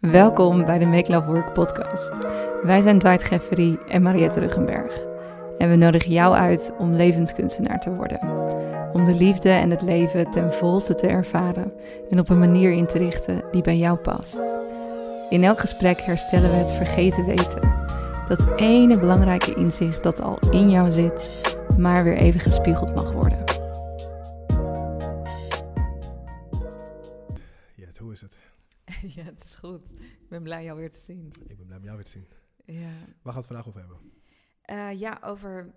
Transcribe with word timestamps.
Welkom 0.00 0.64
bij 0.64 0.78
de 0.78 0.86
Make 0.86 1.12
Love 1.12 1.26
Work 1.26 1.52
podcast. 1.52 2.10
Wij 2.62 2.80
zijn 2.80 2.98
Dwight 2.98 3.24
Geffery 3.24 3.78
en 3.88 4.02
Mariette 4.02 4.40
Ruggenberg. 4.40 5.04
En 5.58 5.68
we 5.68 5.76
nodigen 5.76 6.10
jou 6.10 6.34
uit 6.34 6.72
om 6.78 6.94
levenskunstenaar 6.94 7.80
te 7.80 7.94
worden. 7.94 8.20
Om 8.92 9.04
de 9.04 9.14
liefde 9.14 9.48
en 9.50 9.70
het 9.70 9.82
leven 9.82 10.30
ten 10.30 10.52
volste 10.54 10.94
te 10.94 11.06
ervaren 11.06 11.72
en 12.08 12.18
op 12.18 12.28
een 12.28 12.38
manier 12.38 12.72
in 12.72 12.86
te 12.86 12.98
richten 12.98 13.44
die 13.50 13.62
bij 13.62 13.76
jou 13.76 13.98
past. 13.98 14.40
In 15.30 15.44
elk 15.44 15.58
gesprek 15.58 16.00
herstellen 16.00 16.50
we 16.50 16.56
het 16.56 16.72
vergeten 16.72 17.24
weten. 17.24 17.74
Dat 18.28 18.58
ene 18.58 18.98
belangrijke 18.98 19.54
inzicht 19.54 20.02
dat 20.02 20.20
al 20.20 20.38
in 20.50 20.70
jou 20.70 20.90
zit, 20.90 21.56
maar 21.78 22.04
weer 22.04 22.16
even 22.16 22.40
gespiegeld 22.40 22.94
mag 22.94 23.12
worden. 23.12 23.44
Jet, 27.74 27.98
hoe 27.98 28.12
is 28.12 28.20
het? 28.20 28.36
Ja, 29.16 29.22
het 29.24 29.44
is 29.44 29.54
goed. 29.54 29.89
Ik 30.30 30.36
ben 30.36 30.44
blij 30.44 30.64
jou 30.64 30.78
weer 30.78 30.90
te 30.90 30.98
zien. 30.98 31.32
Ik 31.46 31.56
ben 31.56 31.66
blij 31.66 31.78
om 31.78 31.84
jou 31.84 31.96
weer 31.96 32.04
te 32.04 32.10
zien. 32.10 32.26
Ja, 32.64 32.90
Waar 33.22 33.32
gaan 33.32 33.32
we 33.32 33.38
het 33.38 33.46
vandaag 33.46 33.68
over 33.68 33.80
hebben? 33.80 33.98
Eh, 34.62 35.00
ja 35.00 35.20
over 35.24 35.74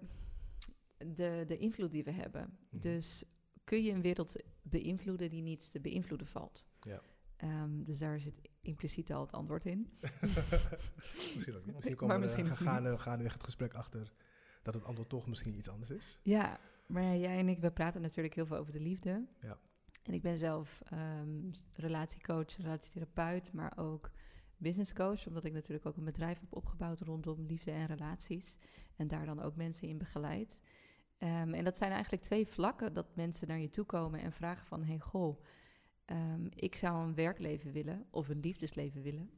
de, 0.97 1.43
de 1.47 1.57
invloed 1.57 1.91
die 1.91 2.03
we 2.03 2.11
hebben. 2.11 2.57
Mhm. 2.69 2.81
Dus 2.81 3.23
kun 3.63 3.83
je 3.83 3.91
een 3.91 4.01
wereld 4.01 4.35
beïnvloeden 4.61 5.29
die 5.29 5.41
niet 5.41 5.71
te 5.71 5.79
beïnvloeden 5.79 6.27
valt? 6.27 6.65
Ja. 6.79 7.01
Ehm, 7.35 7.83
dus 7.83 7.99
daar 7.99 8.19
zit 8.19 8.41
impliciet 8.61 9.13
al 9.13 9.21
het 9.21 9.33
antwoord 9.33 9.65
in. 9.65 9.99
misschien 11.35 11.55
ook 11.55 11.65
niet. 11.65 11.75
Misschien 11.75 11.95
komen 11.95 12.15
we 12.15 12.21
misschien 12.21 12.55
gaan, 12.55 12.83
niet. 12.83 12.91
we 12.91 12.99
gaan 12.99 13.17
nu 13.17 13.25
echt 13.25 13.33
het 13.33 13.43
gesprek 13.43 13.73
achter 13.73 14.13
dat 14.61 14.73
het 14.73 14.83
antwoord 14.83 15.09
toch 15.09 15.27
misschien 15.27 15.57
iets 15.57 15.69
anders 15.69 15.89
is. 15.89 16.19
Ja, 16.23 16.59
maar 16.87 17.17
jij 17.17 17.37
en 17.37 17.49
ik, 17.49 17.59
we 17.59 17.71
praten 17.71 18.01
natuurlijk 18.01 18.35
heel 18.35 18.45
veel 18.45 18.57
over 18.57 18.73
de 18.73 18.81
liefde. 18.81 19.27
Ja. 19.39 19.57
En 20.03 20.13
ik 20.13 20.21
ben 20.21 20.37
zelf 20.37 20.81
ehm, 20.85 21.51
relatiecoach, 21.73 22.57
relatietherapeut, 22.57 23.53
maar 23.53 23.77
ook 23.77 24.11
businesscoach. 24.57 25.27
Omdat 25.27 25.45
ik 25.45 25.53
natuurlijk 25.53 25.85
ook 25.85 25.97
een 25.97 26.03
bedrijf 26.03 26.39
heb 26.39 26.53
opgebouwd 26.55 27.01
rondom 27.01 27.45
liefde 27.45 27.71
en 27.71 27.85
relaties. 27.85 28.57
En 28.95 29.07
daar 29.07 29.25
dan 29.25 29.41
ook 29.41 29.55
mensen 29.55 29.87
in 29.87 29.97
begeleid. 29.97 30.59
Ehm, 31.17 31.53
en 31.53 31.63
dat 31.63 31.77
zijn 31.77 31.91
eigenlijk 31.91 32.23
twee 32.23 32.47
vlakken 32.47 32.93
dat 32.93 33.15
mensen 33.15 33.47
naar 33.47 33.59
je 33.59 33.69
toe 33.69 33.85
komen 33.85 34.19
en 34.19 34.31
vragen 34.31 34.65
van... 34.65 34.83
hey, 34.83 34.99
goh, 34.99 35.43
ehm, 36.05 36.47
ik 36.49 36.75
zou 36.75 37.07
een 37.07 37.15
werkleven 37.15 37.71
willen 37.71 38.05
of 38.09 38.29
een 38.29 38.39
liefdesleven 38.39 39.01
willen. 39.01 39.31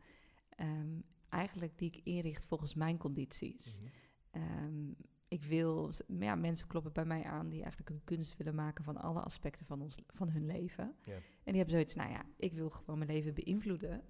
ehm, 0.49 0.99
eigenlijk 1.29 1.77
die 1.77 1.91
ik 1.91 2.01
inricht 2.03 2.45
volgens 2.45 2.73
mijn 2.73 2.97
condities. 2.97 3.79
Mhm. 3.79 4.91
Ik 5.27 5.43
wil, 5.43 5.91
ja, 6.07 6.35
mensen 6.35 6.67
kloppen 6.67 6.91
bij 6.93 7.05
mij 7.05 7.23
aan 7.23 7.49
die 7.49 7.61
eigenlijk 7.61 7.89
een 7.89 8.03
kunst 8.03 8.37
willen 8.37 8.55
maken 8.55 8.83
van 8.83 8.97
alle 8.97 9.19
aspecten 9.19 9.65
van, 9.65 9.81
ons, 9.81 9.95
van 10.07 10.29
hun 10.29 10.45
leven. 10.45 10.95
Ja. 11.03 11.13
En 11.13 11.21
die 11.43 11.55
hebben 11.55 11.71
zoiets, 11.71 11.95
nou 11.95 12.09
ja, 12.09 12.25
ik 12.37 12.53
wil 12.53 12.69
gewoon 12.69 12.97
mijn 12.97 13.11
leven 13.11 13.33
beïnvloeden 13.33 14.03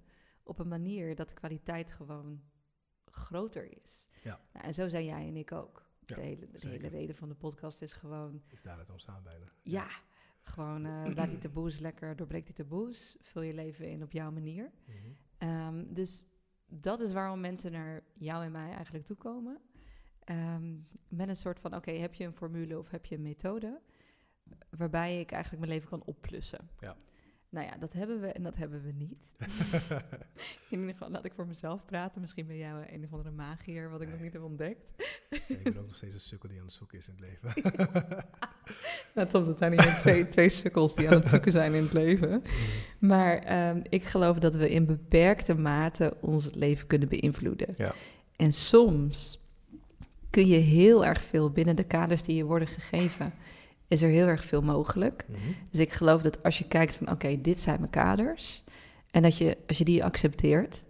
op 0.46 0.58
een 0.58 0.68
manier 0.68 1.14
dat 1.14 1.28
de 1.28 1.34
kwaliteit 1.34 1.90
gewoon 1.90 2.42
groter 3.04 3.82
is. 3.82 4.08
Ja. 4.22 4.40
Nou, 4.52 4.66
en 4.66 4.74
zo 4.74 4.88
zijn 4.88 5.04
jij 5.04 5.28
en 5.28 5.36
ik 5.36 5.52
ook. 5.52 5.84
Ja, 6.00 6.16
de, 6.16 6.22
hele, 6.22 6.48
de 6.50 6.68
hele 6.68 6.88
reden 6.88 7.16
van 7.16 7.28
de 7.28 7.34
podcast 7.34 7.82
is 7.82 7.92
gewoon, 7.92 8.42
Is 8.48 8.62
daar 8.62 8.78
het 8.78 8.90
ontstaan 8.90 9.22
bijna. 9.22 9.46
ja, 9.62 9.88
gewoon 10.42 10.84
eh, 10.84 11.04
laat 11.16 11.28
die 11.28 11.38
taboes 11.38 11.78
lekker, 11.78 12.16
doorbreek 12.16 12.46
die 12.46 12.54
taboes, 12.54 13.16
vul 13.20 13.42
je 13.42 13.54
leven 13.54 13.88
in 13.88 14.02
op 14.02 14.12
jouw 14.12 14.30
manier. 14.30 14.72
Mhm. 14.84 14.96
Ehm, 15.38 15.84
dus 15.94 16.24
dat 16.66 17.00
is 17.00 17.12
waarom 17.12 17.40
mensen 17.40 17.72
naar 17.72 18.02
jou 18.14 18.44
en 18.44 18.52
mij 18.52 18.72
eigenlijk 18.72 19.06
toekomen. 19.06 19.60
Ehm 20.24 20.74
met 21.08 21.28
een 21.28 21.36
soort 21.36 21.60
van, 21.60 21.74
oké, 21.74 21.90
heb 21.90 22.14
je 22.14 22.24
een 22.24 22.32
formule 22.32 22.78
of 22.78 22.90
heb 22.90 23.06
je 23.06 23.14
een 23.14 23.22
methode... 23.22 23.80
waarbij 24.70 25.20
ik 25.20 25.30
eigenlijk 25.30 25.62
mijn 25.64 25.74
leven 25.74 25.90
kan 25.90 26.04
opplussen. 26.04 26.70
Ja. 26.78 26.96
Nou 27.56 27.68
ja, 27.68 27.76
dat 27.76 27.92
hebben 27.92 28.20
we 28.20 28.26
en 28.26 28.42
dat 28.42 28.56
hebben 28.56 28.82
we 28.82 28.92
niet. 28.92 29.30
In 30.70 30.78
ieder 30.78 30.92
geval 30.92 31.10
laat 31.10 31.24
ik 31.24 31.32
voor 31.34 31.46
mezelf 31.46 31.84
praten. 31.84 32.20
Misschien 32.20 32.46
ben 32.46 32.56
jij 32.56 32.70
een 32.92 33.04
of 33.04 33.12
andere 33.12 33.30
magier, 33.30 33.90
wat 33.90 34.00
ik 34.00 34.10
nog 34.10 34.20
niet 34.20 34.32
heb 34.32 34.42
ontdekt. 34.42 34.90
Ik 35.30 35.62
ben 35.62 35.78
ook 35.78 35.86
nog 35.86 35.94
steeds 35.94 36.14
een 36.14 36.20
sukkel 36.20 36.48
die 36.48 36.58
aan 36.58 36.64
het 36.64 36.72
zoeken 36.72 36.98
is 36.98 37.08
in 37.08 37.14
het 37.14 37.22
leven. 37.22 37.74
Nou, 39.14 39.28
dat 39.30 39.58
zijn 39.58 39.72
hier 39.72 39.98
twee, 39.98 40.28
twee 40.36 40.48
sukkels 40.48 40.94
die 40.94 41.08
aan 41.08 41.14
het 41.14 41.28
zoeken 41.28 41.52
zijn 41.52 41.74
in 41.74 41.82
het 41.82 41.92
leven. 41.92 42.28
Mhm. 42.28 43.06
Maar 43.06 43.38
ehm, 43.38 43.80
ik 43.88 44.04
geloof 44.04 44.38
dat 44.38 44.54
we 44.54 44.70
in 44.70 44.86
beperkte 44.86 45.54
mate 45.54 46.16
ons 46.20 46.54
leven 46.54 46.86
kunnen 46.86 47.08
beïnvloeden. 47.08 47.74
Ja. 47.76 47.94
En 48.36 48.52
soms 48.52 49.38
kun 50.30 50.46
je 50.46 50.58
heel 50.58 51.04
erg 51.04 51.22
veel 51.22 51.50
binnen 51.50 51.76
de 51.76 51.84
kaders 51.84 52.22
die 52.22 52.36
je 52.36 52.44
worden 52.44 52.68
gegeven, 52.68 53.32
is 53.88 54.02
er 54.02 54.08
heel 54.08 54.26
erg 54.26 54.44
veel 54.44 54.62
mogelijk. 54.62 55.24
Mhm. 55.28 55.38
Dus 55.70 55.80
ik 55.80 55.92
geloof 55.92 56.22
dat 56.22 56.42
als 56.42 56.58
je 56.58 56.68
kijkt 56.68 56.96
van 56.96 57.10
oké, 57.10 57.40
dit 57.40 57.60
zijn 57.62 57.78
mijn 57.78 57.90
kaders. 57.90 58.64
En 59.10 59.22
dat 59.22 59.38
je, 59.38 59.56
als 59.66 59.78
je 59.78 59.84
die 59.84 60.04
accepteert, 60.04 60.84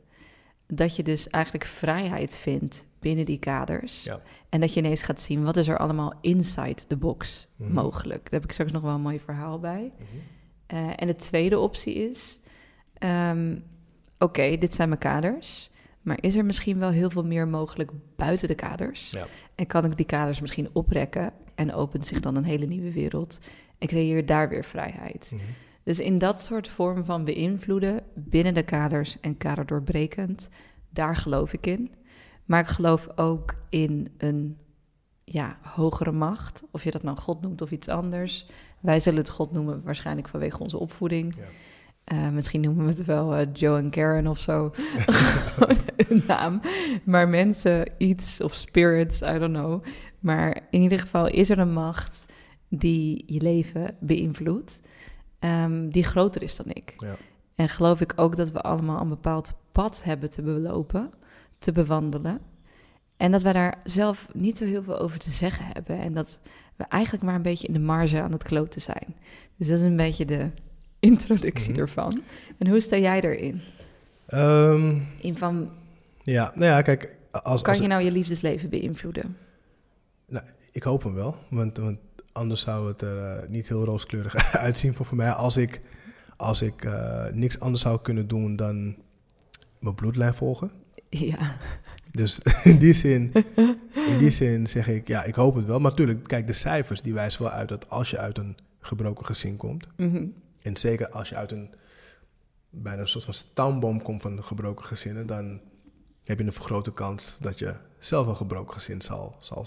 dat 0.67 0.97
je 0.97 1.03
dus 1.03 1.31
eigenlijk 1.31 1.65
vrijheid 1.65 2.35
vindt 2.37 2.87
binnen 2.99 3.25
die 3.25 3.39
kaders. 3.39 4.03
Ja. 4.03 4.21
En 4.49 4.61
dat 4.61 4.75
je 4.75 4.81
ineens 4.81 5.03
gaat 5.03 5.21
zien 5.21 5.45
wat 5.45 5.57
is 5.57 5.69
er 5.69 5.79
allemaal 5.79 6.13
inside 6.21 6.87
the 6.87 6.97
box 6.97 7.49
Mhm. 7.57 7.73
mogelijk. 7.73 8.23
Daar 8.23 8.33
heb 8.41 8.45
ik 8.45 8.53
straks 8.53 8.73
nog 8.73 8.83
wel 8.83 8.95
een 8.95 9.01
mooi 9.01 9.21
verhaal 9.21 9.59
bij. 9.59 9.93
Mhm. 9.97 10.05
Eh, 10.67 10.91
en 10.97 11.07
de 11.07 11.17
tweede 11.17 11.59
optie 11.59 11.95
is: 11.95 12.39
ehm, 12.99 13.57
oké, 14.19 14.57
dit 14.59 14.75
zijn 14.75 14.89
mijn 14.89 15.01
kaders. 15.01 15.71
Maar 16.03 16.19
is 16.21 16.35
er 16.35 16.45
misschien 16.45 16.79
wel 16.79 16.91
heel 16.91 17.11
veel 17.11 17.25
meer 17.25 17.49
mogelijk 17.49 17.91
buiten 18.17 18.49
de 18.49 18.55
kaders? 18.55 19.11
Ja. 19.11 19.27
En 19.55 19.67
kan 19.67 19.85
ik 19.85 19.97
die 19.97 20.07
kaders 20.07 20.41
misschien 20.41 20.69
oprekken 20.73 21.33
en 21.57 21.75
opent 21.75 22.07
zich 22.07 22.21
dan 22.21 22.37
een 22.37 22.45
hele 22.45 22.67
nieuwe 22.67 22.93
wereld 22.93 23.39
en 23.79 23.89
creëer 23.89 24.27
daar 24.27 24.49
weer 24.49 24.65
vrijheid? 24.65 25.31
Mhm. 25.35 25.45
Dus 25.83 25.99
in 25.99 26.19
dat 26.19 26.41
soort 26.41 26.69
vorm 26.69 27.05
van 27.05 27.25
beïnvloeden 27.25 28.03
binnen 28.15 28.55
de 28.55 28.63
kaders 28.63 29.21
en 29.21 29.37
kaderdoorbrekend, 29.37 30.49
daar 30.91 31.17
geloof 31.17 31.53
ik 31.53 31.67
in. 31.67 31.95
Maar 32.45 32.61
ik 32.61 32.67
geloof 32.67 33.09
ook 33.15 33.55
in 33.69 34.09
een 34.19 34.59
ja, 35.25 35.59
hogere 35.63 36.13
macht, 36.13 36.63
of 36.71 36.85
je 36.85 36.91
dat 36.91 37.03
nou 37.03 37.17
God 37.17 37.41
noemt 37.41 37.63
of 37.63 37.71
iets 37.71 37.89
anders. 37.89 38.47
Wij 38.81 39.01
zullen 39.01 39.19
het 39.19 39.29
God 39.29 39.53
noemen, 39.53 39.83
waarschijnlijk 39.85 40.29
vanwege 40.29 40.59
onze 40.59 40.79
opvoeding. 40.79 41.35
Ja. 41.37 41.43
Eh, 42.07 42.29
misschien 42.29 42.61
noemen 42.61 42.85
we 42.85 42.91
het 42.91 43.05
wel 43.05 43.35
eh, 43.35 43.47
Joe 43.53 43.79
en 43.79 43.91
Karen 43.91 44.27
of 44.27 44.39
zo. 44.39 44.73
een 46.09 46.23
naam. 46.27 46.61
Maar 47.05 47.29
mensen, 47.29 47.93
iets 47.99 48.41
of 48.41 48.55
spirits, 48.55 49.23
I 49.23 49.39
don't 49.39 49.55
know. 49.55 49.85
Maar 50.21 50.61
in 50.71 50.83
ieder 50.83 50.99
geval 50.99 51.27
is 51.27 51.51
er 51.51 51.59
een 51.59 51.73
macht 51.73 52.27
die 52.69 53.23
je 53.27 53.41
leven 53.41 53.97
beïnvloedt, 54.01 54.83
ehm, 55.39 55.89
die 55.89 56.05
groter 56.05 56.43
is 56.43 56.57
dan 56.57 56.67
ik. 56.69 56.95
Ja. 56.97 57.17
En 57.55 57.69
geloof 57.69 58.01
ik 58.01 58.13
ook 58.17 58.37
dat 58.37 58.51
we 58.51 58.61
allemaal 58.61 59.01
een 59.01 59.09
bepaald 59.09 59.55
pad 59.73 60.05
hebben 60.05 60.31
te 60.31 60.43
belopen, 60.43 61.11
te 61.59 61.73
bewandelen. 61.73 62.41
En 63.17 63.31
dat 63.31 63.43
wij 63.43 63.53
daar 63.53 63.81
zelf 63.85 64.29
niet 64.33 64.59
zo 64.59 64.65
heel 64.65 64.83
veel 64.83 64.99
over 64.99 65.19
te 65.19 65.31
zeggen 65.31 65.67
hebben. 65.73 65.99
En 65.99 66.15
dat 66.15 66.39
we 66.77 66.85
eigenlijk 66.85 67.25
maar 67.25 67.35
een 67.35 67.43
beetje 67.43 67.67
in 67.67 67.73
de 67.73 67.79
marge 67.79 68.23
aan 68.23 68.33
het 68.33 68.43
kloten 68.43 68.81
zijn. 68.81 69.17
Dus 69.57 69.69
dat 69.69 69.79
is 69.79 69.85
een 69.85 69.97
beetje 69.97 70.25
de 70.25 70.51
introductie 71.01 71.71
Mhm. 71.73 71.81
ervan. 71.81 72.23
En 72.59 72.69
hoe 72.69 72.81
sta 72.81 72.97
jij 72.97 73.21
erin? 73.21 73.61
Ehm, 74.27 74.99
In 75.21 75.37
van, 75.39 75.71
ja, 76.23 76.53
nou 76.55 76.71
ja, 76.71 76.83
kijk, 76.83 77.17
als, 77.31 77.63
kan 77.63 77.73
als, 77.73 77.83
je 77.83 77.89
nou 77.89 78.03
je 78.03 78.11
liefdesleven 78.11 78.69
beïnvloeden? 78.71 79.37
ik 80.73 80.83
hoop 80.83 81.03
hem 81.03 81.15
wel, 81.15 81.37
want, 81.51 81.77
want 81.77 81.99
anders 82.33 82.61
zou 82.61 82.89
het 82.89 83.03
er 83.03 83.37
eh, 83.37 83.49
niet 83.49 83.69
heel 83.69 83.85
rooskleurig 83.85 84.35
uitzien 84.57 84.95
voor, 84.95 85.07
voor 85.07 85.17
mij. 85.17 85.31
Als 85.31 85.57
ik, 85.57 85.81
als 86.37 86.63
ik 86.63 86.85
eh, 86.85 87.25
niks 87.33 87.61
anders 87.61 87.83
zou 87.83 88.01
kunnen 88.03 88.29
doen 88.29 88.57
dan 88.57 88.97
mijn 89.79 89.95
bloedlijn 89.95 90.35
volgen. 90.35 90.71
Ja, 91.09 91.57
Dus 92.11 92.39
in 92.65 92.79
die, 92.79 92.93
zin, 92.93 93.33
in 94.09 94.19
die 94.19 94.31
zin 94.31 94.67
zeg 94.67 94.89
ik, 94.89 95.09
ja, 95.09 95.25
ik 95.25 95.35
hoop 95.35 95.55
het 95.55 95.65
wel. 95.65 95.81
Maar 95.81 95.91
natuurlijk, 95.91 96.25
kijk, 96.29 96.47
de 96.47 96.53
cijfers 96.53 97.03
die 97.03 97.15
wijzen 97.15 97.43
wel 97.43 97.51
uit 97.51 97.69
dat 97.69 97.91
als 97.91 98.11
je 98.11 98.19
uit 98.19 98.39
een 98.39 98.57
gebroken 98.81 99.25
gezin 99.27 99.57
komt... 99.57 99.87
Mhm. 99.97 100.25
En 100.67 100.77
zeker 100.77 101.09
als 101.09 101.29
je 101.29 101.35
uit 101.37 101.53
een 101.53 101.75
bijna 102.71 103.01
een 103.01 103.09
soort 103.09 103.25
van 103.25 103.35
stamboom 103.35 104.03
komt 104.03 104.23
van 104.23 104.45
gebroken 104.45 104.85
gezinnen... 104.85 105.27
dan 105.27 105.61
heb 106.25 106.39
je 106.39 106.45
een 106.45 106.53
vergrote 106.53 106.93
kans 106.93 107.39
dat 107.41 107.59
je 107.59 107.75
zelf 107.99 108.27
een 108.27 108.37
gebroken 108.37 108.75
gezin 108.75 109.03
zal... 109.03 109.37
zal 109.41 109.67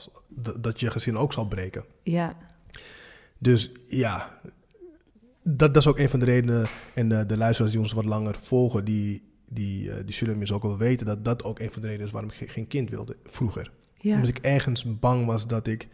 dat- 0.60 0.80
je 0.80 0.92
gezin 0.92 1.18
ook 1.18 1.34
zal 1.34 1.48
breken. 1.48 1.84
ja, 2.04 2.36
Dus 3.38 3.72
ja, 3.88 4.40
dat, 5.44 5.74
dat 5.74 5.78
is 5.78 5.88
ook 5.88 5.98
een 6.00 6.10
van 6.10 6.20
de 6.20 6.26
redenen. 6.26 6.66
En 6.96 7.10
de, 7.10 7.26
de 7.26 7.38
luisteraars 7.38 7.72
die 7.74 7.82
ons 7.82 7.92
wat 7.94 8.06
langer 8.06 8.36
volgen, 8.40 8.86
die, 8.86 9.24
die, 9.50 9.92
eh, 9.92 10.06
die 10.06 10.14
zullen 10.16 10.34
inmiddels 10.34 10.62
ook 10.62 10.68
wel 10.70 10.78
weten 10.78 11.06
dat 11.06 11.26
dat 11.26 11.44
ook 11.44 11.60
een 11.60 11.72
van 11.72 11.82
de 11.82 11.88
redenen 11.88 12.08
is 12.08 12.14
waarom 12.14 12.30
ik 12.32 12.38
ge- 12.38 12.48
geen 12.48 12.68
kind 12.68 12.90
wilde 12.90 13.18
vroeger. 13.26 13.72
ja. 13.98 14.14
Omdat 14.14 14.30
ik 14.30 14.38
ergens 14.38 15.00
bang 15.00 15.26
was 15.26 15.48
dat 15.48 15.68
ik 15.68 15.88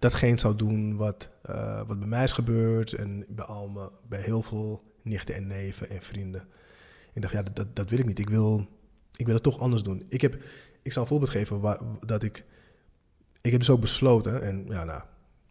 datgene 0.00 0.40
zou 0.40 0.56
doen 0.56 0.96
wat, 0.96 1.30
eh, 1.42 1.86
wat 1.86 1.98
bij 1.98 2.08
mij 2.08 2.24
is 2.24 2.32
gebeurd. 2.32 2.92
En 2.92 3.24
bij, 3.28 3.44
al 3.44 3.68
mijn, 3.68 3.88
bij 4.08 4.20
heel 4.20 4.42
veel 4.42 4.82
nichten 5.02 5.34
en 5.34 5.46
neven 5.46 5.90
en 5.90 6.02
vrienden. 6.02 6.48
Ik 7.12 7.22
dacht, 7.22 7.34
ja, 7.34 7.42
dat, 7.42 7.56
dat, 7.56 7.76
dat 7.76 7.90
wil 7.90 7.98
ik 7.98 8.06
niet. 8.06 8.18
Ik 8.18 8.28
wil, 8.28 8.66
ik 9.16 9.26
wil 9.26 9.34
het 9.34 9.42
toch 9.42 9.58
anders 9.58 9.82
doen. 9.82 10.04
Ik, 10.08 10.20
heb, 10.20 10.42
ik 10.82 10.92
zal 10.92 11.02
een 11.02 11.08
voorbeeld 11.08 11.30
geven 11.30 11.60
waar, 11.60 11.80
dat 12.06 12.22
ik... 12.22 12.44
Ik 13.40 13.50
heb 13.50 13.60
dus 13.60 13.70
ook 13.70 13.80
besloten, 13.80 14.42
en 14.42 14.64
ja, 14.68 14.84
nou, 14.84 15.02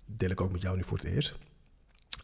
deel 0.05 0.29
ik 0.29 0.41
ook 0.41 0.51
met 0.51 0.61
jou 0.61 0.75
nu 0.77 0.83
voor 0.83 0.97
het 0.97 1.07
eerst. 1.07 1.37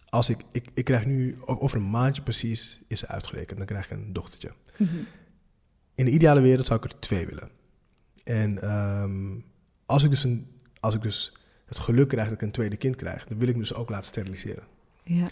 Als 0.10 0.30
ik, 0.30 0.44
ik, 0.52 0.68
ik 0.74 0.86
krijg 0.86 1.06
nu, 1.06 1.38
over 1.46 1.78
een 1.78 1.90
maandje 1.90 2.22
precies, 2.22 2.82
is 2.88 3.00
ze 3.00 3.08
uitgerekend. 3.08 3.58
Dan 3.58 3.68
krijg 3.68 3.86
ik 3.86 3.92
een 3.92 4.14
dochtertje. 4.14 4.52
Mhm. 4.78 4.96
in 5.96 6.06
de 6.06 6.12
ideale 6.12 6.42
wereld 6.42 6.68
zou 6.68 6.80
ik 6.84 6.92
er 6.92 7.00
twee 7.00 7.26
willen. 7.26 7.50
En 8.24 8.62
ehm, 8.62 9.40
als, 9.86 10.04
ik 10.04 10.10
dus 10.10 10.24
een, 10.24 10.62
als 10.80 10.96
ik 10.96 11.02
dus 11.02 11.34
het 11.66 11.80
geluk 11.80 12.08
krijg 12.08 12.26
dat 12.30 12.36
ik 12.36 12.42
een 12.42 12.52
tweede 12.52 12.78
kind 12.78 12.96
krijg, 12.96 13.26
dan 13.26 13.38
wil 13.38 13.48
ik 13.48 13.54
me 13.56 13.62
dus 13.62 13.74
ook 13.74 13.90
laten 13.90 14.06
steriliseren. 14.06 14.64
Ja. 15.04 15.28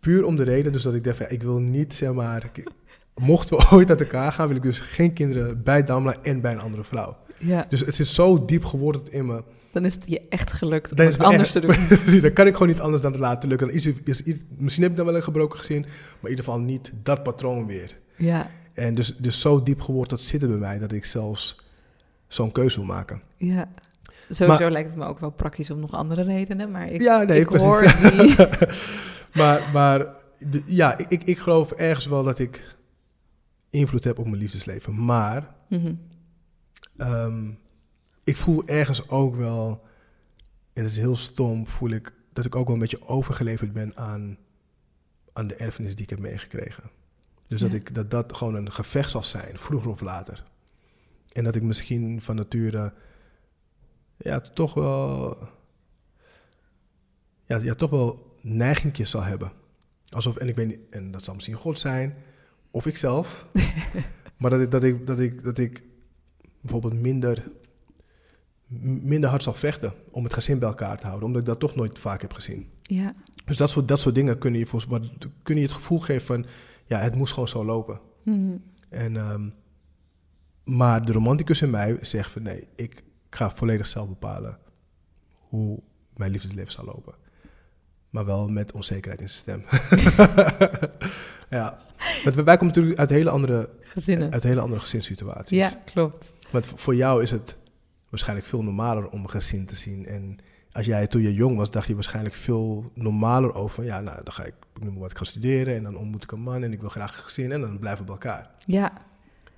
Puur 0.00 0.24
om 0.24 0.36
de 0.36 0.42
reden 0.42 0.72
dus 0.72 0.82
dat 0.82 0.94
ik 0.94 1.04
dacht, 1.04 1.16
van, 1.16 1.26
ik 1.28 1.42
wil 1.42 1.58
niet, 1.58 1.94
zeg 1.94 2.12
maar, 2.12 2.50
ik- 2.52 2.70
mochten 3.14 3.56
we 3.56 3.66
ooit 3.76 3.90
uit 3.90 4.00
elkaar 4.00 4.32
gaan, 4.32 4.46
wil 4.48 4.56
ik 4.56 4.62
dus 4.62 4.80
geen 4.80 5.12
kinderen 5.12 5.62
bij 5.62 5.84
Damla 5.84 6.16
en 6.22 6.40
bij 6.40 6.52
een 6.52 6.60
andere 6.60 6.84
vrouw. 6.84 7.16
ja, 7.38 7.66
Dus 7.68 7.80
het 7.80 7.98
is 7.98 8.14
zo 8.14 8.44
diep 8.44 8.64
geworteld 8.64 9.08
in 9.12 9.26
me. 9.26 9.42
dan 9.72 9.84
is 9.84 9.94
het 9.94 10.02
je 10.06 10.22
echt 10.28 10.52
gelukt 10.52 10.90
om 10.90 10.96
Dan 10.96 11.06
het 11.06 11.14
is 11.14 11.20
het 11.20 11.28
me 11.30 11.32
anders 11.38 11.54
echt- 11.54 11.66
te 11.66 11.72
doen. 11.88 11.98
Precies, 11.98 12.20
dan 12.22 12.32
kan 12.32 12.46
ik 12.46 12.52
gewoon 12.52 12.68
niet 12.68 12.80
anders 12.80 13.02
dan 13.02 13.12
het 13.12 13.20
laten 13.20 13.48
lukken. 13.48 13.66
Dan 13.66 13.76
is, 13.76 13.86
is, 13.86 14.22
is- 14.22 14.42
misschien 14.56 14.82
heb 14.82 14.92
ik 14.92 14.96
dan 14.98 15.06
wel 15.06 15.16
een 15.16 15.22
gebroken 15.22 15.58
gezin, 15.58 15.80
maar 15.80 15.90
in 16.22 16.28
ieder 16.28 16.44
geval 16.44 16.60
niet 16.60 16.92
dat 17.02 17.22
patroon 17.22 17.66
weer. 17.66 17.98
Ja, 18.16 18.50
En 18.72 18.94
dus, 18.94 19.16
dus 19.16 19.40
zo 19.40 19.62
diep 19.62 19.80
geworteld 19.80 20.20
zit 20.20 20.40
het 20.40 20.50
bij 20.50 20.58
mij 20.58 20.78
dat 20.78 20.92
ik 20.92 21.04
zelfs 21.04 21.56
zo'n 22.28 22.52
keuze 22.52 22.76
wil 22.76 22.86
maken. 22.86 23.22
ja. 23.36 23.68
Sowieso 24.30 24.70
lijkt 24.70 24.88
het 24.88 24.98
me 24.98 25.04
ook 25.04 25.18
wel 25.18 25.30
praktisch 25.30 25.70
om 25.70 25.80
nog 25.80 25.92
andere 25.92 26.22
redenen, 26.22 26.70
maar 26.70 26.88
ik, 26.90 27.00
ja, 27.00 27.22
nee, 27.22 27.40
ik 27.40 27.48
precies. 27.48 27.66
hoor 27.66 27.82
die... 28.10 28.34
maar 29.34 29.70
maar 29.72 29.98
de- 30.50 30.62
ja, 30.66 30.98
ik, 31.08 31.22
ik, 31.22 31.38
geloof 31.38 31.72
ergens 31.72 32.06
wel 32.06 32.22
dat 32.22 32.38
ik 32.38 32.76
invloed 33.70 34.04
heb 34.04 34.18
op 34.18 34.24
mijn 34.26 34.36
liefdesleven. 34.36 35.04
Maar 35.04 35.54
Mhm. 35.68 35.94
ehm, 36.96 37.50
ik 38.24 38.36
voel 38.36 38.62
ergens 38.66 39.08
ook 39.08 39.36
wel, 39.36 39.82
en 40.72 40.82
dat 40.82 40.90
is 40.92 40.98
heel 40.98 41.16
stom, 41.16 41.66
voel 41.66 41.90
ik 41.90 42.12
dat 42.32 42.44
ik 42.44 42.56
ook 42.56 42.64
wel 42.66 42.74
een 42.74 42.80
beetje 42.80 43.06
overgeleverd 43.08 43.72
ben 43.72 43.96
aan, 43.96 44.36
aan 45.32 45.46
de 45.46 45.54
erfenis 45.54 45.94
die 45.94 46.04
ik 46.04 46.10
heb 46.10 46.18
meegekregen. 46.18 46.84
Dus 47.46 47.60
dat, 47.60 47.72
ik, 47.72 47.94
dat 47.94 48.10
dat 48.10 48.36
gewoon 48.36 48.54
een 48.54 48.72
gevecht 48.72 49.10
zal 49.10 49.24
zijn, 49.24 49.58
vroeger 49.58 49.90
of 49.90 50.00
later. 50.00 50.42
En 51.32 51.44
dat 51.44 51.54
ik 51.54 51.62
misschien 51.62 52.22
van 52.22 52.36
nature, 52.36 52.92
ja, 54.16 54.40
toch 54.40 54.74
wel, 54.74 55.38
ja, 57.46 57.56
ja, 57.56 57.74
toch 57.74 57.90
wel 57.90 58.36
neigingjes 58.40 59.10
zal 59.10 59.22
hebben. 59.22 59.52
Alsof, 60.08 60.36
en 60.36 60.48
ik 60.48 60.56
weet 60.56 60.66
niet, 60.66 60.80
en 60.90 61.10
dat 61.10 61.24
zal 61.24 61.34
misschien 61.34 61.56
God 61.56 61.78
zijn, 61.78 62.14
of 62.70 62.86
ikzelf. 62.86 63.46
maar 64.38 64.50
dat 64.50 64.60
ik, 64.60 64.70
dat 64.70 64.82
ik, 64.82 65.06
dat 65.06 65.20
ik, 65.20 65.44
dat 65.44 65.58
ik 65.58 65.82
bijvoorbeeld 66.60 67.00
minder, 67.00 67.50
minder 69.02 69.30
hard 69.30 69.42
zal 69.42 69.52
vechten 69.52 69.92
om 70.10 70.24
het 70.24 70.34
gezin 70.34 70.58
bij 70.58 70.68
elkaar 70.68 70.98
te 70.98 71.06
houden. 71.06 71.26
Omdat 71.26 71.40
ik 71.40 71.48
dat 71.48 71.58
toch 71.58 71.74
nooit 71.74 71.98
vaak 71.98 72.20
heb 72.20 72.32
gezien. 72.32 72.70
Ja, 72.82 73.14
Dus 73.44 73.56
dat 73.56 73.70
soort, 73.70 73.88
dat 73.88 74.00
soort 74.00 74.14
dingen 74.14 74.38
kunnen 74.38 74.60
je, 74.60 74.66
volgens, 74.66 75.10
kunnen 75.42 75.62
je 75.62 75.68
het 75.68 75.78
gevoel 75.78 75.98
geven 75.98 76.26
van, 76.26 76.46
ja, 76.86 76.98
het 76.98 77.14
moest 77.14 77.32
gewoon 77.32 77.48
zo 77.48 77.64
lopen. 77.64 78.00
Mhm. 78.22 78.56
En, 78.88 79.16
ehm, 79.16 79.48
maar 80.64 81.04
de 81.04 81.12
romanticus 81.12 81.62
in 81.62 81.70
mij 81.70 81.98
zegt 82.00 82.30
van, 82.30 82.42
nee, 82.42 82.68
ik 82.76 83.02
ga 83.36 83.50
volledig 83.50 83.86
zelf 83.86 84.08
bepalen 84.08 84.58
hoe 85.48 85.80
mijn 86.16 86.30
liefdesleven 86.30 86.72
zal 86.72 86.84
lopen. 86.84 87.14
Maar 88.10 88.24
wel 88.24 88.48
met 88.48 88.72
onzekerheid 88.72 89.20
in 89.20 89.28
zijn 89.28 89.40
stem. 89.40 89.64
ja. 91.58 91.78
Want 92.24 92.34
wij 92.34 92.56
komen 92.56 92.66
natuurlijk 92.66 92.98
uit 92.98 93.10
hele 93.10 93.30
andere, 93.30 93.68
gezinnen. 93.80 94.32
uit 94.32 94.42
hele 94.42 94.60
andere 94.60 94.80
gezinssituaties. 94.80 95.58
Ja, 95.58 95.72
klopt. 95.84 96.32
Want 96.50 96.66
voor 96.66 96.94
jou 96.94 97.22
is 97.22 97.30
het 97.30 97.56
waarschijnlijk 98.08 98.48
veel 98.48 98.62
normaler 98.62 99.08
om 99.08 99.22
een 99.22 99.30
gezin 99.30 99.66
te 99.66 99.74
zien. 99.74 100.06
En 100.06 100.38
als 100.72 100.86
jij 100.86 101.06
toen 101.06 101.22
je 101.22 101.34
jong 101.34 101.56
was, 101.56 101.70
dacht 101.70 101.86
je 101.86 101.94
waarschijnlijk 101.94 102.34
veel 102.34 102.90
normaler 102.94 103.54
over. 103.54 103.74
van, 103.74 103.84
Ja, 103.84 104.00
nou, 104.00 104.20
dan 104.24 104.32
ga 104.32 104.44
ik, 104.44 104.54
ik 104.74 104.82
noem 104.82 104.92
maar 104.92 105.02
wat, 105.02 105.10
ik 105.10 105.16
ga 105.16 105.24
studeren 105.24 105.74
en 105.74 105.82
dan 105.82 105.96
ontmoet 105.96 106.22
ik 106.22 106.32
een 106.32 106.40
man 106.40 106.62
en 106.62 106.72
ik 106.72 106.80
wil 106.80 106.88
graag 106.88 107.16
een 107.16 107.22
gezin 107.22 107.52
en 107.52 107.60
dan 107.60 107.78
blijven 107.78 108.06
we 108.06 108.12
bij 108.12 108.14
elkaar. 108.14 108.50
Ja, 108.64 108.92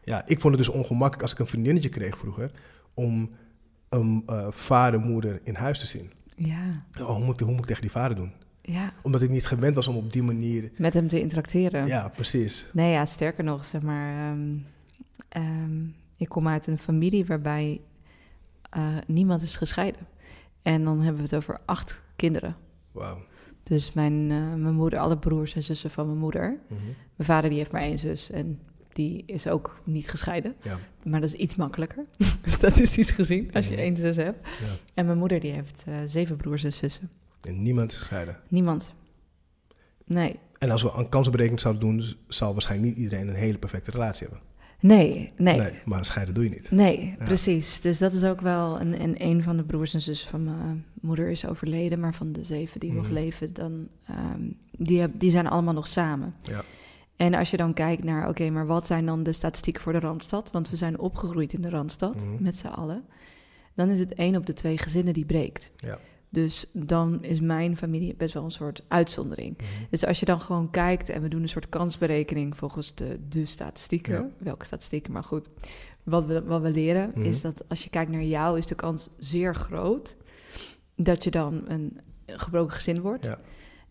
Ja, 0.04 0.22
ik 0.26 0.40
vond 0.40 0.56
het 0.56 0.66
dus 0.66 0.74
ongemakkelijk 0.74 1.22
als 1.22 1.32
ik 1.32 1.38
een 1.38 1.46
vriendinnetje 1.46 1.88
kreeg 1.88 2.18
vroeger 2.18 2.50
om 2.94 3.30
een 3.88 4.22
eh, 4.26 4.46
vader, 4.50 5.00
moeder 5.00 5.40
in 5.44 5.54
huis 5.54 5.78
te 5.78 5.86
zien. 5.86 6.10
ja, 6.36 6.84
Oh, 7.00 7.06
hoe, 7.06 7.24
moet, 7.24 7.34
ik- 7.40 7.46
hoe 7.46 7.50
moet 7.50 7.60
ik 7.60 7.66
tegen 7.66 7.82
die 7.82 7.90
vader 7.90 8.16
doen? 8.16 8.32
ja. 8.62 8.92
Omdat 9.02 9.22
ik 9.22 9.30
niet 9.30 9.46
gewend 9.46 9.74
was 9.74 9.88
om 9.88 9.96
op 9.96 10.12
die 10.12 10.22
manier. 10.22 10.70
Met 10.76 10.94
hem 10.94 11.08
te 11.08 11.20
interacteren. 11.20 11.86
Ja, 11.86 12.08
precies. 12.08 12.66
Nee, 12.72 12.92
ja, 12.92 13.04
sterker 13.04 13.44
nog, 13.44 13.64
zeg 13.64 13.82
maar... 13.82 14.30
ehm, 14.32 14.56
ehm, 15.28 15.84
ik 16.16 16.28
kom 16.28 16.48
uit 16.48 16.66
een 16.66 16.78
familie 16.78 17.26
waarbij 17.26 17.80
eh, 18.70 18.96
niemand 19.06 19.42
is 19.42 19.56
gescheiden. 19.56 20.06
En 20.62 20.84
dan 20.84 20.96
hebben 21.00 21.16
we 21.16 21.22
het 21.22 21.34
over 21.36 21.60
acht 21.64 22.02
kinderen. 22.16 22.56
Wauw. 22.92 23.18
Dus 23.62 23.92
mijn, 23.92 24.30
eh, 24.30 24.54
mijn 24.54 24.74
moeder, 24.74 24.98
alle 24.98 25.18
broers 25.18 25.54
en 25.54 25.62
zussen 25.62 25.90
van 25.90 26.06
mijn 26.06 26.18
moeder. 26.18 26.58
Mhm. 26.68 26.80
Mijn 27.16 27.28
vader 27.28 27.50
die 27.50 27.58
heeft 27.58 27.72
maar 27.72 27.82
één 27.82 27.98
zus 27.98 28.30
en 28.30 28.60
die 28.96 29.22
is 29.26 29.46
ook 29.48 29.80
niet 29.84 30.10
gescheiden. 30.10 30.54
Ja. 30.62 30.78
Maar 31.04 31.20
dat 31.20 31.32
is 31.32 31.38
iets 31.38 31.54
makkelijker, 31.56 32.04
statistisch 32.44 33.10
gezien, 33.10 33.52
als 33.52 33.66
je 33.66 33.72
Mhm. 33.72 33.80
één 33.82 33.96
zus 33.96 34.16
hebt. 34.16 34.48
Ja. 34.48 34.66
En 34.94 35.06
mijn 35.06 35.18
moeder 35.18 35.40
die 35.40 35.52
heeft 35.52 35.84
eh, 35.86 35.94
zeven 36.06 36.36
broers 36.36 36.64
en 36.64 36.72
zussen. 36.72 37.10
En 37.40 37.62
niemand 37.62 37.90
is 37.92 37.96
gescheiden. 37.98 38.36
Niemand. 38.48 38.92
Nee, 40.04 40.38
En 40.58 40.70
als 40.70 40.82
we 40.82 40.92
een 40.96 41.08
kansberekening 41.08 41.60
zouden 41.60 41.82
doen, 41.82 42.04
zal 42.28 42.52
waarschijnlijk 42.52 42.90
niet 42.90 42.98
iedereen 43.04 43.28
een 43.28 43.34
hele 43.34 43.58
perfecte 43.58 43.90
relatie 43.90 44.26
hebben. 44.26 44.46
nee, 44.80 45.32
nee. 45.36 45.56
Nee, 45.58 45.72
maar 45.84 46.04
scheiden 46.04 46.34
doe 46.34 46.44
je 46.44 46.50
niet. 46.50 47.16
precies. 47.18 47.80
Dus 47.80 47.98
dat 47.98 48.12
is 48.12 48.24
ook 48.24 48.40
wel... 48.40 48.78
En, 48.78 48.98
en 48.98 49.22
een 49.22 49.42
van 49.42 49.56
de 49.56 49.64
broers 49.64 49.94
en 49.94 50.00
zussen 50.00 50.28
van 50.28 50.44
mijn 50.44 50.84
moeder 51.00 51.28
is 51.30 51.46
overleden... 51.46 52.00
maar 52.00 52.14
van 52.14 52.32
de 52.32 52.44
zeven 52.44 52.80
die 52.80 52.92
nog 52.92 53.04
Mhm. 53.04 53.12
leven, 53.12 53.24
leven, 53.40 53.54
dan, 53.54 53.88
ehm, 54.06 54.42
die, 54.70 55.00
heb- 55.00 55.12
die 55.20 55.30
zijn 55.30 55.46
allemaal 55.46 55.74
nog 55.74 55.88
samen. 55.88 56.34
Ja. 56.42 56.64
En 57.16 57.34
als 57.34 57.50
je 57.50 57.56
dan 57.56 57.72
kijkt 57.74 58.04
naar... 58.04 58.28
oké, 58.28 58.50
maar 58.50 58.66
wat 58.66 58.86
zijn 58.86 59.06
dan 59.06 59.22
de 59.22 59.32
statistieken 59.32 59.82
voor 59.82 59.92
de 59.92 59.98
Randstad? 60.00 60.50
Want 60.50 60.70
we 60.70 60.76
zijn 60.76 60.98
opgegroeid 60.98 61.52
in 61.52 61.60
de 61.62 61.68
Randstad, 61.70 62.24
Mhm. 62.24 62.42
met 62.42 62.56
z'n 62.56 62.66
allen. 62.66 63.04
Dan 63.74 63.88
is 63.88 64.00
het 64.00 64.14
één 64.14 64.36
op 64.36 64.46
de 64.46 64.52
twee 64.52 64.78
gezinnen 64.78 65.14
die 65.14 65.24
breekt. 65.24 65.70
Ja. 65.76 65.98
Dus 66.28 66.66
dan 66.72 67.22
is 67.22 67.40
mijn 67.40 67.76
familie 67.76 68.14
best 68.16 68.34
wel 68.34 68.44
een 68.44 68.50
soort 68.50 68.82
uitzondering. 68.88 69.56
Mhm. 69.56 69.66
Dus 69.90 70.04
als 70.06 70.20
je 70.20 70.26
dan 70.26 70.40
gewoon 70.40 70.70
kijkt 70.70 71.08
en 71.08 71.22
we 71.22 71.28
doen 71.28 71.42
een 71.42 71.48
soort 71.48 71.68
kansberekening 71.68 72.56
volgens 72.56 72.94
de, 72.94 73.20
de 73.28 73.44
statistieken, 73.44 74.14
Ja. 74.14 74.28
welke 74.38 74.64
statistieken, 74.64 75.12
maar 75.12 75.24
goed, 75.24 75.48
wat 76.02 76.24
we, 76.24 76.42
wat 76.42 76.62
we 76.62 76.70
leren 76.70 77.10
Mhm. 77.14 77.24
is 77.24 77.40
dat 77.40 77.64
als 77.68 77.84
je 77.84 77.90
kijkt 77.90 78.10
naar 78.10 78.22
jou, 78.22 78.58
is 78.58 78.66
de 78.66 78.74
kans 78.74 79.08
zeer 79.18 79.54
groot 79.54 80.16
dat 80.96 81.24
je 81.24 81.30
dan 81.30 81.62
een 81.68 82.00
gebroken 82.26 82.72
gezin 82.74 83.00
wordt. 83.00 83.24
Ja. 83.24 83.38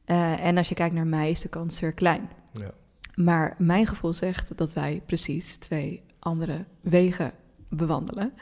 Eh, 0.05 0.45
en 0.45 0.57
als 0.57 0.69
je 0.69 0.75
kijkt 0.75 0.95
naar 0.95 1.07
mij, 1.07 1.29
is 1.31 1.39
de 1.41 1.49
kans 1.49 1.75
zeer 1.77 1.93
klein. 1.93 2.29
Ja. 2.53 2.71
Maar 3.15 3.55
mijn 3.57 3.87
gevoel 3.87 4.13
zegt 4.13 4.57
dat 4.57 4.73
wij 4.73 5.01
precies 5.05 5.55
twee 5.55 6.03
andere 6.19 6.65
wegen 6.81 7.31
bewandelen. 7.69 8.33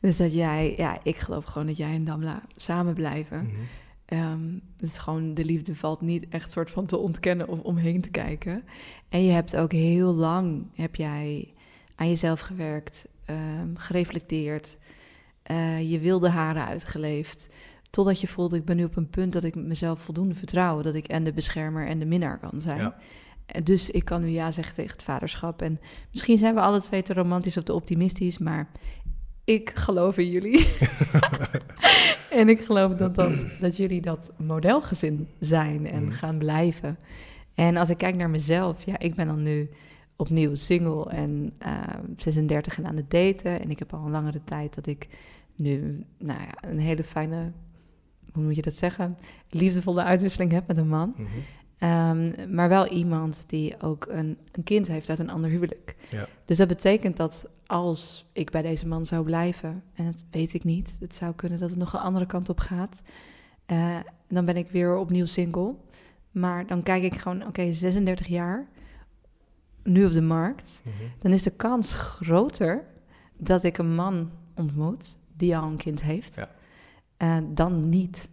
Dus 0.00 0.16
dat 0.16 0.32
jij, 0.32 0.74
ja, 0.76 0.98
ik 1.02 1.16
geloof 1.16 1.44
gewoon 1.44 1.66
dat 1.66 1.76
jij 1.76 1.94
en 1.94 2.04
Damla 2.04 2.42
samen 2.56 2.94
blijven. 2.94 3.50
Het 4.04 4.90
is 4.90 4.98
gewoon, 4.98 5.34
de 5.34 5.44
liefde 5.44 5.76
valt 5.76 6.00
niet 6.00 6.28
echt 6.28 6.52
soort 6.52 6.70
van 6.70 6.86
te 6.86 6.96
ontkennen 6.96 7.48
of 7.48 7.60
omheen 7.60 8.00
te 8.00 8.10
kijken. 8.10 8.64
En 9.08 9.24
je 9.24 9.32
hebt 9.32 9.56
ook 9.56 9.72
heel 9.72 10.14
lang, 10.14 10.66
heb 10.74 10.96
jij 10.96 11.54
aan 11.94 12.08
jezelf 12.08 12.40
gewerkt, 12.40 13.06
ehm, 13.24 13.74
gereflecteerd, 13.74 14.76
eh, 15.42 15.90
je 15.90 15.98
wilde 15.98 16.28
haren 16.28 16.64
uitgeleefd. 16.64 17.48
Totdat 17.90 18.20
je 18.20 18.26
voelde, 18.26 18.56
ik 18.56 18.64
ben 18.64 18.76
nu 18.76 18.84
op 18.84 18.96
een 18.96 19.10
punt 19.10 19.32
dat 19.32 19.44
ik 19.44 19.54
mezelf 19.54 20.00
voldoende 20.00 20.34
vertrouw. 20.34 20.82
Dat 20.82 20.94
ik 20.94 21.08
en 21.08 21.24
de 21.24 21.32
beschermer 21.32 21.86
en 21.86 21.98
de 21.98 22.06
minnaar 22.06 22.38
kan 22.38 22.60
zijn. 22.60 22.80
Ja. 22.80 22.96
Dus 23.62 23.90
ik 23.90 24.04
kan 24.04 24.20
nu 24.22 24.28
ja 24.28 24.50
zeggen 24.50 24.74
tegen 24.74 24.92
het 24.92 25.02
vaderschap. 25.02 25.62
En 25.62 25.80
misschien 26.10 26.38
zijn 26.38 26.54
we 26.54 26.60
alle 26.60 26.80
twee 26.80 27.02
te 27.02 27.12
romantisch 27.14 27.56
of 27.56 27.64
te 27.64 27.72
optimistisch, 27.72 28.38
maar 28.38 28.68
ik 29.44 29.70
geloof 29.74 30.18
in 30.18 30.30
jullie. 30.30 30.66
en 32.30 32.48
ik 32.48 32.60
geloof 32.60 32.94
dat, 32.94 33.14
dat, 33.14 33.46
dat 33.60 33.76
jullie 33.76 34.00
dat 34.00 34.32
modelgezin 34.36 35.28
zijn 35.40 35.86
en 35.86 36.02
Mhm. 36.04 36.12
gaan 36.12 36.38
blijven. 36.38 36.98
En 37.54 37.76
als 37.76 37.88
ik 37.88 37.98
kijk 37.98 38.16
naar 38.16 38.30
mezelf, 38.30 38.82
ja, 38.84 38.98
ik 38.98 39.14
ben 39.14 39.26
dan 39.26 39.42
nu 39.42 39.70
opnieuw 40.16 40.54
single 40.54 41.10
en 41.10 41.52
eh, 41.58 41.82
36 42.16 42.78
en 42.78 42.86
aan 42.86 42.96
het 42.96 43.10
daten. 43.10 43.60
En 43.60 43.70
ik 43.70 43.78
heb 43.78 43.92
al 43.94 44.04
een 44.04 44.10
langere 44.10 44.40
tijd 44.44 44.74
dat 44.74 44.86
ik 44.86 45.08
nu 45.56 46.04
nou 46.18 46.40
ja, 46.40 46.68
een 46.70 46.78
hele 46.78 47.04
fijne, 47.04 47.52
hoe 48.32 48.42
moet 48.42 48.56
je 48.56 48.62
dat 48.62 48.74
zeggen, 48.74 49.14
liefdevolle 49.50 50.02
uitwisseling 50.02 50.52
heb 50.52 50.66
met 50.66 50.76
een 50.78 50.88
man. 50.88 51.14
Mhm. 51.16 51.26
Ehm, 51.78 52.54
maar 52.54 52.68
wel 52.68 52.86
iemand 52.86 53.44
die 53.46 53.80
ook 53.82 54.06
een, 54.10 54.38
een 54.52 54.62
kind 54.64 54.86
heeft 54.86 55.08
uit 55.10 55.18
een 55.18 55.30
ander 55.30 55.50
huwelijk. 55.50 55.96
Ja. 56.08 56.26
Dus 56.44 56.56
dat 56.56 56.68
betekent 56.68 57.16
dat 57.16 57.48
als 57.66 58.26
ik 58.32 58.50
bij 58.50 58.62
deze 58.62 58.86
man 58.86 59.06
zou 59.06 59.24
blijven, 59.24 59.82
en 59.94 60.04
dat 60.04 60.24
weet 60.30 60.54
ik 60.54 60.64
niet, 60.64 60.96
het 61.00 61.14
zou 61.14 61.34
kunnen 61.34 61.58
dat 61.58 61.70
het 61.70 61.78
nog 61.78 61.92
een 61.92 62.00
andere 62.00 62.26
kant 62.26 62.48
op 62.48 62.58
gaat, 62.60 63.02
eh, 63.66 63.96
dan 64.28 64.44
ben 64.44 64.56
ik 64.56 64.70
weer 64.70 64.96
opnieuw 64.96 65.24
single. 65.26 65.74
Maar 66.30 66.66
dan 66.66 66.82
kijk 66.82 67.02
ik 67.02 67.16
gewoon, 67.18 67.46
oké, 67.46 67.72
36 67.72 68.26
jaar, 68.26 68.66
nu 69.82 70.06
op 70.06 70.12
de 70.12 70.20
markt, 70.22 70.82
Mhm. 70.84 70.94
dan 71.18 71.32
is 71.32 71.42
de 71.42 71.50
kans 71.50 71.94
groter 71.94 72.84
dat 73.36 73.62
ik 73.62 73.78
een 73.78 73.94
man 73.94 74.30
ontmoet 74.54 75.16
die 75.36 75.56
al 75.56 75.70
een 75.70 75.76
kind 75.76 76.02
heeft, 76.02 76.34
Ja. 76.34 76.50
eh, 77.16 77.36
dan 77.48 77.88
niet. 77.88 78.28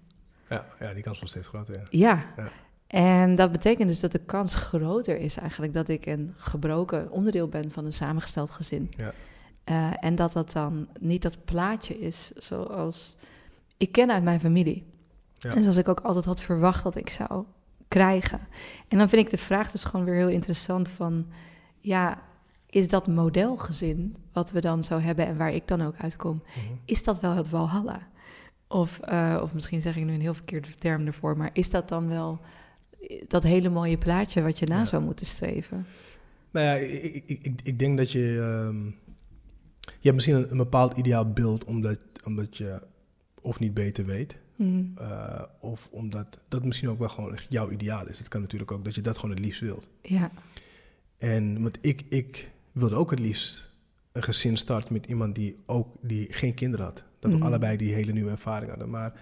Ja, 0.49 0.65
ja, 0.79 0.93
die 0.93 1.03
kans 1.03 1.15
is 1.15 1.21
nog 1.21 1.29
steeds 1.29 1.47
groter. 1.47 1.87
Ja. 1.89 2.23
Ja. 2.37 2.49
En 2.87 3.35
dat 3.35 3.51
betekent 3.51 3.87
dus 3.87 3.99
dat 3.99 4.11
de 4.11 4.25
kans 4.25 4.55
groter 4.55 5.17
is 5.17 5.37
eigenlijk 5.37 5.73
dat 5.73 5.87
ik 5.87 6.05
een 6.05 6.33
gebroken 6.37 7.11
onderdeel 7.11 7.47
ben 7.47 7.71
van 7.71 7.85
een 7.85 7.93
samengesteld 7.93 8.51
gezin. 8.51 8.91
Ja. 8.97 9.13
Eh, 9.63 9.91
en 9.99 10.15
dat 10.15 10.33
dat 10.33 10.51
dan 10.51 10.87
niet 10.99 11.21
dat 11.21 11.45
plaatje 11.45 11.99
is 11.99 12.31
zoals 12.31 13.15
ik 13.77 13.91
ken 13.91 14.11
uit 14.11 14.23
mijn 14.23 14.39
familie. 14.39 14.85
Ja. 15.33 15.55
En 15.55 15.61
zoals 15.61 15.77
ik 15.77 15.87
ook 15.87 15.99
altijd 15.99 16.25
had 16.25 16.41
verwacht 16.41 16.83
dat 16.83 16.95
ik 16.95 17.09
zou 17.09 17.45
krijgen. 17.87 18.47
En 18.87 18.97
dan 18.97 19.09
vind 19.09 19.25
ik 19.25 19.31
de 19.31 19.37
vraag 19.37 19.71
dus 19.71 19.83
gewoon 19.83 20.05
weer 20.05 20.15
heel 20.15 20.29
interessant 20.29 20.89
van... 20.89 21.27
ja, 21.79 22.21
is 22.65 22.87
dat 22.87 23.07
modelgezin 23.07 24.15
wat 24.33 24.51
we 24.51 24.61
dan 24.61 24.83
zo 24.83 24.99
hebben 24.99 25.27
en 25.27 25.37
waar 25.37 25.53
ik 25.53 25.67
dan 25.67 25.81
ook 25.81 25.95
uitkom... 25.97 26.43
Mhm. 26.43 26.75
is 26.85 27.03
dat 27.03 27.19
wel 27.19 27.35
het 27.35 27.49
Walhalla? 27.49 28.07
Of, 28.67 28.99
eh, 28.99 29.39
of 29.41 29.53
misschien 29.53 29.81
zeg 29.81 29.95
ik 29.95 30.05
nu 30.05 30.13
een 30.13 30.21
heel 30.21 30.33
verkeerde 30.33 30.75
term 30.75 31.05
ervoor... 31.07 31.37
maar 31.37 31.49
is 31.53 31.69
dat 31.69 31.89
dan 31.89 32.07
wel 32.07 32.39
dat 33.27 33.43
hele 33.43 33.69
mooie 33.69 33.97
plaatje 33.97 34.41
wat 34.41 34.59
je 34.59 34.65
na 34.65 34.77
Ja. 34.77 34.85
zou 34.85 35.03
moeten 35.03 35.25
streven? 35.25 35.85
Nou 36.51 36.65
ja, 36.65 36.73
ik, 36.73 37.23
ik, 37.25 37.59
ik, 37.63 37.79
denk 37.79 37.97
dat 37.97 38.11
je... 38.11 38.37
ehm, 38.65 38.85
je 39.85 40.11
hebt 40.11 40.13
misschien 40.15 40.35
een, 40.35 40.51
een 40.51 40.57
bepaald 40.57 40.97
ideaal 40.97 41.31
beeld 41.33 41.63
omdat, 41.63 41.99
omdat 42.23 42.57
je 42.57 42.81
of 43.41 43.59
niet 43.59 43.73
beter 43.73 44.05
weet... 44.05 44.35
Mhm. 44.55 44.83
eh, 44.97 45.41
of 45.59 45.87
omdat 45.91 46.39
dat 46.49 46.65
misschien 46.65 46.89
ook 46.89 46.99
wel 46.99 47.09
gewoon 47.09 47.37
jouw 47.49 47.69
ideaal 47.69 48.07
is. 48.07 48.17
Het 48.17 48.27
kan 48.27 48.41
natuurlijk 48.41 48.71
ook 48.71 48.85
dat 48.85 48.95
je 48.95 49.01
dat 49.01 49.15
gewoon 49.17 49.35
het 49.35 49.45
liefst 49.45 49.61
wilt. 49.61 49.87
Ja, 50.01 50.31
En 51.17 51.61
want 51.61 51.77
ik, 51.81 52.03
ik 52.09 52.51
wilde 52.71 52.95
ook 52.95 53.09
het 53.09 53.19
liefst 53.19 53.69
een 54.11 54.23
gezin 54.23 54.57
starten 54.57 54.93
met 54.93 55.05
iemand 55.05 55.35
die 55.35 55.57
ook 55.65 55.87
die 56.01 56.33
geen 56.33 56.53
kinderen 56.53 56.85
had. 56.85 57.03
Dat 57.19 57.31
we 57.31 57.37
Mhm. 57.37 57.45
allebei 57.45 57.77
die 57.77 57.93
hele 57.93 58.11
nieuwe 58.11 58.31
ervaring 58.31 58.69
hadden. 58.69 58.89
Maar 58.89 59.13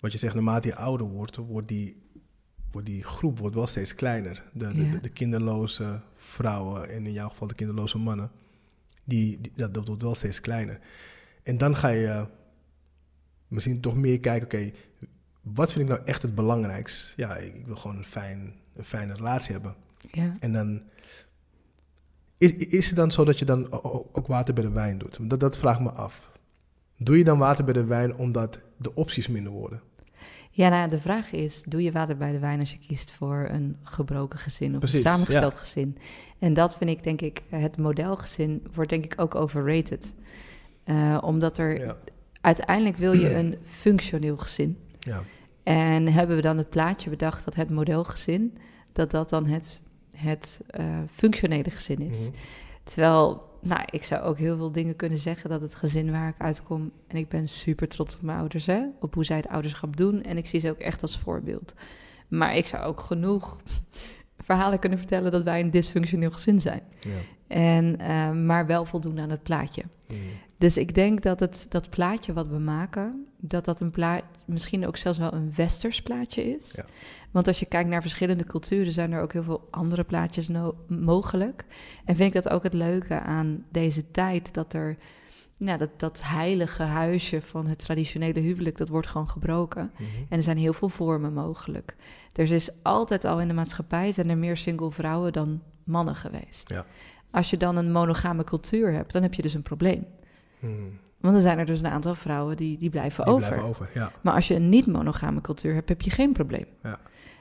wat 0.00 0.12
je 0.12 0.18
zegt, 0.18 0.34
naarmate 0.34 0.68
je 0.68 0.74
ouder 0.76 1.06
wordt, 1.06 1.36
wordt 1.36 1.68
die, 1.68 1.96
wordt 2.76 2.90
die 2.90 3.04
groep 3.04 3.38
wordt 3.38 3.54
wel 3.54 3.66
steeds 3.66 3.94
kleiner. 3.94 4.44
De, 4.52 4.72
de, 4.72 4.84
Ja. 4.84 4.90
de, 4.90 5.00
de 5.00 5.08
kinderloze 5.08 6.00
vrouwen 6.16 6.88
en 6.90 7.06
in 7.06 7.12
jouw 7.12 7.28
geval 7.28 7.46
de 7.48 7.54
kinderloze 7.54 7.98
mannen, 7.98 8.30
die, 9.04 9.40
die, 9.40 9.52
dat, 9.54 9.74
dat 9.74 9.86
wordt 9.86 10.02
wel 10.02 10.14
steeds 10.14 10.40
kleiner. 10.40 10.78
En 11.42 11.58
dan 11.58 11.76
ga 11.76 11.88
je 11.88 12.26
misschien 13.48 13.80
toch 13.80 13.96
meer 13.96 14.20
kijken, 14.20 14.44
oké, 14.46 14.72
wat 15.42 15.72
vind 15.72 15.88
ik 15.88 15.94
nou 15.94 16.06
echt 16.06 16.22
het 16.22 16.34
belangrijkst? 16.34 17.12
Ja, 17.16 17.36
ik, 17.36 17.54
ik 17.54 17.66
wil 17.66 17.76
gewoon 17.76 17.96
een, 17.96 18.04
fijn, 18.04 18.54
een 18.76 18.84
fijne 18.84 19.14
relatie 19.14 19.52
hebben. 19.52 19.74
ja. 20.10 20.32
En 20.40 20.52
dan 20.52 20.82
is, 22.38 22.52
is 22.56 22.86
het 22.86 22.96
dan 22.96 23.10
zo 23.10 23.24
dat 23.24 23.38
je 23.38 23.44
dan 23.44 23.72
ook 24.12 24.26
water 24.26 24.54
bij 24.54 24.62
de 24.64 24.70
wijn 24.70 24.98
doet? 24.98 25.18
Dat, 25.30 25.40
dat 25.40 25.58
vraag 25.58 25.76
ik 25.76 25.82
me 25.82 25.90
af. 25.92 26.30
Doe 26.96 27.18
je 27.18 27.24
dan 27.24 27.38
water 27.38 27.64
bij 27.64 27.74
de 27.74 27.84
wijn 27.84 28.14
omdat 28.16 28.60
de 28.76 28.94
opties 28.94 29.28
minder 29.28 29.52
worden? 29.52 29.80
Ja, 30.56 30.68
nou, 30.68 30.80
ja, 30.82 30.88
de 30.88 31.00
vraag 31.00 31.32
is: 31.32 31.62
doe 31.62 31.82
je 31.82 31.92
water 31.92 32.16
bij 32.16 32.32
de 32.32 32.38
wijn 32.38 32.60
als 32.60 32.70
je 32.72 32.78
kiest 32.78 33.10
voor 33.10 33.48
een 33.50 33.76
gebroken 33.82 34.38
gezin 34.38 34.72
of 34.72 34.78
Precies, 34.78 35.04
een 35.04 35.10
samengesteld 35.10 35.54
gezin? 35.54 35.98
En 36.38 36.54
dat 36.54 36.76
vind 36.76 36.90
ik, 36.90 37.02
denk 37.04 37.20
ik, 37.20 37.42
het 37.48 37.78
modelgezin 37.78 38.62
wordt 38.74 38.90
denk 38.90 39.04
ik 39.04 39.20
ook 39.20 39.34
overrated. 39.34 40.14
Eh, 40.84 41.18
omdat 41.20 41.58
er 41.58 41.78
Ja. 41.80 41.96
uiteindelijk 42.40 42.96
wil 42.96 43.12
je 43.12 43.34
een 43.34 43.56
functioneel 43.64 44.36
gezin. 44.36 44.78
ja. 44.98 45.22
En 45.62 46.08
hebben 46.12 46.36
we 46.36 46.42
dan 46.42 46.58
het 46.58 46.70
plaatje 46.70 47.10
bedacht 47.10 47.44
dat 47.44 47.54
het 47.54 47.70
modelgezin, 47.70 48.58
dat 48.92 49.10
dat 49.10 49.30
dan 49.30 49.46
het, 49.46 49.80
het 50.16 50.60
eh, 50.66 50.84
functionele 51.10 51.70
gezin 51.70 52.00
is. 52.00 52.18
Mhm. 52.20 52.30
Terwijl, 52.86 53.42
nou, 53.60 53.82
ik 53.90 54.04
zou 54.04 54.22
ook 54.22 54.38
heel 54.38 54.56
veel 54.56 54.72
dingen 54.72 54.96
kunnen 54.96 55.18
zeggen 55.18 55.50
dat 55.50 55.60
het 55.60 55.74
gezin 55.74 56.10
waar 56.10 56.28
ik 56.28 56.34
uitkom. 56.38 56.92
En 57.06 57.16
ik 57.16 57.28
ben 57.28 57.48
super 57.48 57.88
trots 57.88 58.14
op 58.14 58.22
mijn 58.22 58.38
ouders, 58.38 58.66
hè, 58.66 58.82
op 59.00 59.14
hoe 59.14 59.24
zij 59.24 59.36
het 59.36 59.48
ouderschap 59.48 59.96
doen. 59.96 60.22
En 60.22 60.36
ik 60.36 60.46
zie 60.46 60.60
ze 60.60 60.70
ook 60.70 60.78
echt 60.78 61.02
als 61.02 61.18
voorbeeld. 61.18 61.74
Maar 62.28 62.56
ik 62.56 62.66
zou 62.66 62.84
ook 62.84 63.00
genoeg 63.00 63.60
verhalen 64.38 64.78
kunnen 64.78 64.98
vertellen 64.98 65.32
dat 65.32 65.42
wij 65.42 65.60
een 65.60 65.70
dysfunctioneel 65.70 66.30
gezin 66.30 66.60
zijn. 66.60 66.82
Ja. 67.00 67.10
En, 67.46 67.98
eh, 67.98 68.30
maar 68.32 68.66
wel 68.66 68.84
voldoen 68.84 69.20
aan 69.20 69.30
het 69.30 69.42
plaatje. 69.42 69.82
Mhm. 70.08 70.18
Dus 70.58 70.76
ik 70.76 70.94
denk 70.94 71.22
dat 71.22 71.40
het, 71.40 71.66
dat 71.68 71.90
plaatje 71.90 72.32
wat 72.32 72.48
we 72.48 72.58
maken, 72.58 73.26
dat 73.40 73.64
dat 73.64 73.80
een 73.80 73.94
misschien 74.44 74.86
ook 74.86 74.96
zelfs 74.96 75.18
wel 75.18 75.32
een 75.32 75.52
westers 75.54 76.02
plaatje 76.02 76.56
is. 76.56 76.72
Ja. 76.72 76.84
Want 77.30 77.48
als 77.48 77.58
je 77.58 77.66
kijkt 77.66 77.88
naar 77.88 78.00
verschillende 78.00 78.44
culturen, 78.44 78.92
zijn 78.92 79.12
er 79.12 79.20
ook 79.20 79.32
heel 79.32 79.42
veel 79.42 79.68
andere 79.70 80.04
plaatjes 80.04 80.48
no- 80.48 80.76
mogelijk. 80.86 81.64
En 82.04 82.16
vind 82.16 82.34
ik 82.34 82.42
dat 82.42 82.52
ook 82.52 82.62
het 82.62 82.74
leuke 82.74 83.20
aan 83.20 83.64
deze 83.70 84.10
tijd, 84.10 84.54
dat 84.54 84.72
er, 84.72 84.96
nou, 85.56 85.78
dat, 85.78 85.90
dat 85.96 86.20
heilige 86.22 86.82
huisje 86.82 87.42
van 87.42 87.66
het 87.66 87.78
traditionele 87.78 88.40
huwelijk, 88.40 88.76
dat 88.76 88.88
wordt 88.88 89.06
gewoon 89.06 89.28
gebroken. 89.28 89.90
Mhm. 89.94 90.04
En 90.28 90.36
er 90.36 90.42
zijn 90.42 90.58
heel 90.58 90.72
veel 90.72 90.88
vormen 90.88 91.32
mogelijk. 91.32 91.96
Er 92.32 92.52
is 92.52 92.70
altijd 92.82 93.24
al 93.24 93.40
in 93.40 93.48
de 93.48 93.54
maatschappij 93.54 94.12
zijn 94.12 94.30
er 94.30 94.38
meer 94.38 94.56
single 94.56 94.90
vrouwen 94.90 95.32
dan 95.32 95.62
mannen 95.84 96.14
geweest. 96.14 96.68
Ja. 96.68 96.86
Als 97.30 97.50
je 97.50 97.56
dan 97.56 97.76
een 97.76 97.92
monogame 97.92 98.44
cultuur 98.44 98.92
hebt, 98.92 99.12
dan 99.12 99.22
heb 99.22 99.34
je 99.34 99.42
dus 99.42 99.54
een 99.54 99.62
probleem. 99.62 100.06
Mhm. 100.58 100.72
Want 101.20 101.34
dan 101.34 101.40
zijn 101.40 101.58
er 101.58 101.66
dus 101.66 101.78
een 101.78 101.86
aantal 101.86 102.14
vrouwen 102.14 102.56
die, 102.56 102.78
die 102.78 102.90
blijven 102.90 103.24
Die 103.24 103.32
over. 103.32 103.46
blijven 103.48 103.68
over, 103.68 103.90
ja. 103.94 104.12
Maar 104.20 104.34
als 104.34 104.48
je 104.48 104.54
een 104.54 104.68
niet-monogame 104.68 105.40
cultuur 105.40 105.74
hebt, 105.74 105.88
heb 105.88 106.02
je 106.02 106.10
geen 106.10 106.32
probleem. 106.32 106.66
Ja. 106.82 106.98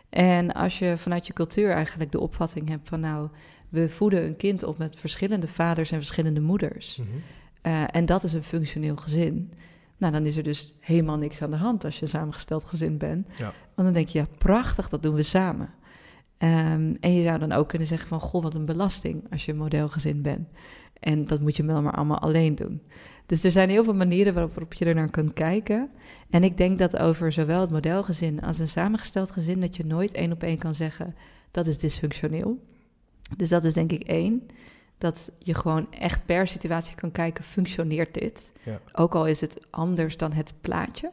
En 0.09 0.53
als 0.53 0.79
je 0.79 0.97
vanuit 0.97 1.27
je 1.27 1.33
cultuur 1.33 1.71
eigenlijk 1.71 2.11
de 2.11 2.19
opvatting 2.19 2.69
hebt 2.69 2.89
van 2.89 2.99
nou, 2.99 3.29
we 3.69 3.89
voeden 3.89 4.25
een 4.25 4.35
kind 4.35 4.63
op 4.63 4.77
met 4.77 4.99
verschillende 4.99 5.47
vaders 5.47 5.91
en 5.91 5.97
verschillende 5.97 6.41
moeders. 6.41 6.97
Mhm. 6.97 7.07
eh, 7.61 7.83
en 7.91 8.05
dat 8.05 8.23
is 8.23 8.33
een 8.33 8.43
functioneel 8.43 8.95
gezin. 8.95 9.53
Nou, 9.97 10.13
dan 10.13 10.25
is 10.25 10.37
er 10.37 10.43
dus 10.43 10.73
helemaal 10.79 11.17
niks 11.17 11.41
aan 11.41 11.51
de 11.51 11.57
hand 11.57 11.83
als 11.83 11.95
je 11.95 12.01
een 12.01 12.07
samengesteld 12.07 12.65
gezin 12.65 12.97
bent. 12.97 13.27
Ja. 13.37 13.53
Want 13.75 13.87
dan 13.87 13.93
denk 13.93 14.07
je, 14.07 14.19
ja, 14.19 14.27
prachtig, 14.37 14.89
dat 14.89 15.03
doen 15.03 15.15
we 15.15 15.23
samen. 15.23 15.69
Ehm, 16.37 16.93
en 16.99 17.13
je 17.13 17.23
zou 17.23 17.39
dan 17.39 17.51
ook 17.51 17.69
kunnen 17.69 17.87
zeggen 17.87 18.07
van, 18.07 18.19
goh, 18.19 18.43
wat 18.43 18.53
een 18.53 18.65
belasting 18.65 19.31
als 19.31 19.45
je 19.45 19.51
een 19.51 19.57
modelgezin 19.57 20.21
bent. 20.21 20.47
En 21.05 21.25
dat 21.25 21.41
moet 21.41 21.55
je 21.55 21.65
wel 21.65 21.81
maar 21.81 21.93
allemaal 21.93 22.19
alleen 22.19 22.55
doen. 22.55 22.81
Dus 23.25 23.43
er 23.43 23.51
zijn 23.51 23.69
heel 23.69 23.83
veel 23.83 23.93
manieren 23.93 24.33
waarop, 24.33 24.73
je 24.73 24.85
er 24.85 24.95
naar 24.95 25.09
kunt 25.09 25.33
kijken. 25.33 25.89
En 26.29 26.43
ik 26.43 26.57
denk 26.57 26.79
dat 26.79 26.97
over 26.97 27.31
zowel 27.31 27.61
het 27.61 27.69
modelgezin 27.69 28.41
als 28.41 28.59
een 28.59 28.67
samengesteld 28.67 29.31
gezin... 29.31 29.61
dat 29.61 29.75
je 29.75 29.85
nooit 29.85 30.13
één 30.13 30.31
op 30.31 30.43
één 30.43 30.57
kan 30.57 30.75
zeggen, 30.75 31.15
dat 31.51 31.67
is 31.67 31.77
dysfunctioneel. 31.77 32.59
Dus 33.37 33.49
dat 33.49 33.63
is 33.63 33.73
denk 33.73 33.91
ik 33.91 34.03
één. 34.03 34.47
Dat 34.97 35.31
je 35.39 35.53
gewoon 35.53 35.91
echt 35.91 36.25
per 36.25 36.47
situatie 36.47 36.95
kan 36.95 37.11
kijken, 37.11 37.43
functioneert 37.43 38.13
dit? 38.13 38.51
Ja. 38.63 38.79
Ook 38.93 39.15
al 39.15 39.27
is 39.27 39.41
het 39.41 39.59
anders 39.69 40.17
dan 40.17 40.31
het 40.31 40.53
plaatje. 40.61 41.11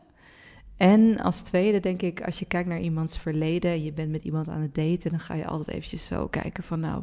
En 0.77 1.21
als 1.21 1.41
tweede 1.41 1.81
denk 1.81 2.03
ik, 2.03 2.23
als 2.23 2.39
je 2.39 2.47
kijkt 2.47 2.69
naar 2.69 2.81
iemands 2.81 3.19
verleden... 3.19 3.85
je 3.85 3.93
bent 3.93 4.11
met 4.11 4.25
iemand 4.25 4.49
aan 4.49 4.61
het 4.61 4.75
daten... 4.75 5.11
dan 5.11 5.21
ga 5.21 5.35
je 5.35 5.47
altijd 5.47 5.69
eventjes 5.69 6.07
zo 6.07 6.27
kijken 6.29 6.65
van 6.65 6.81
nou... 6.81 7.03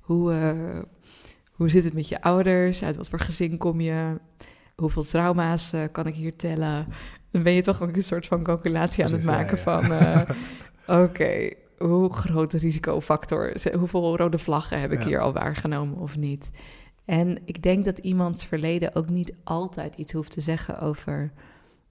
hoe, 0.00 0.32
eh, 0.32 0.82
hoe 1.58 1.68
zit 1.68 1.84
het 1.84 1.92
met 1.92 2.08
je 2.08 2.22
ouders? 2.22 2.82
Uit 2.82 2.96
wat 2.96 3.08
voor 3.08 3.20
gezin 3.20 3.56
kom 3.56 3.80
je? 3.80 4.20
Hoeveel 4.76 5.02
trauma's 5.04 5.72
eh, 5.72 5.82
kan 5.92 6.06
ik 6.06 6.14
hier 6.14 6.36
tellen? 6.36 6.86
Dan 7.30 7.42
ben 7.42 7.52
je 7.52 7.62
toch 7.62 7.82
ook 7.82 7.96
een 7.96 8.02
soort 8.02 8.26
van 8.26 8.42
calculatie 8.42 9.04
aan 9.04 9.12
het 9.12 9.24
ja, 9.24 9.30
maken 9.30 9.56
ja. 9.56 9.62
van... 9.62 9.92
eh, 9.92 10.20
oké, 11.02 11.50
hoe 11.78 12.12
groot 12.12 12.50
de 12.50 12.58
risicofactor... 12.58 13.54
is- 13.54 13.72
hoeveel 13.72 14.16
rode 14.16 14.38
vlaggen 14.38 14.80
heb 14.80 14.92
ik 14.92 15.00
Ja. 15.00 15.06
hier 15.06 15.20
al 15.20 15.32
waargenomen 15.32 15.98
of 15.98 16.16
niet? 16.16 16.50
En 17.04 17.38
ik 17.44 17.62
denk 17.62 17.84
dat 17.84 17.98
iemands 17.98 18.44
verleden 18.44 18.94
ook 18.94 19.08
niet 19.08 19.34
altijd 19.44 19.94
iets 19.94 20.12
hoeft 20.12 20.32
te 20.32 20.40
zeggen 20.40 20.80
over... 20.80 21.32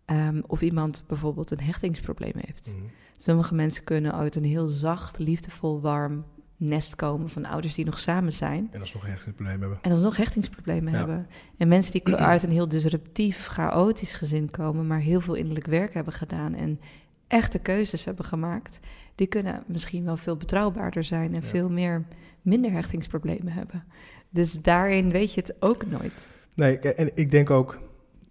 ehm, 0.06 0.42
of 0.48 0.62
iemand 0.62 1.04
bijvoorbeeld 1.08 1.52
een 1.52 1.60
hechtingsprobleem 1.62 2.36
heeft. 2.46 2.68
Mhm. 2.76 2.86
Sommige 3.18 3.56
mensen 3.56 3.84
kunnen 3.84 4.14
uit 4.14 4.36
een 4.36 4.44
heel 4.46 4.68
zacht, 4.68 5.18
liefdevol, 5.20 5.82
warm 5.82 6.26
nest 6.58 6.96
komen 6.96 7.30
van 7.30 7.46
ouders 7.46 7.74
die 7.76 7.86
nog 7.86 8.00
samen 8.00 8.34
zijn. 8.34 8.68
En 8.72 8.80
alsnog 8.80 9.08
echt 9.08 9.26
een 9.26 9.34
probleem 9.34 9.60
hebben. 9.60 9.78
En 9.82 9.92
alsnog 9.92 10.18
hechtingsproblemen 10.18 10.92
Ja. 10.92 10.98
hebben. 10.98 11.28
En 11.58 11.68
mensen 11.68 11.92
die 11.92 12.16
uit 12.16 12.44
een 12.44 12.52
heel 12.52 12.68
disruptief, 12.68 13.48
chaotisch 13.48 14.14
gezin 14.14 14.52
komen, 14.52 14.88
maar 14.88 15.00
heel 15.00 15.22
veel 15.22 15.34
innerlijk 15.34 15.66
werk 15.66 15.94
hebben 15.94 16.14
gedaan 16.14 16.54
en 16.54 16.80
echte 17.28 17.60
keuzes 17.60 18.06
hebben 18.06 18.26
gemaakt, 18.26 18.80
die 19.16 19.28
kunnen 19.28 19.64
misschien 19.68 20.04
wel 20.04 20.18
veel 20.18 20.38
betrouwbaarder 20.38 21.04
zijn 21.04 21.34
en 21.36 21.42
Ja. 21.42 21.48
veel 21.48 21.70
meer 21.70 22.06
minder 22.42 22.72
hechtingsproblemen 22.72 23.54
hebben. 23.54 23.84
Dus 24.30 24.54
daarin 24.62 25.10
weet 25.12 25.34
je 25.34 25.42
het 25.42 25.56
ook 25.60 25.86
nooit. 25.86 26.30
Nee, 26.54 26.80
en 26.80 27.12
ik 27.16 27.32
denk 27.32 27.50
ook, 27.50 27.80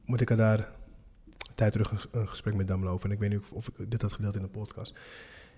moet 0.04 0.20
ik 0.20 0.30
er 0.30 0.36
daar 0.36 0.58
een 0.58 1.54
tijd 1.54 1.72
terug 1.72 2.08
een- 2.12 2.28
gesprek 2.28 2.54
met 2.54 2.68
Damlo 2.68 2.90
over. 2.92 3.06
En 3.08 3.14
ik 3.14 3.18
weet 3.20 3.30
niet 3.30 3.38
of, 3.38 3.52
of 3.52 3.68
ik 3.68 3.90
dit 3.90 4.02
had 4.02 4.12
gedeeld 4.12 4.36
in 4.36 4.42
de 4.42 4.48
podcast. 4.48 4.98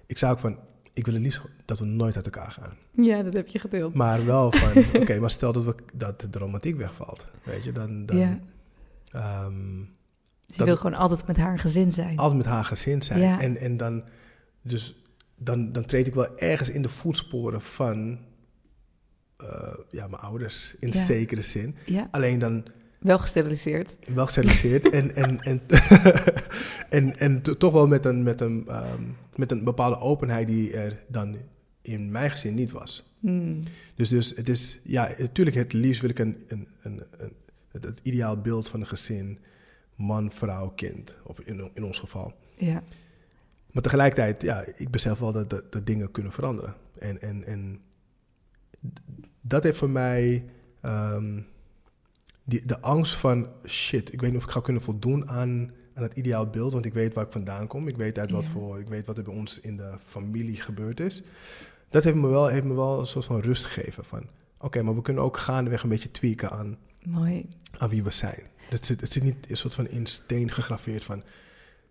Ik 0.06 0.18
zei 0.18 0.32
ook 0.32 0.38
van, 0.38 0.58
ik 0.98 1.04
wil 1.04 1.14
het 1.14 1.22
liefst 1.22 1.40
dat 1.64 1.78
we 1.78 1.84
nooit 1.84 2.16
uit 2.16 2.24
elkaar 2.24 2.50
gaan. 2.50 2.76
Ja, 2.90 3.22
dat 3.22 3.32
heb 3.34 3.48
je 3.48 3.58
gedeeld. 3.58 3.94
Maar 3.94 4.24
wel 4.24 4.52
van, 4.60 4.84
oké, 5.00 5.18
maar 5.18 5.30
stel 5.30 5.52
dat, 5.52 5.64
we, 5.64 5.74
dat 5.94 6.26
de 6.30 6.38
romantiek 6.38 6.76
wegvalt. 6.76 7.24
Weet 7.44 7.64
je, 7.64 7.72
dan... 7.72 8.06
dan 8.06 8.16
Ja. 8.18 8.38
Dus 10.46 10.56
je 10.56 10.56
dat- 10.56 10.66
wil 10.66 10.76
gewoon 10.76 10.98
altijd 10.98 11.26
met 11.26 11.36
haar 11.36 11.58
gezin 11.58 11.92
zijn. 11.92 12.16
altijd 12.18 12.36
met 12.38 12.46
haar 12.46 12.64
gezin 12.64 13.02
zijn. 13.02 13.20
Ja. 13.20 13.40
En, 13.40 13.56
en 13.56 13.76
dan, 13.76 14.02
dus, 14.62 15.04
dan, 15.36 15.72
dan 15.72 15.84
treed 15.84 16.06
ik 16.06 16.14
wel 16.14 16.38
ergens 16.38 16.70
in 16.70 16.82
de 16.82 16.88
voetsporen 16.88 17.60
van 17.62 18.18
eh, 19.36 19.74
ja, 19.90 20.06
mijn 20.08 20.22
ouders, 20.22 20.74
in 20.80 20.88
Ja. 20.92 21.04
zekere 21.04 21.42
zin. 21.42 21.76
Ja, 21.86 22.08
Alleen 22.10 22.38
dan 22.38 22.64
Wel 22.98 23.18
gesteriliseerd. 23.18 23.96
Wel 24.14 24.24
gesteriliseerd. 24.24 24.90
en, 24.90 25.14
en, 25.14 25.40
en, 25.40 25.60
en, 26.98 27.16
en 27.18 27.42
to- 27.42 27.56
toch 27.56 27.72
wel 27.72 27.86
met 27.86 28.04
een, 28.04 28.22
met, 28.22 28.40
een, 28.40 28.64
ehm, 28.68 29.02
met 29.36 29.50
een 29.52 29.64
bepaalde 29.64 29.98
openheid 29.98 30.46
die 30.46 30.72
er 30.72 31.02
dan 31.08 31.36
in 31.82 32.10
mijn 32.10 32.30
gezin 32.30 32.54
niet 32.54 32.70
was. 32.70 33.12
Hmm. 33.20 33.60
Dus, 33.94 34.08
dus 34.08 34.36
het 34.36 34.48
is, 34.48 34.78
ja, 34.82 35.10
natuurlijk, 35.18 35.56
het 35.56 35.72
liefst 35.72 36.00
wil 36.00 36.10
ik 36.10 36.18
een, 36.18 36.44
een, 36.48 36.68
een, 36.82 37.02
een, 37.18 37.32
het, 37.72 37.84
het 37.84 38.00
ideaal 38.02 38.40
beeld 38.40 38.68
van 38.68 38.80
een 38.80 38.86
gezin, 38.86 39.38
man, 39.94 40.32
vrouw, 40.32 40.68
kind, 40.68 41.16
of 41.22 41.40
in, 41.40 41.70
in 41.74 41.84
ons 41.84 41.98
geval. 41.98 42.32
Ja. 42.56 42.82
Maar 43.72 43.82
tegelijkertijd, 43.82 44.42
ja, 44.42 44.64
ik 44.76 44.90
besef 44.90 45.18
wel 45.18 45.32
dat, 45.32 45.50
dat, 45.50 45.72
dat 45.72 45.86
dingen 45.86 46.10
kunnen 46.10 46.32
veranderen. 46.32 46.74
En, 46.98 47.20
en, 47.20 47.44
en 47.44 47.80
dat 49.40 49.62
heeft 49.62 49.78
voor 49.78 49.90
mij 49.90 50.44
ehm, 50.80 51.40
die, 52.48 52.66
de 52.66 52.80
angst 52.80 53.14
van 53.14 53.48
shit, 53.66 54.12
ik 54.12 54.20
weet 54.20 54.30
niet 54.30 54.38
of 54.38 54.44
ik 54.44 54.50
ga 54.52 54.60
kunnen 54.60 54.82
voldoen 54.82 55.28
aan, 55.28 55.70
aan 55.94 56.02
het 56.02 56.16
ideaal 56.16 56.46
beeld, 56.46 56.72
want 56.72 56.84
ik 56.84 56.92
weet 56.94 57.14
waar 57.14 57.24
ik 57.24 57.32
vandaan 57.32 57.66
kom. 57.66 57.88
Ik 57.88 57.96
weet 57.96 58.18
uit 58.18 58.30
wat 58.30 58.48
voor, 58.48 58.78
ik 58.80 58.88
weet 58.88 59.06
wat 59.06 59.18
er 59.18 59.24
bij 59.24 59.34
ons 59.34 59.60
in 59.60 59.76
de 59.76 59.90
familie 60.00 60.60
gebeurd 60.60 61.00
is. 61.00 61.22
Dat 61.90 62.04
heeft 62.04 62.16
me 62.16 62.28
wel, 62.28 62.46
heeft 62.46 62.64
me 62.66 62.74
wel 62.74 63.00
een 63.00 63.06
soort 63.06 63.24
van 63.24 63.40
rust 63.40 63.64
gegeven 63.64 64.04
van, 64.04 64.26
oké, 64.58 64.82
maar 64.82 64.94
we 64.94 65.02
kunnen 65.02 65.22
ook 65.22 65.36
gaandeweg 65.36 65.82
een 65.82 65.88
beetje 65.88 66.10
tweaken 66.10 66.50
aan, 66.50 66.78
Mooi. 67.04 67.48
aan 67.78 67.88
wie 67.88 68.02
we 68.02 68.10
zijn. 68.10 68.40
Het 68.68 68.86
zit, 68.86 69.00
het 69.00 69.12
zit 69.12 69.22
niet 69.22 69.50
een 69.50 69.56
soort 69.56 69.74
van 69.74 69.88
in 69.88 70.06
steen 70.06 70.50
gegraveerd 70.50 71.04
van... 71.04 71.22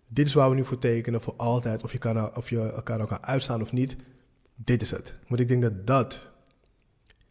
dit 0.08 0.26
is 0.26 0.34
waar 0.34 0.48
we 0.50 0.54
nu 0.56 0.64
voor 0.64 0.78
tekenen, 0.78 1.20
voor 1.20 1.34
altijd. 1.36 1.82
Of 1.82 1.92
je, 1.92 1.98
kan, 1.98 2.36
of 2.36 2.50
je 2.50 2.60
elkaar 2.72 3.00
ook 3.00 3.08
kan 3.08 3.22
uitstaan 3.24 3.62
of 3.62 3.72
niet. 3.72 3.96
Dit 4.54 4.82
is 4.82 4.90
het. 4.90 5.14
Want 5.28 5.40
ik 5.40 5.48
denk 5.48 5.62
dat 5.62 5.86
dat... 5.86 6.28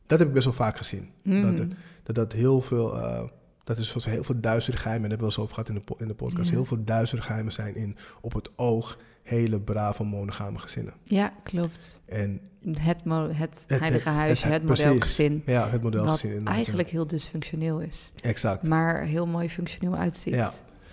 Dat 0.06 0.20
heb 0.20 0.28
ik 0.28 0.34
best 0.34 0.46
wel 0.46 0.54
vaak 0.54 0.78
gezien. 0.78 1.10
Hmm. 1.22 1.42
Dat, 1.42 1.60
er- 1.60 1.68
dat 2.08 2.16
dat 2.16 2.34
heel 2.34 2.62
veel... 2.62 2.98
eh, 3.02 3.24
dat 3.64 3.84
soort 3.84 4.04
van 4.04 4.12
heel 4.12 4.24
veel 4.24 4.40
duistere 4.40 4.78
geheimen... 4.78 5.04
en 5.04 5.10
hebben 5.10 5.28
we 5.28 5.34
wel 5.36 5.46
eens 5.46 5.54
over 5.56 5.64
gehad 5.64 5.70
in 5.70 5.94
de, 5.98 6.04
in 6.04 6.08
de 6.08 6.14
podcast... 6.26 6.50
Ja. 6.50 6.56
heel 6.56 6.66
veel 6.66 6.84
duistere 6.84 7.22
geheimen 7.22 7.54
zijn 7.54 7.76
in 7.76 7.98
op 8.22 8.34
het 8.34 8.50
oog... 8.56 8.98
hele 9.24 9.60
brave 9.60 10.04
monogame 10.04 10.58
gezinnen. 10.58 10.94
Ja, 11.04 11.34
klopt. 11.44 12.02
En 12.06 12.42
Het, 12.78 13.04
mo- 13.06 13.30
het 13.32 13.66
heilige 13.68 14.10
het- 14.10 14.18
huisje, 14.18 14.46
het- 14.46 14.54
het, 14.54 14.64
modelgezin. 14.64 15.44
ja, 15.46 15.70
het 15.70 15.82
model 15.82 16.06
Wat 16.06 16.26
eigenlijk 16.44 16.90
heel 16.90 17.08
dysfunctioneel 17.08 17.80
is. 17.80 18.12
Exact. 18.22 18.68
Maar 18.68 19.02
heel 19.04 19.26
mooi 19.28 19.50
functioneel 19.50 19.96
uitziet. 19.96 20.34
Ja. 20.34 20.52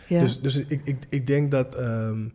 Ja. 0.08 0.20
Dus, 0.20 0.40
dus 0.40 0.56
ik, 0.56 0.82
ik, 0.84 0.96
ik 1.08 1.26
denk 1.26 1.50
dat, 1.50 1.74
ehm, 1.74 2.28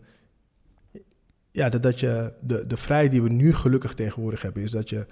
ja, 1.52 1.70
dat, 1.70 1.84
dat 1.84 2.00
je 2.00 2.34
de, 2.42 2.68
de 2.68 2.78
vrijheid 2.78 3.12
die 3.12 3.22
we 3.22 3.30
nu 3.30 3.54
gelukkig 3.54 3.94
tegenwoordig 3.94 4.42
hebben, 4.42 4.64
is 4.64 4.72
dat 4.72 4.90
je 4.90 5.08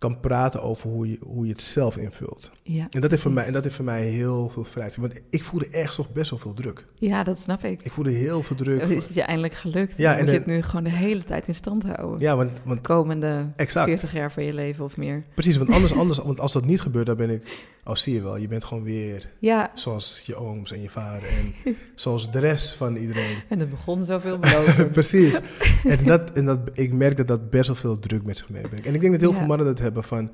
kan 0.00 0.20
praten 0.20 0.62
over 0.62 0.90
hoe 0.90 1.10
je, 1.10 1.18
hoe 1.20 1.46
je 1.46 1.52
het 1.52 1.62
zelf 1.62 1.96
invult. 1.96 2.50
ja, 2.62 2.86
En 2.90 3.00
dat, 3.00 3.10
heeft 3.10 3.22
voor 3.22 3.32
mij, 3.32 3.44
en 3.44 3.52
dat 3.52 3.62
heeft 3.62 3.74
voor 3.74 3.84
mij 3.84 4.02
heel 4.02 4.48
veel 4.48 4.64
vrijheid. 4.64 4.96
Want 4.96 5.22
ik 5.30 5.44
voelde 5.44 5.68
ergens 5.68 5.96
toch 5.96 6.12
best 6.12 6.30
wel 6.30 6.38
veel 6.38 6.54
druk. 6.54 6.86
Ja, 6.94 7.24
dat 7.24 7.38
snap 7.38 7.64
ik. 7.64 7.82
Ik 7.82 7.92
voelde 7.92 8.10
heel 8.10 8.42
veel 8.42 8.56
druk. 8.56 8.82
Is 8.82 9.04
het 9.04 9.14
je 9.14 9.22
eindelijk 9.22 9.54
gelukt? 9.54 9.96
Ja, 9.96 10.12
en 10.12 10.18
moet 10.18 10.32
je 10.32 10.38
het 10.38 10.46
nu 10.46 10.62
gewoon 10.62 10.84
de 10.84 10.90
hele 10.90 11.24
tijd 11.24 11.48
in 11.48 11.54
stand 11.54 11.82
houden. 11.82 12.20
Ja, 12.20 12.36
want, 12.36 12.50
want 12.64 12.76
De 12.78 12.86
komende 12.86 13.52
exact. 13.56 13.86
40 13.86 14.12
jaar 14.12 14.32
van 14.32 14.44
je 14.44 14.54
leven 14.54 14.84
of 14.84 14.96
meer. 14.96 15.24
Precies, 15.34 15.56
want 15.56 15.70
anders, 15.70 15.94
anders, 15.94 16.18
want 16.18 16.40
als 16.40 16.52
dat 16.52 16.64
niet 16.64 16.80
gebeurt, 16.80 17.06
dan 17.06 17.16
ben 17.16 17.30
ik, 17.30 17.66
oh 17.90 17.96
zie 17.96 18.14
je 18.14 18.22
wel, 18.22 18.36
je 18.36 18.48
bent 18.48 18.64
gewoon 18.64 18.82
weer 18.82 19.30
Ja, 19.40 19.70
zoals 19.74 20.22
je 20.26 20.36
ooms 20.36 20.72
en 20.72 20.80
je 20.82 20.90
vader 20.90 21.28
en 21.28 21.54
zoals 21.94 22.30
de 22.32 22.38
rest 22.38 22.72
van 22.74 22.96
iedereen. 22.96 23.42
en 23.48 23.58
het 23.58 23.70
begon 23.70 24.04
zoveel 24.04 24.38
belovend. 24.38 24.90
Precies. 25.00 25.40
En, 25.84 26.04
dat, 26.04 26.30
en 26.32 26.44
dat, 26.44 26.60
ik 26.72 26.92
merk 26.92 27.16
dat 27.16 27.28
dat 27.28 27.50
best 27.50 27.66
wel 27.66 27.76
veel 27.76 27.98
druk 27.98 28.22
met 28.22 28.36
zich 28.38 28.48
meebrengt. 28.48 28.86
En 28.86 28.94
ik 28.94 29.00
denk 29.00 29.12
dat 29.12 29.20
heel 29.20 29.30
Ja. 29.32 29.36
veel 29.38 29.46
mannen 29.46 29.66
dat 29.66 29.78
hebben 29.78 30.04
van... 30.04 30.30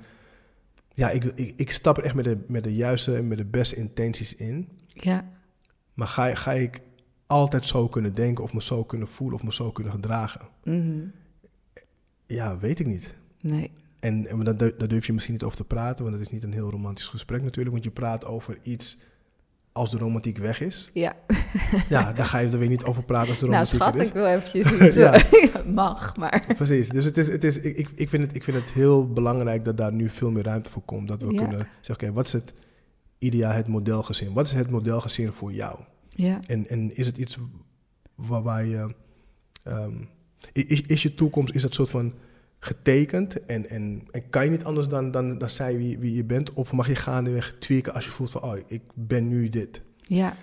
Ja, 0.95 1.11
ik, 1.11 1.25
ik, 1.25 1.53
ik 1.57 1.71
stap 1.71 1.97
er 1.99 2.05
echt 2.05 2.15
met 2.15 2.25
de, 2.25 2.39
met 2.49 2.65
de 2.65 2.75
juiste 2.75 3.17
en 3.17 3.29
met 3.29 3.39
de 3.39 3.45
beste 3.45 3.77
intenties 3.77 4.35
in. 4.35 4.69
ja, 4.87 5.29
Maar 5.95 6.09
ga, 6.09 6.35
ga 6.35 6.53
ik 6.53 6.81
altijd 7.27 7.67
zo 7.67 7.89
kunnen 7.89 8.15
denken 8.15 8.45
of 8.45 8.53
me 8.53 8.63
zo 8.63 8.85
kunnen 8.85 9.09
voelen 9.09 9.37
of 9.39 9.43
me 9.45 9.53
zo 9.53 9.73
kunnen 9.73 9.93
gedragen? 9.93 10.41
mhm. 10.65 11.01
Ja, 12.27 12.59
weet 12.59 12.79
ik 12.79 12.87
niet. 12.87 13.15
nee. 13.41 13.71
En, 14.07 14.27
en 14.27 14.45
daar, 14.45 14.57
daar 14.57 14.89
durf 14.89 15.07
je 15.07 15.13
misschien 15.13 15.35
niet 15.35 15.43
over 15.45 15.57
te 15.57 15.65
praten, 15.65 16.05
want 16.05 16.17
het 16.17 16.27
is 16.27 16.33
niet 16.33 16.45
een 16.45 16.53
heel 16.53 16.71
romantisch 16.71 17.09
gesprek 17.09 17.43
natuurlijk. 17.43 17.71
Want 17.73 17.85
je 17.85 17.91
praat 17.91 18.25
over 18.25 18.59
iets 18.63 18.99
als 19.73 19.91
de 19.91 19.99
romantiek 19.99 20.39
weg 20.39 20.61
is. 20.61 20.91
Ja, 20.93 21.15
Ja, 21.89 22.13
daar 22.13 22.27
ga 22.27 22.39
je 22.39 22.49
er 22.51 22.59
weer 22.59 22.69
niet 22.69 22.85
over 22.85 23.03
praten 23.05 23.29
als 23.29 23.39
de 23.39 23.47
nou 23.47 23.53
romantiek 23.57 23.81
schat, 23.81 23.95
er 23.95 24.01
is. 24.01 24.09
ik 24.09 24.15
wil 24.15 24.27
eventjes 24.27 24.73
iets... 24.87 24.97
Ja. 24.97 25.23
mag, 25.83 26.17
maar... 26.17 26.45
Precies, 26.57 26.89
dus 26.89 27.05
het 27.05 27.19
is, 27.19 27.29
het 27.29 27.45
is, 27.45 27.59
ik, 27.59 27.91
ik- 27.95 28.09
vind 28.09 28.23
het, 28.23 28.35
ik 28.35 28.45
vind 28.45 28.57
het 28.57 28.73
heel 28.73 29.13
belangrijk 29.13 29.65
dat 29.65 29.77
daar 29.77 29.93
nu 29.93 30.09
veel 30.09 30.31
meer 30.31 30.43
ruimte 30.45 30.71
voor 30.71 30.83
komt. 30.83 31.09
Dat 31.09 31.23
we 31.23 31.33
Ja. 31.33 31.39
kunnen 31.47 31.69
zeggen, 31.81 32.07
oké, 32.07 32.13
wat 32.17 32.27
is 32.27 32.33
het 32.33 32.53
ideaal, 33.19 33.53
het 33.53 33.67
modelgezin? 33.69 34.33
Wat 34.33 34.47
is 34.47 34.53
het 34.53 34.71
modelgezin 34.71 35.33
voor 35.33 35.53
jou? 35.53 35.79
Ja, 36.09 36.41
En, 36.47 36.69
en 36.69 36.97
is 36.97 37.07
het 37.07 37.17
iets 37.17 37.39
waar, 38.15 38.43
waar 38.43 38.65
je... 38.65 38.95
ehm, 39.63 39.95
is, 40.53 40.81
is 40.81 41.03
je 41.03 41.15
toekomst, 41.15 41.55
is 41.55 41.63
dat 41.63 41.75
soort 41.75 41.91
van 41.91 42.13
getekend? 42.67 43.45
En, 43.45 43.69
en, 43.69 44.03
en 44.11 44.31
kan 44.31 44.45
je 44.45 44.51
niet 44.51 44.65
anders 44.65 44.89
dan, 44.89 45.11
dan, 45.11 45.39
dan 45.39 45.51
zijn 45.51 45.77
wie, 45.77 45.99
wie 45.99 46.15
je 46.15 46.25
bent? 46.25 46.53
Of 46.53 46.73
mag 46.73 46.87
je 46.89 46.95
gaandeweg 46.95 47.57
tweaken 47.59 47.95
als 47.95 48.05
je 48.05 48.11
voelt 48.11 48.31
van, 48.31 48.43
oh, 48.43 48.57
ik 48.67 48.83
ben 48.95 49.29
nu 49.29 49.49
dit? 49.49 49.83
ja. 50.03 50.35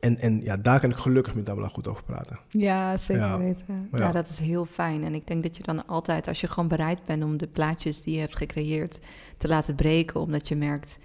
En, 0.00 0.18
en 0.18 0.40
ja, 0.42 0.56
daar 0.56 0.80
kan 0.80 0.90
ik 0.90 0.96
gelukkig 0.96 1.34
met 1.34 1.46
Damla 1.46 1.68
goed 1.68 1.88
over 1.88 2.04
praten. 2.04 2.38
Ja, 2.48 2.96
zeker 2.96 3.22
Ja. 3.22 3.38
weten. 3.38 3.88
Ja. 3.92 4.12
dat 4.12 4.28
is 4.28 4.38
heel 4.38 4.64
fijn. 4.64 5.04
En 5.04 5.14
ik 5.14 5.26
denk 5.26 5.42
dat 5.42 5.56
je 5.56 5.62
dan 5.62 5.86
altijd, 5.86 6.28
als 6.28 6.40
je 6.40 6.48
gewoon 6.48 6.68
bereid 6.68 7.04
bent 7.04 7.24
om 7.24 7.36
de 7.36 7.46
plaatjes 7.46 8.02
die 8.02 8.14
je 8.14 8.20
hebt 8.20 8.36
gecreëerd 8.36 8.98
te 9.36 9.48
laten 9.48 9.74
breken, 9.74 10.20
omdat 10.20 10.48
je 10.48 10.56
merkt 10.56 10.98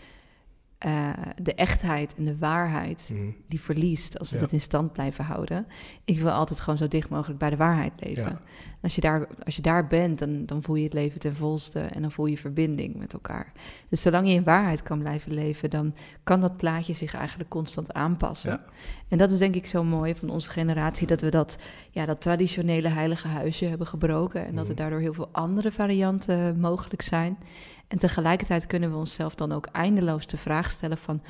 eh, 0.78 1.10
de 1.42 1.54
echtheid 1.56 2.16
en 2.16 2.26
de 2.26 2.38
waarheid 2.38 3.10
Mhm. 3.14 3.30
die 3.48 3.62
verliest 3.62 4.20
als 4.20 4.30
we 4.30 4.36
Ja. 4.36 4.42
dat 4.42 4.52
in 4.52 4.62
stand 4.62 4.94
blijven 4.94 5.24
houden. 5.26 5.68
Ik 6.04 6.20
wil 6.20 6.32
altijd 6.32 6.60
gewoon 6.60 6.78
zo 6.78 6.88
dicht 6.88 7.10
mogelijk 7.10 7.40
bij 7.40 7.50
de 7.50 7.58
waarheid 7.58 7.94
leven. 8.00 8.24
Ja. 8.24 8.42
Als, 8.82 8.96
je 8.96 9.02
daar, 9.02 9.28
als 9.44 9.56
je 9.56 9.62
daar 9.62 9.88
bent, 9.88 10.20
dan, 10.20 10.46
dan 10.46 10.64
voel 10.64 10.76
je 10.76 10.84
het 10.84 10.94
leven 10.94 11.20
ten 11.20 11.36
volste 11.36 11.80
en 11.80 12.02
dan 12.02 12.12
voel 12.12 12.26
je 12.26 12.38
verbinding 12.38 12.96
met 12.96 13.14
elkaar. 13.14 13.52
Dus 13.90 14.02
zolang 14.02 14.28
je 14.28 14.34
in 14.34 14.44
waarheid 14.44 14.84
kan 14.84 15.00
blijven 15.00 15.34
leven, 15.34 15.70
dan 15.70 15.94
kan 16.24 16.42
dat 16.42 16.58
plaatje 16.58 16.94
zich 16.94 17.14
eigenlijk 17.16 17.50
constant 17.50 17.94
aanpassen. 17.94 18.50
Ja. 18.52 18.64
En 19.08 19.18
dat 19.18 19.32
is 19.32 19.38
denk 19.38 19.56
ik 19.56 19.66
zo 19.66 19.84
mooi 19.84 20.16
van 20.16 20.30
onze 20.30 20.52
generatie, 20.52 21.08
dat 21.08 21.22
we 21.22 21.30
dat, 21.30 21.58
ja, 21.92 22.06
dat 22.06 22.22
traditionele 22.22 22.88
heilige 22.90 23.28
huisje 23.28 23.66
hebben 23.66 23.88
gebroken. 23.88 24.46
En 24.46 24.56
dat 24.56 24.66
er 24.66 24.72
Mhm. 24.74 24.82
daardoor 24.82 25.00
heel 25.00 25.14
veel 25.14 25.30
andere 25.32 25.72
varianten 25.72 26.60
mogelijk 26.60 27.02
zijn. 27.02 27.38
En 27.88 27.98
tegelijkertijd 27.98 28.68
kunnen 28.68 28.92
we 28.92 28.96
onszelf 28.98 29.36
dan 29.36 29.52
ook 29.52 29.66
eindeloos 29.66 30.28
de 30.28 30.38
vraag 30.38 30.72
stellen 30.72 30.98
van... 30.98 31.22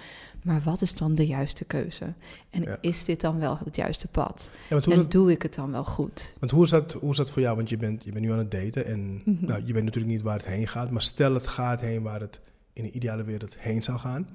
maar 0.43 0.61
wat 0.61 0.81
is 0.81 0.95
dan 0.95 1.15
de 1.15 1.25
juiste 1.27 1.65
keuze? 1.65 2.13
En 2.49 2.61
Ja. 2.63 2.77
is 2.81 3.03
dit 3.03 3.21
dan 3.21 3.39
wel 3.39 3.57
het 3.65 3.75
juiste 3.75 4.07
pad? 4.07 4.51
Ja, 4.69 4.79
En 4.81 5.09
doe 5.09 5.31
ik 5.31 5.41
het 5.41 5.55
dan 5.55 5.71
wel 5.71 5.83
goed? 5.83 6.33
Want 6.39 6.51
hoe 6.51 6.63
is, 6.63 6.69
dat, 6.69 6.93
hoe 6.93 7.11
is 7.11 7.17
dat 7.17 7.31
voor 7.31 7.41
jou? 7.41 7.55
Want 7.55 7.69
je 7.69 7.77
bent, 7.77 8.03
je 8.03 8.11
bent 8.11 8.25
nu 8.25 8.31
aan 8.31 8.37
het 8.37 8.51
daten 8.51 8.85
en 8.85 9.21
Mhm. 9.25 9.45
nou, 9.45 9.61
je 9.65 9.73
weet 9.73 9.83
natuurlijk 9.83 10.13
niet 10.13 10.21
waar 10.23 10.37
het 10.37 10.45
heen 10.47 10.67
gaat. 10.67 10.91
Maar 10.91 11.01
stel 11.01 11.33
het 11.33 11.47
gaat 11.47 11.81
heen 11.81 12.01
waar 12.01 12.19
het 12.19 12.39
in 12.73 12.83
een 12.83 12.95
ideale 12.95 13.23
wereld 13.23 13.55
heen 13.59 13.83
zou 13.83 13.99
gaan. 13.99 14.27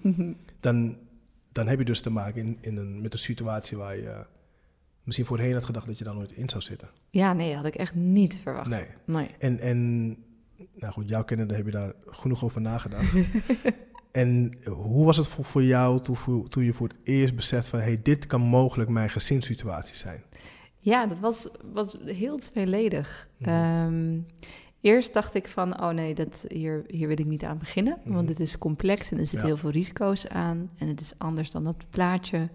Dan, 0.61 0.97
dan 1.53 1.69
heb 1.69 1.79
je 1.79 1.85
dus 1.85 2.01
te 2.01 2.11
maken 2.11 2.41
in, 2.43 2.59
in 2.61 2.77
een, 2.77 3.01
met 3.01 3.13
een 3.13 3.19
situatie 3.19 3.77
waar 3.77 3.97
je 3.97 4.25
misschien 5.03 5.27
voorheen 5.27 5.53
had 5.53 5.65
gedacht 5.65 5.87
dat 5.87 5.99
je 5.99 6.05
daar 6.05 6.15
nooit 6.15 6.33
in 6.33 6.49
zou 6.49 6.63
zitten. 6.63 6.89
Ja, 7.11 7.33
nee, 7.33 7.55
had 7.55 7.65
ik 7.65 7.75
echt 7.75 7.95
niet 7.95 8.39
verwacht. 8.43 8.71
Nee. 8.71 8.85
Nee. 9.05 9.31
En, 9.39 9.59
en 9.59 10.17
nou 10.81 10.93
goed, 10.93 11.09
jouw 11.09 11.25
kennende 11.25 11.55
heb 11.55 11.65
je 11.65 11.71
daar 11.71 11.93
genoeg 12.07 12.45
over 12.45 12.61
nagedacht. 12.61 13.13
en 14.13 14.53
hoe 14.65 15.05
was 15.05 15.17
het 15.17 15.27
voor, 15.27 15.45
voor 15.45 15.63
jou 15.63 16.01
toen, 16.01 16.49
toen 16.49 16.65
je 16.65 16.73
voor 16.73 16.89
het 16.89 16.99
eerst 17.03 17.37
beseft 17.37 17.69
van... 17.69 17.79
hey, 17.79 18.01
dit 18.03 18.27
kan 18.27 18.41
mogelijk 18.41 18.91
mijn 18.91 19.11
gezinssituatie 19.11 19.97
zijn? 19.97 20.23
Ja, 20.79 21.07
dat 21.07 21.19
was, 21.19 21.49
was 21.73 21.97
heel 22.05 22.37
tweeledig. 22.37 23.29
Mhm. 23.37 23.51
Ehm, 23.51 24.19
eerst 24.81 25.13
dacht 25.13 25.35
ik 25.35 25.49
van, 25.49 25.81
oh 25.83 25.91
nee, 25.91 26.15
dat, 26.15 26.45
hier, 26.49 26.85
hier 26.87 27.09
wil 27.09 27.19
ik 27.19 27.27
niet 27.27 27.45
aan 27.45 27.59
beginnen. 27.59 27.99
Mhm. 28.05 28.15
Want 28.15 28.29
het 28.29 28.41
is 28.41 28.59
complex 28.59 29.11
en 29.11 29.19
er 29.19 29.27
zitten 29.27 29.39
Ja. 29.39 29.47
heel 29.47 29.57
veel 29.57 29.71
risico's 29.71 30.27
aan. 30.27 30.71
En 30.77 30.89
het 30.89 31.01
is 31.01 31.15
anders 31.19 31.51
dan 31.51 31.65
dat 31.65 31.85
plaatje. 31.91 32.49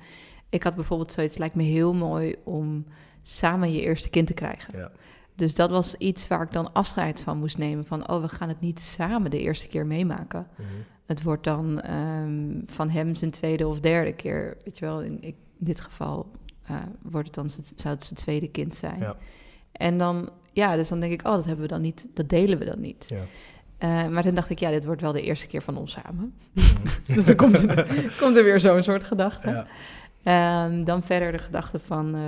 Ik 0.50 0.64
had 0.64 0.76
bijvoorbeeld 0.76 1.12
zoiets, 1.12 1.34
het 1.34 1.42
lijkt 1.42 1.56
me 1.56 1.64
heel 1.64 1.94
mooi 1.94 2.36
om 2.44 2.86
samen 3.22 3.72
je 3.72 3.82
eerste 3.82 4.10
kind 4.10 4.28
te 4.28 4.34
krijgen. 4.34 4.78
Ja. 4.78 4.92
Dus 5.36 5.56
dat 5.56 5.70
was 5.70 5.96
iets 5.96 6.28
waar 6.28 6.42
ik 6.42 6.52
dan 6.52 6.74
afscheid 6.74 7.22
van 7.22 7.38
moest 7.38 7.58
nemen. 7.58 7.86
Van, 7.86 8.10
oh, 8.10 8.22
we 8.22 8.30
gaan 8.30 8.48
het 8.48 8.62
niet 8.62 8.80
samen 8.80 9.32
de 9.32 9.40
eerste 9.40 9.68
keer 9.68 9.86
meemaken. 9.86 10.48
Mhm. 10.56 10.68
Het 11.06 11.24
wordt 11.24 11.44
dan 11.44 11.82
ehm, 11.82 12.62
van 12.66 12.90
hem 12.90 13.16
zijn 13.16 13.32
tweede 13.32 13.68
of 13.68 13.80
derde 13.80 14.14
keer. 14.14 14.58
Weet 14.64 14.78
je 14.78 14.86
wel, 14.86 15.02
in, 15.02 15.22
in 15.22 15.36
dit 15.58 15.82
geval 15.82 16.32
eh, 16.64 16.76
wordt 17.02 17.26
het 17.28 17.36
dan, 17.36 17.50
zou 17.76 17.96
het 17.96 18.04
zijn 18.04 18.20
tweede 18.20 18.48
kind 18.48 18.76
zijn. 18.76 19.00
Ja. 19.00 19.16
En 19.72 19.98
dan, 19.98 20.30
ja, 20.52 20.76
dus 20.76 20.88
dan 20.88 21.00
denk 21.00 21.14
ik, 21.14 21.28
oh, 21.28 21.34
dat 21.34 21.46
hebben 21.46 21.66
we 21.66 21.72
dan 21.72 21.82
niet, 21.82 22.06
dat 22.14 22.30
delen 22.30 22.60
we 22.60 22.66
dan 22.66 22.80
niet. 22.80 23.06
Ja. 23.08 23.22
Eh, 23.78 24.08
maar 24.08 24.24
dan 24.24 24.36
dacht 24.36 24.50
ik, 24.50 24.60
ja, 24.60 24.70
dit 24.70 24.86
wordt 24.86 25.02
wel 25.02 25.12
de 25.12 25.22
eerste 25.22 25.48
keer 25.48 25.62
van 25.62 25.78
ons 25.78 25.92
samen. 25.92 26.34
dus 27.16 27.26
dan 27.26 27.36
komt 27.36 27.64
er, 27.64 27.88
komt 28.22 28.38
er 28.38 28.44
weer 28.44 28.60
zo'n 28.60 28.84
soort 28.84 29.04
gedachte. 29.04 29.50
Ja. 29.50 29.68
Ehm, 30.24 30.84
dan 30.84 31.04
verder 31.04 31.32
de 31.32 31.38
gedachte 31.38 31.80
van, 31.80 32.16
eh, 32.16 32.22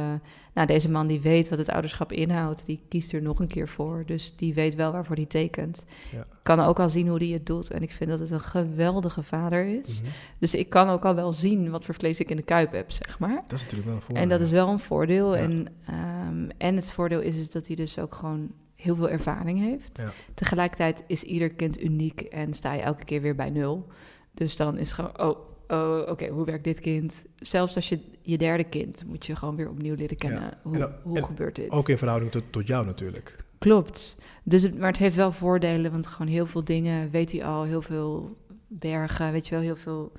nou, 0.58 0.70
deze 0.70 0.90
man 0.90 1.08
die 1.08 1.22
weet 1.22 1.50
wat 1.50 1.58
het 1.60 1.70
ouderschap 1.70 2.12
inhoudt, 2.12 2.66
die 2.66 2.80
kiest 2.88 3.14
er 3.14 3.22
nog 3.22 3.40
een 3.40 3.48
keer 3.48 3.68
voor. 3.68 4.04
Dus 4.06 4.36
die 4.36 4.54
weet 4.54 4.76
wel 4.76 4.92
waarvoor 4.92 5.16
hij 5.16 5.26
tekent. 5.26 5.86
Ja. 6.12 6.26
Kan 6.44 6.60
ook 6.60 6.80
al 6.80 6.90
zien 6.90 7.08
hoe 7.08 7.18
hij 7.18 7.28
het 7.28 7.46
doet. 7.46 7.72
En 7.72 7.82
ik 7.82 7.92
vind 7.92 8.10
dat 8.10 8.20
het 8.20 8.32
een 8.32 8.40
geweldige 8.40 9.24
vader 9.24 9.66
is. 9.66 10.02
Mhm. 10.02 10.12
Dus 10.40 10.54
ik 10.54 10.70
kan 10.70 10.90
ook 10.90 11.06
al 11.06 11.16
wel 11.16 11.34
zien 11.34 11.70
wat 11.70 11.86
voor 11.86 11.96
vlees 11.96 12.20
ik 12.20 12.30
in 12.30 12.36
de 12.36 12.44
kuip 12.44 12.72
heb, 12.72 12.92
zeg 12.92 13.20
maar. 13.20 13.42
Dat 13.46 13.52
is 13.52 13.62
natuurlijk 13.62 13.86
wel 13.86 13.96
een 13.96 14.02
voordeel. 14.02 14.24
En 14.24 14.30
dat 14.30 14.42
is 14.42 14.52
wel 14.52 14.68
een 14.68 14.80
voordeel. 14.80 15.36
Ja. 15.36 15.42
En, 15.42 15.68
ehm, 15.86 16.50
en 16.58 16.76
het 16.76 16.92
voordeel 16.92 17.22
is, 17.22 17.38
is 17.38 17.52
dat 17.52 17.68
hij 17.68 17.76
dus 17.76 18.00
ook 18.00 18.16
gewoon 18.16 18.52
heel 18.76 18.96
veel 18.96 19.10
ervaring 19.10 19.60
heeft. 19.60 19.98
Ja. 19.98 20.12
Tegelijkertijd 20.34 21.04
is 21.08 21.24
ieder 21.24 21.50
kind 21.50 21.82
uniek 21.82 22.22
en 22.22 22.54
sta 22.54 22.74
je 22.74 22.82
elke 22.82 23.04
keer 23.04 23.22
weer 23.22 23.36
bij 23.36 23.50
nul. 23.50 23.88
Dus 24.34 24.56
dan 24.56 24.78
is 24.78 24.92
het 24.92 24.96
gewoon, 24.96 25.30
oh, 25.30 25.38
oh 25.68 26.02
oké, 26.10 26.28
hoe 26.28 26.46
werkt 26.46 26.64
dit 26.64 26.80
kind? 26.80 27.26
Zelfs 27.36 27.76
als 27.76 27.90
je 27.90 28.00
je 28.22 28.38
derde 28.38 28.64
kind 28.64 29.06
moet 29.06 29.26
je 29.26 29.36
gewoon 29.36 29.56
weer 29.56 29.70
opnieuw 29.70 29.96
leren 29.96 30.18
kennen. 30.18 30.42
Ja. 30.42 30.60
Hoe, 30.64 30.78
En- 30.78 30.96
hoe 31.04 31.18
en 31.18 31.24
gebeurt 31.24 31.56
dit? 31.56 31.72
Ook 31.72 31.90
in 31.90 31.98
verhouding 31.98 32.32
tot, 32.32 32.44
tot 32.50 32.68
jou 32.68 32.86
natuurlijk. 32.86 33.36
Klopt. 33.58 34.16
Dus 34.44 34.64
het, 34.64 34.78
maar 34.78 34.90
het 34.90 34.98
heeft 34.98 35.16
wel 35.16 35.32
voordelen, 35.32 35.92
want 35.92 36.08
gewoon 36.08 36.32
heel 36.32 36.46
veel 36.46 36.64
dingen 36.64 37.10
weet 37.12 37.32
hij 37.32 37.46
al, 37.46 37.64
heel 37.64 37.82
veel 37.82 38.38
bergen, 38.68 39.32
weet 39.32 39.48
je 39.48 39.56
wel, 39.56 39.64
heel 39.64 39.76
veel 39.76 40.12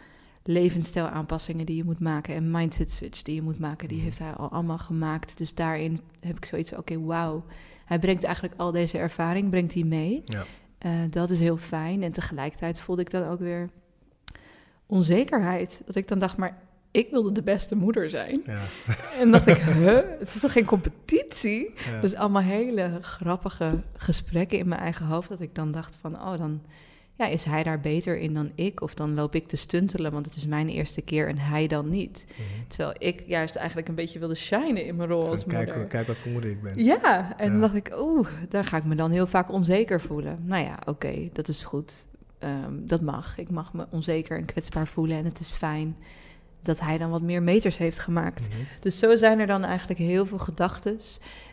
levensstijlaanpassingen 0.62 1.66
die 1.66 1.76
je 1.76 1.84
moet 1.84 2.00
maken 2.00 2.34
en 2.34 2.50
mindset 2.50 2.90
switch 2.90 3.22
die 3.22 3.34
je 3.34 3.42
moet 3.42 3.58
maken, 3.58 3.88
die 3.88 3.96
Mhm. 3.96 4.06
heeft 4.06 4.18
hij 4.18 4.32
al 4.32 4.50
allemaal 4.50 4.78
gemaakt. 4.78 5.38
Dus 5.38 5.54
daarin 5.54 6.00
heb 6.20 6.36
ik 6.36 6.44
zoiets 6.44 6.70
van, 6.70 6.78
oké, 6.78 7.00
wauw. 7.00 7.44
Hij 7.84 7.98
brengt 7.98 8.24
eigenlijk 8.24 8.54
al 8.56 8.70
deze 8.72 8.98
ervaring, 8.98 9.50
brengt 9.50 9.74
hij 9.74 9.82
mee. 9.82 10.22
Ja. 10.24 10.44
Eh, 10.78 10.92
dat 11.10 11.30
is 11.30 11.40
heel 11.40 11.56
fijn. 11.56 12.02
En 12.02 12.12
tegelijkertijd 12.12 12.80
voelde 12.80 13.00
ik 13.02 13.10
dan 13.10 13.24
ook 13.24 13.38
weer 13.38 13.70
onzekerheid. 14.88 15.82
Dat 15.86 15.96
ik 15.96 16.08
dan 16.08 16.18
dacht, 16.18 16.36
maar 16.36 16.58
ik 16.90 17.10
wilde 17.10 17.32
de 17.32 17.42
beste 17.42 17.76
moeder 17.76 18.10
zijn. 18.10 18.40
Ja. 18.44 18.62
En 19.20 19.30
dacht 19.30 19.46
ik, 19.46 19.56
huh? 19.56 19.98
Het 20.18 20.34
is 20.34 20.40
toch 20.40 20.52
geen 20.52 20.64
competitie? 20.64 21.74
Ja. 21.90 22.00
Dus 22.00 22.14
allemaal 22.14 22.42
hele 22.42 22.98
grappige 23.00 23.80
gesprekken 23.96 24.58
in 24.58 24.68
mijn 24.68 24.80
eigen 24.80 25.06
hoofd. 25.06 25.28
Dat 25.28 25.40
ik 25.40 25.54
dan 25.54 25.72
dacht 25.72 25.96
van, 26.00 26.14
oh, 26.14 26.38
dan 26.38 26.60
ja, 27.18 27.26
is 27.26 27.44
hij 27.44 27.62
daar 27.62 27.80
beter 27.80 28.18
in 28.18 28.34
dan 28.34 28.50
ik? 28.54 28.80
Of 28.80 28.94
dan 28.94 29.14
loop 29.14 29.34
ik 29.34 29.48
te 29.48 29.56
stuntelen, 29.56 30.12
want 30.12 30.26
het 30.26 30.34
is 30.34 30.46
mijn 30.46 30.68
eerste 30.68 31.02
keer 31.02 31.28
en 31.28 31.38
hij 31.38 31.66
dan 31.66 31.88
niet. 31.88 32.24
Mhm. 32.28 32.66
Terwijl 32.68 32.94
ik 32.98 33.22
juist 33.26 33.56
eigenlijk 33.56 33.88
een 33.88 33.94
beetje 33.94 34.18
wilde 34.18 34.34
shinen 34.34 34.84
in 34.84 34.96
mijn 34.96 35.08
rol 35.08 35.30
als 35.30 35.42
Van, 35.42 35.54
moeder. 35.54 35.74
kijk, 35.74 35.88
kijk 35.88 36.06
wat 36.06 36.18
voor 36.18 36.30
moeder 36.32 36.50
ik 36.50 36.62
ben. 36.62 36.84
Ja, 36.84 37.36
en 37.36 37.50
dan 37.50 37.60
dacht 37.60 37.74
ik, 37.74 37.92
oeh, 37.96 38.28
daar 38.48 38.64
ga 38.64 38.76
ik 38.76 38.84
me 38.84 38.94
dan 38.94 39.10
heel 39.10 39.26
vaak 39.26 39.50
onzeker 39.50 40.00
voelen. 40.00 40.38
Nou 40.44 40.64
ja, 40.64 40.78
oké, 40.86 41.28
dat 41.32 41.48
is 41.48 41.62
goed. 41.62 42.06
Ehm, 42.38 42.72
dat 42.86 43.00
mag. 43.00 43.38
Ik 43.38 43.50
mag 43.50 43.72
me 43.72 43.86
onzeker 43.90 44.38
en 44.38 44.44
kwetsbaar 44.44 44.86
voelen 44.86 45.16
en 45.16 45.24
het 45.24 45.40
is 45.40 45.52
fijn 45.52 45.96
dat 46.62 46.80
hij 46.80 46.98
dan 46.98 47.10
wat 47.10 47.22
meer 47.22 47.42
meters 47.42 47.76
heeft 47.76 47.98
gemaakt. 47.98 48.48
Mhm. 48.48 48.58
Dus 48.80 48.98
zo 48.98 49.16
zijn 49.16 49.38
er 49.38 49.46
dan 49.46 49.64
eigenlijk 49.64 49.98
heel 49.98 50.26
veel 50.26 50.38
gedachten. 50.38 50.98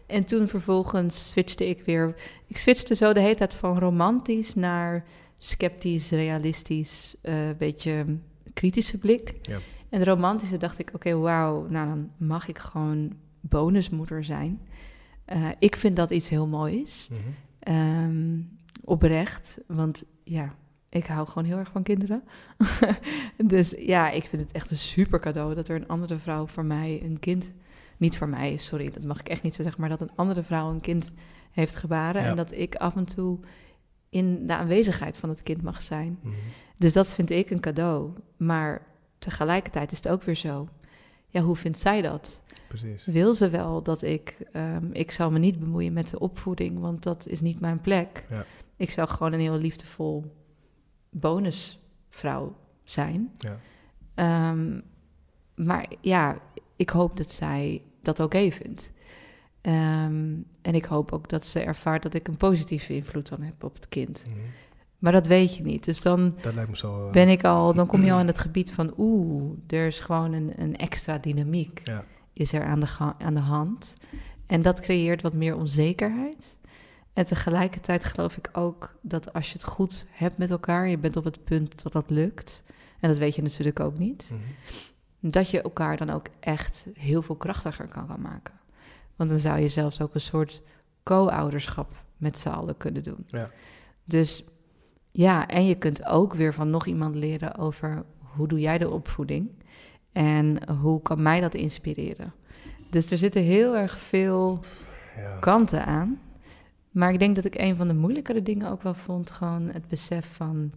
En 0.06 0.26
toen 0.26 0.48
vervolgens 0.48 1.28
switchte 1.28 1.70
ik 1.70 1.82
weer. 1.86 2.16
Ik 2.48 2.58
switchte 2.58 2.96
zo 2.96 3.14
de 3.14 3.20
hele 3.20 3.36
tijd 3.36 3.54
van 3.54 3.80
romantisch 3.80 4.56
naar 4.56 5.06
sceptisch, 5.38 6.10
realistisch, 6.10 7.16
een 7.22 7.56
beetje 7.58 8.06
kritische 8.54 8.98
blik. 8.98 9.36
Ja. 9.42 9.58
En 9.90 10.00
de 10.00 10.06
romantische 10.06 10.58
dacht 10.58 10.80
ik, 10.80 10.92
oké, 10.94 11.16
wauw, 11.16 11.68
nou 11.70 11.88
dan 11.88 12.12
mag 12.18 12.48
ik 12.48 12.58
gewoon 12.58 13.14
bonusmoeder 13.40 14.24
zijn. 14.24 14.62
Eh, 15.26 15.50
ik 15.60 15.76
vind 15.76 15.96
dat 15.96 16.12
iets 16.12 16.30
heel 16.30 16.48
moois. 16.48 17.10
Mhm. 17.12 17.20
Ehm, 17.60 18.40
oprecht, 18.84 19.58
want 19.68 20.04
ja, 20.24 20.56
ik 20.96 21.06
hou 21.06 21.28
gewoon 21.28 21.44
heel 21.44 21.58
erg 21.58 21.72
van 21.72 21.84
kinderen. 21.84 22.24
dus 23.46 23.74
ja, 23.78 24.10
ik 24.10 24.26
vind 24.26 24.42
het 24.42 24.52
echt 24.52 24.72
een 24.72 24.78
super 24.78 25.20
cadeau 25.20 25.56
dat 25.56 25.68
er 25.68 25.76
een 25.76 25.88
andere 25.88 26.18
vrouw 26.18 26.48
voor 26.48 26.66
mij 26.66 27.02
een 27.04 27.20
kind, 27.20 27.52
niet 27.98 28.18
voor 28.18 28.30
mij, 28.30 28.58
sorry, 28.58 28.92
dat 28.92 29.04
mag 29.04 29.20
ik 29.20 29.30
echt 29.30 29.44
niet 29.44 29.56
zo 29.56 29.62
zeggen, 29.62 29.82
maar 29.82 29.90
dat 29.90 30.02
een 30.02 30.16
andere 30.16 30.44
vrouw 30.44 30.70
een 30.70 30.82
kind 30.82 31.12
heeft 31.52 31.76
gebaren 31.76 32.22
Ja. 32.22 32.28
en 32.30 32.36
dat 32.36 32.52
ik 32.52 32.76
af 32.76 32.96
en 32.96 33.06
toe 33.06 33.40
in 34.10 34.48
de 34.48 34.56
aanwezigheid 34.56 35.18
van 35.18 35.30
het 35.30 35.44
kind 35.44 35.62
mag 35.62 35.82
zijn. 35.82 36.20
Mhm. 36.22 36.34
Dus 36.78 36.94
dat 36.94 37.12
vind 37.12 37.30
ik 37.30 37.50
een 37.50 37.60
cadeau. 37.60 38.10
Maar 38.38 38.82
tegelijkertijd 39.20 39.92
is 39.92 39.98
het 39.98 40.08
ook 40.10 40.24
weer 40.24 40.36
zo. 40.36 40.68
Ja, 41.28 41.42
hoe 41.42 41.56
vindt 41.56 41.80
zij 41.80 42.02
dat? 42.02 42.42
Precies. 42.68 43.06
Wil 43.06 43.34
ze 43.34 43.50
wel 43.50 43.82
dat 43.84 44.02
ik... 44.02 44.38
ehm, 44.52 44.86
ik 44.92 45.12
zal 45.12 45.32
me 45.32 45.40
niet 45.40 45.60
bemoeien 45.60 45.94
met 45.94 46.10
de 46.10 46.20
opvoeding, 46.20 46.80
want 46.80 47.04
dat 47.04 47.28
is 47.28 47.42
niet 47.42 47.60
mijn 47.60 47.82
plek. 47.82 48.26
Ja. 48.30 48.46
Ik 48.76 48.92
zou 48.92 49.08
gewoon 49.08 49.34
een 49.34 49.40
heel 49.40 49.58
liefdevol 49.58 50.32
bonusvrouw 51.20 52.56
zijn. 52.84 53.32
Ja. 53.38 53.60
Ehm, 54.14 54.80
maar 55.56 55.86
ja, 56.02 56.38
ik 56.76 56.90
hoop 56.90 57.18
dat 57.18 57.32
zij 57.32 57.84
dat 58.02 58.20
oké 58.20 58.52
vindt. 58.52 58.92
Ehm, 59.62 60.34
en 60.62 60.74
ik 60.76 60.86
hoop 60.86 61.12
ook 61.12 61.30
dat 61.30 61.46
ze 61.46 61.60
ervaart 61.60 62.04
dat 62.04 62.14
ik 62.14 62.28
een 62.28 62.38
positieve 62.38 62.96
invloed 62.96 63.30
dan 63.30 63.42
heb 63.42 63.64
op 63.64 63.76
het 63.76 63.90
kind. 63.90 64.26
Mhm. 64.28 64.38
Maar 65.00 65.12
dat 65.12 65.28
weet 65.28 65.56
je 65.56 65.64
niet. 65.64 65.84
Dus 65.86 66.02
dan 66.02 66.36
Dat 66.42 66.54
lijkt 66.54 66.70
me 66.70 66.78
zo... 66.78 67.06
eh, 67.06 67.12
ben 67.12 67.30
ik 67.30 67.44
al, 67.44 67.74
dan 67.74 67.88
kom 67.88 68.04
je 68.04 68.12
al 68.12 68.20
in 68.26 68.28
het 68.28 68.40
gebied 68.40 68.72
van 68.72 68.94
oeh, 68.98 69.54
er 69.68 69.88
is 69.88 70.00
gewoon 70.00 70.34
een, 70.34 70.54
een 70.58 70.76
extra 70.78 71.18
dynamiek 71.18 71.82
Ja. 71.84 72.04
is 72.34 72.54
er 72.54 72.64
aan 72.64 72.80
de, 72.80 72.88
aan 73.20 73.34
de 73.34 73.40
hand. 73.40 73.94
En 74.46 74.62
dat 74.62 74.80
creëert 74.80 75.22
wat 75.22 75.34
meer 75.34 75.56
onzekerheid. 75.56 76.58
En 77.16 77.26
tegelijkertijd 77.26 78.06
geloof 78.06 78.38
ik 78.38 78.50
ook 78.54 78.96
dat 79.02 79.34
als 79.34 79.48
je 79.48 79.54
het 79.54 79.64
goed 79.68 80.06
hebt 80.10 80.38
met 80.38 80.52
elkaar, 80.52 80.88
je 80.88 80.98
bent 80.98 81.18
op 81.18 81.24
het 81.24 81.44
punt 81.44 81.84
dat 81.84 81.92
dat 81.94 82.10
lukt, 82.10 82.64
en 83.00 83.10
dat 83.10 83.18
weet 83.18 83.36
je 83.36 83.42
natuurlijk 83.42 83.80
ook 83.80 83.98
niet, 83.98 84.32
Mhm. 84.32 85.32
dat 85.32 85.50
je 85.50 85.62
elkaar 85.62 85.98
dan 85.98 86.10
ook 86.10 86.26
echt 86.40 86.86
heel 86.94 87.22
veel 87.22 87.36
krachtiger 87.36 87.88
kan 87.88 88.08
gaan 88.08 88.22
maken. 88.22 88.54
Want 89.16 89.30
dan 89.30 89.40
zou 89.40 89.60
je 89.60 89.68
zelfs 89.68 90.02
ook 90.02 90.14
een 90.14 90.22
soort 90.22 90.62
co-ouderschap 91.04 92.04
met 92.18 92.38
z'n 92.40 92.50
allen 92.50 92.78
kunnen 92.78 93.04
doen. 93.04 93.24
Ja. 93.28 93.50
Dus 94.04 94.44
ja, 95.12 95.48
en 95.48 95.66
je 95.66 95.76
kunt 95.76 96.06
ook 96.06 96.34
weer 96.34 96.54
van 96.54 96.70
nog 96.70 96.86
iemand 96.86 97.16
leren 97.16 97.56
over 97.58 98.04
hoe 98.20 98.48
doe 98.48 98.60
jij 98.60 98.78
de 98.78 98.90
opvoeding 98.90 99.50
en 100.12 100.70
hoe 100.80 101.02
kan 101.02 101.22
mij 101.22 101.40
dat 101.42 101.54
inspireren. 101.54 102.34
Dus 102.90 103.12
er 103.12 103.18
zitten 103.18 103.42
heel 103.42 103.76
erg 103.76 103.98
veel 103.98 104.60
Ja. 105.18 105.38
kanten 105.40 105.86
aan. 105.86 106.20
Maar 106.96 107.14
ik 107.14 107.20
denk 107.20 107.36
dat 107.36 107.46
ik 107.46 107.56
een 107.56 107.76
van 107.76 107.88
de 107.88 107.94
moeilijkere 107.94 108.42
dingen 108.42 108.70
ook 108.70 108.82
wel 108.82 108.94
vond, 108.94 109.32
gewoon 109.32 109.70
het 109.70 109.88
besef 109.88 110.34
van 110.34 110.72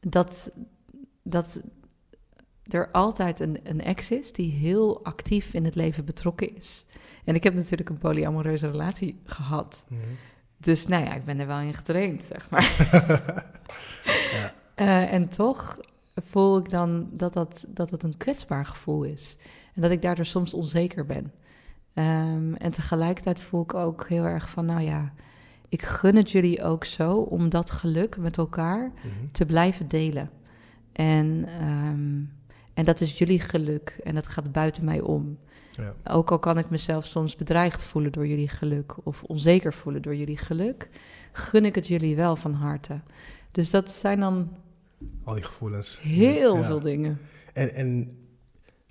dat, 0.00 0.52
dat 1.22 1.62
er 2.62 2.90
altijd 2.90 3.40
een, 3.40 3.58
een 3.62 3.80
ex 3.80 4.10
is 4.10 4.32
die 4.32 4.50
heel 4.50 5.04
actief 5.04 5.52
in 5.52 5.64
het 5.64 5.74
leven 5.74 6.04
betrokken 6.04 6.56
is. 6.56 6.86
En 7.24 7.34
ik 7.34 7.42
heb 7.42 7.54
natuurlijk 7.54 7.88
een 7.88 7.98
polyamoreuze 7.98 8.70
relatie 8.70 9.20
gehad. 9.24 9.84
Mhm. 9.88 10.00
Dus 10.56 10.86
nou 10.86 11.04
ja, 11.04 11.14
ik 11.14 11.24
ben 11.24 11.38
er 11.38 11.46
wel 11.46 11.58
in 11.58 11.74
getraind, 11.74 12.22
zeg 12.22 12.50
maar. 12.50 12.72
Ja. 14.32 14.54
Eh, 14.74 15.12
en 15.12 15.28
toch 15.28 15.78
voel 16.14 16.58
ik 16.58 16.70
dan 16.70 17.08
dat 17.10 17.32
dat, 17.32 17.64
dat 17.68 17.90
het 17.90 18.02
een 18.02 18.16
kwetsbaar 18.16 18.66
gevoel 18.66 19.02
is. 19.02 19.36
En 19.74 19.82
dat 19.82 19.90
ik 19.90 20.02
daardoor 20.02 20.24
soms 20.24 20.54
onzeker 20.54 21.06
ben. 21.06 21.32
Ehm, 21.94 22.54
en 22.54 22.72
tegelijkertijd 22.72 23.40
voel 23.40 23.62
ik 23.62 23.74
ook 23.74 24.08
heel 24.08 24.24
erg 24.24 24.48
van, 24.50 24.66
nou 24.66 24.80
ja, 24.80 25.12
ik 25.68 25.82
gun 25.82 26.16
het 26.16 26.30
jullie 26.30 26.62
ook 26.62 26.84
zo 26.84 27.16
om 27.16 27.48
dat 27.48 27.70
geluk 27.70 28.16
met 28.16 28.36
elkaar 28.38 28.90
Mhm. 28.94 29.08
te 29.32 29.46
blijven 29.46 29.88
delen. 29.88 30.30
En, 30.92 31.44
ehm, 31.48 32.20
en 32.74 32.84
dat 32.84 33.00
is 33.00 33.18
jullie 33.18 33.40
geluk 33.40 34.00
en 34.04 34.14
dat 34.14 34.26
gaat 34.26 34.52
buiten 34.52 34.84
mij 34.84 35.00
om. 35.00 35.38
Ja. 35.70 35.94
Ook 36.14 36.30
al 36.30 36.38
kan 36.38 36.58
ik 36.58 36.70
mezelf 36.70 37.04
soms 37.04 37.36
bedreigd 37.36 37.82
voelen 37.84 38.12
door 38.12 38.26
jullie 38.26 38.48
geluk 38.48 38.94
of 39.06 39.22
onzeker 39.22 39.72
voelen 39.72 40.02
door 40.02 40.16
jullie 40.16 40.36
geluk, 40.36 40.88
gun 41.32 41.64
ik 41.64 41.74
het 41.74 41.86
jullie 41.86 42.16
wel 42.16 42.36
van 42.36 42.52
harte. 42.52 43.00
Dus 43.50 43.70
dat 43.70 43.90
zijn 43.90 44.20
dan 44.20 44.48
Al 45.24 45.34
die 45.34 45.42
gevoelens. 45.42 46.00
heel 46.00 46.56
Ja. 46.56 46.62
veel 46.62 46.80
dingen. 46.80 47.18
En, 47.52 47.74
en 47.74 48.16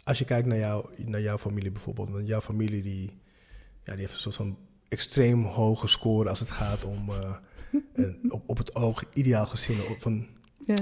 als 0.03 0.17
je 0.19 0.25
kijkt 0.25 0.47
naar, 0.47 0.57
jou, 0.57 0.85
naar 1.05 1.21
jouw 1.21 1.37
familie 1.37 1.71
bijvoorbeeld, 1.71 2.09
want 2.09 2.27
jouw 2.27 2.41
familie 2.41 2.81
die, 2.81 3.19
ja, 3.83 3.91
die 3.91 4.01
heeft 4.01 4.13
een 4.13 4.19
soort 4.19 4.35
van 4.35 4.57
extreem 4.87 5.43
hoge 5.43 5.87
score 5.87 6.29
als 6.29 6.39
het 6.39 6.49
gaat 6.51 6.83
om 6.85 7.09
eh, 7.09 7.35
een, 7.93 8.19
op, 8.31 8.43
op 8.49 8.57
het 8.57 8.75
oog 8.75 9.03
ideaal 9.13 9.45
gezin, 9.45 9.77
een 10.03 10.27
Ja. 10.65 10.75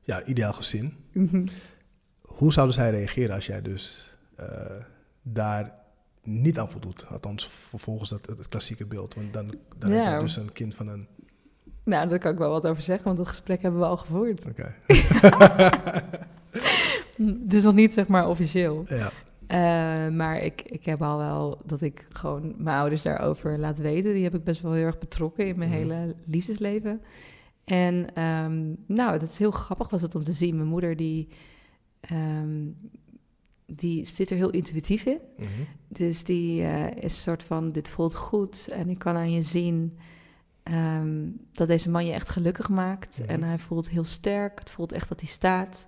ja, 0.00 0.24
ideaal 0.24 0.52
gezin. 0.52 0.96
Mhm. 1.12 1.46
Hoe 2.20 2.52
zouden 2.52 2.74
zij 2.74 2.90
reageren 2.90 3.34
als 3.34 3.46
jij 3.46 3.62
dus 3.62 4.14
eh, 4.36 4.46
daar 5.22 5.72
niet 6.22 6.58
aan 6.58 6.70
voldoet? 6.70 7.06
Althans, 7.06 7.48
vervolgens 7.48 8.10
dat, 8.10 8.26
het 8.26 8.48
klassieke 8.48 8.86
beeld. 8.86 9.14
Want 9.14 9.32
dan, 9.32 9.54
dan 9.78 9.90
Ja. 9.90 10.04
heb 10.04 10.14
je 10.14 10.20
dus 10.26 10.36
een 10.36 10.52
kind 10.52 10.74
van 10.74 10.88
een... 10.88 11.06
Nou, 11.84 12.08
daar 12.08 12.18
kan 12.18 12.32
ik 12.32 12.38
wel 12.38 12.50
wat 12.50 12.66
over 12.66 12.82
zeggen, 12.82 13.04
want 13.04 13.16
dat 13.16 13.28
gesprek 13.28 13.62
hebben 13.62 13.80
we 13.80 13.86
al 13.86 13.96
gevoerd. 13.96 14.46
Oké. 14.46 14.74
Dus 17.18 17.62
nog 17.62 17.74
niet, 17.74 17.92
zeg 17.92 18.06
maar, 18.08 18.28
officieel. 18.28 18.84
ja. 18.88 19.10
Eh, 19.46 20.12
maar 20.14 20.42
ik, 20.42 20.62
ik 20.62 20.84
heb 20.84 21.02
al 21.02 21.18
wel 21.18 21.60
dat 21.64 21.82
ik 21.82 22.06
gewoon 22.10 22.54
mijn 22.58 22.76
ouders 22.78 23.02
daarover 23.02 23.58
laat 23.58 23.78
weten. 23.78 24.14
Die 24.14 24.22
heb 24.22 24.34
ik 24.34 24.44
best 24.44 24.60
wel 24.60 24.72
heel 24.72 24.84
erg 24.84 24.98
betrokken 24.98 25.46
in 25.46 25.58
mijn 25.58 25.70
Mhm. 25.70 25.78
hele 25.78 26.14
liefdesleven. 26.26 27.00
En 27.64 28.14
ehm, 28.14 28.62
nou, 28.86 29.18
dat 29.18 29.30
is 29.30 29.38
heel 29.38 29.50
grappig 29.50 29.90
was 29.90 30.02
het 30.02 30.14
om 30.14 30.24
te 30.24 30.32
zien. 30.32 30.56
Mijn 30.56 30.68
moeder 30.68 30.96
die, 30.96 31.28
ehm, 32.00 32.62
die 33.66 34.04
zit 34.04 34.30
er 34.30 34.36
heel 34.36 34.50
intuïtief 34.50 35.04
in. 35.04 35.18
Mhm. 35.36 35.48
Dus 35.88 36.24
die 36.24 36.62
eh, 36.62 36.86
is 36.96 37.02
een 37.02 37.10
soort 37.10 37.42
van, 37.42 37.72
dit 37.72 37.88
voelt 37.88 38.14
goed 38.14 38.68
en 38.72 38.88
ik 38.88 38.98
kan 38.98 39.16
aan 39.16 39.32
je 39.32 39.42
zien 39.42 39.98
ehm, 40.62 41.26
dat 41.52 41.68
deze 41.68 41.90
man 41.90 42.06
je 42.06 42.12
echt 42.12 42.28
gelukkig 42.28 42.68
maakt. 42.68 43.18
Mhm. 43.18 43.28
En 43.28 43.42
hij 43.42 43.58
voelt 43.58 43.88
heel 43.88 44.04
sterk, 44.04 44.58
het 44.58 44.70
voelt 44.70 44.92
echt 44.92 45.08
dat 45.08 45.20
hij 45.20 45.28
staat. 45.28 45.86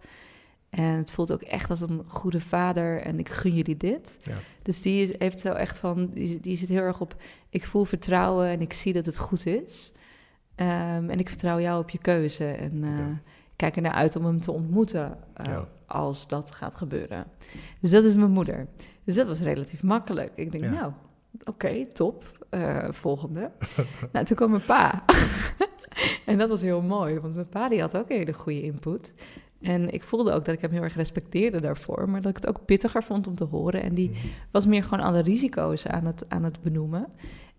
En 0.71 0.83
het 0.85 1.11
voelt 1.11 1.33
ook 1.33 1.43
echt 1.43 1.71
als 1.71 1.81
een 1.81 2.03
goede 2.07 2.41
vader 2.41 3.01
en 3.01 3.19
ik 3.19 3.29
gun 3.29 3.55
jullie 3.55 3.77
dit. 3.77 4.17
Ja. 4.23 4.35
Dus 4.63 4.81
die 4.81 5.15
heeft 5.19 5.41
zo 5.41 5.53
echt 5.53 5.79
van, 5.79 6.07
die, 6.07 6.41
die 6.41 6.57
zit 6.57 6.69
heel 6.69 6.83
erg 6.83 7.01
op, 7.01 7.15
ik 7.51 7.67
voel 7.67 7.85
vertrouwen 7.85 8.49
en 8.49 8.61
ik 8.61 8.73
zie 8.73 8.93
dat 8.93 9.07
het 9.07 9.19
goed 9.19 9.47
is. 9.47 9.93
Ehm, 10.55 11.11
en 11.11 11.19
ik 11.19 11.29
vertrouw 11.29 11.61
jou 11.61 11.81
op 11.83 11.91
je 11.91 11.99
keuze 11.99 12.45
en 12.51 12.85
eh, 12.85 12.91
Oké. 12.91 13.11
ik 13.45 13.53
kijk 13.57 13.77
ernaar 13.77 13.93
uit 13.93 14.17
om 14.17 14.25
hem 14.25 14.41
te 14.41 14.53
ontmoeten 14.53 15.19
eh, 15.35 15.47
Ja. 15.47 15.69
als 15.87 16.29
dat 16.29 16.51
gaat 16.51 16.75
gebeuren. 16.75 17.27
Dus 17.81 17.91
dat 17.91 18.05
is 18.05 18.15
mijn 18.15 18.31
moeder. 18.31 18.67
Dus 19.05 19.15
dat 19.15 19.27
was 19.27 19.41
relatief 19.41 19.83
makkelijk. 19.83 20.33
Ik 20.35 20.53
denk, 20.53 20.65
nou, 20.65 20.93
oké, 21.45 21.87
top. 21.87 22.47
Eh, 22.51 22.91
volgende. 22.91 23.51
nou, 24.13 24.25
toen 24.27 24.37
kwam 24.37 24.51
mijn 24.51 24.65
pa. 24.65 25.05
en 26.27 26.39
dat 26.39 26.49
was 26.49 26.61
heel 26.61 26.83
mooi, 26.83 27.21
want 27.21 27.35
mijn 27.35 27.49
pa 27.49 27.69
die 27.69 27.81
had 27.81 27.97
ook 27.97 28.09
hele 28.09 28.33
goede 28.33 28.63
input. 28.63 29.15
En 29.63 29.91
ik 29.93 30.03
voelde 30.03 30.33
ook 30.33 30.45
dat 30.45 30.55
ik 30.55 30.61
hem 30.61 30.71
heel 30.71 30.83
erg 30.83 30.97
respecteerde 30.97 31.61
daarvoor, 31.61 32.09
maar 32.11 32.21
dat 32.21 32.31
ik 32.31 32.37
het 32.37 32.47
ook 32.47 32.65
pittiger 32.65 33.03
vond 33.03 33.27
om 33.27 33.35
te 33.37 33.45
horen. 33.45 33.83
En 33.83 33.95
die 33.95 34.11
Mhm. 34.11 34.19
was 34.51 34.67
meer 34.67 34.85
gewoon 34.85 35.05
alle 35.05 35.23
risico's 35.23 35.87
aan 35.87 36.07
het, 36.07 36.25
aan 36.29 36.45
het 36.45 36.63
benoemen. 36.63 37.07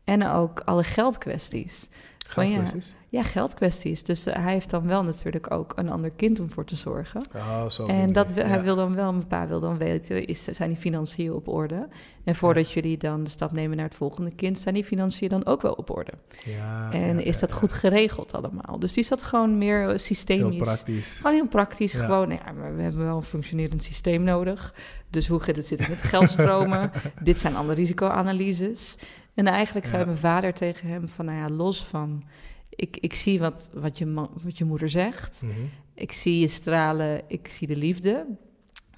En 0.03 0.27
ook 0.27 0.59
alle 0.59 0.83
geldkwesties. 0.83 1.89
Van 2.27 2.47
ja, 2.47 2.55
Geldkwesties? 2.55 2.95
ja, 3.09 3.23
geldkwesties. 3.23 4.03
Dus 4.03 4.25
eh, 4.25 4.35
hij 4.43 4.53
heeft 4.53 4.69
dan 4.69 4.87
wel 4.87 5.03
natuurlijk 5.03 5.51
ook 5.51 5.73
een 5.75 5.89
ander 5.89 6.11
kind 6.11 6.39
om 6.39 6.51
voor 6.51 6.65
te 6.65 6.75
zorgen. 6.75 7.21
Oh, 7.35 7.69
zo. 7.69 7.85
En 7.85 8.13
dat, 8.13 8.31
ja. 8.35 8.43
hij 8.43 8.61
wil 8.61 8.75
dan 8.75 8.95
wel, 8.95 9.11
mijn 9.11 9.27
pa 9.27 9.47
wil 9.47 9.59
dan 9.59 9.77
weten, 9.77 10.25
is, 10.25 10.43
zijn 10.43 10.69
die 10.69 10.77
financiën 10.77 11.33
op 11.33 11.47
orde? 11.47 11.87
En 12.23 12.35
voordat 12.35 12.71
jullie 12.71 12.97
dan 12.97 13.23
de 13.23 13.29
stap 13.29 13.51
nemen 13.51 13.77
naar 13.77 13.85
het 13.85 13.95
volgende 13.95 14.31
kind, 14.31 14.59
zijn 14.59 14.73
die 14.73 14.83
financiën 14.83 15.29
dan 15.29 15.45
ook 15.45 15.61
wel 15.61 15.73
op 15.73 15.89
orde? 15.89 16.11
Ja, 16.45 16.91
en 16.91 17.23
is 17.23 17.39
dat 17.39 17.53
goed 17.53 17.73
geregeld 17.73 18.33
allemaal? 18.33 18.79
Dus 18.79 18.93
die 18.93 19.03
zat 19.03 19.23
gewoon 19.23 19.57
meer 19.57 19.81
eh, 19.81 19.87
Heel 19.87 19.97
systemisch. 19.97 20.57
praktisch. 20.57 21.17
Gewoon 21.17 21.35
heel 21.35 21.47
praktisch. 21.47 21.93
Gewoon, 21.93 22.29
ja, 22.29 22.51
maar 22.51 22.75
we 22.75 22.81
hebben 22.81 23.05
wel 23.05 23.15
een 23.15 23.23
functionerend 23.23 23.83
systeem 23.83 24.23
nodig. 24.23 24.73
Dus 25.09 25.27
hoe 25.27 25.39
gaat 25.39 25.55
het 25.55 25.65
zitten 25.65 25.89
met 25.89 26.01
geldstromen? 26.01 26.91
Dit 27.23 27.39
zijn 27.39 27.55
alle 27.55 27.73
risicoanalyses. 27.73 28.95
En 29.37 29.47
eigenlijk 29.47 29.85
zei 29.85 29.99
Ja. 29.99 30.05
mijn 30.05 30.17
vader 30.17 30.53
tegen 30.53 30.87
hem 30.87 31.07
van, 31.07 31.25
nou 31.25 31.37
ja, 31.37 31.55
los 31.55 31.85
van... 31.85 32.23
Ik, 32.69 32.97
ik 32.97 33.13
zie 33.15 33.39
wat, 33.39 33.69
wat, 33.73 33.97
je 33.97 34.13
wat 34.43 34.57
je 34.57 34.65
moeder 34.65 34.89
zegt. 34.89 35.41
Mhm. 35.41 35.53
Ik 35.93 36.11
zie 36.11 36.39
je 36.39 36.47
stralen, 36.47 37.21
ik 37.27 37.47
zie 37.47 37.67
de 37.67 37.75
liefde. 37.75 38.25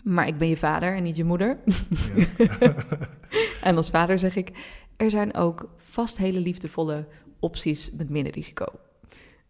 Maar 0.04 0.28
ik 0.28 0.38
ben 0.38 0.48
je 0.48 0.58
vader 0.58 0.96
en 0.96 1.04
niet 1.04 1.18
je 1.18 1.24
moeder. 1.24 1.58
Ja. 2.38 2.76
En 3.62 3.76
als 3.76 3.90
vader 3.90 4.20
zeg 4.20 4.36
ik, 4.36 4.52
er 4.98 5.10
zijn 5.10 5.36
ook 5.36 5.70
vast 5.78 6.18
hele 6.18 6.40
liefdevolle 6.40 7.08
opties 7.40 7.92
met 7.98 8.10
minder 8.10 8.34
risico. 8.34 8.66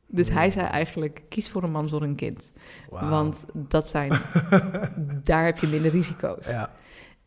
Dus 0.08 0.30
hij 0.30 0.49
zei 0.49 0.67
eigenlijk, 0.67 1.21
kies 1.30 1.49
voor 1.49 1.63
een 1.63 1.71
man 1.71 1.89
zonder 1.89 2.10
een 2.10 2.15
kind. 2.15 2.52
Want 2.89 3.45
dat 3.54 3.89
zijn, 3.89 4.12
daar 5.23 5.45
heb 5.45 5.58
je 5.58 5.67
minder 5.67 5.91
risico's. 5.91 6.47
Ja, 6.47 6.73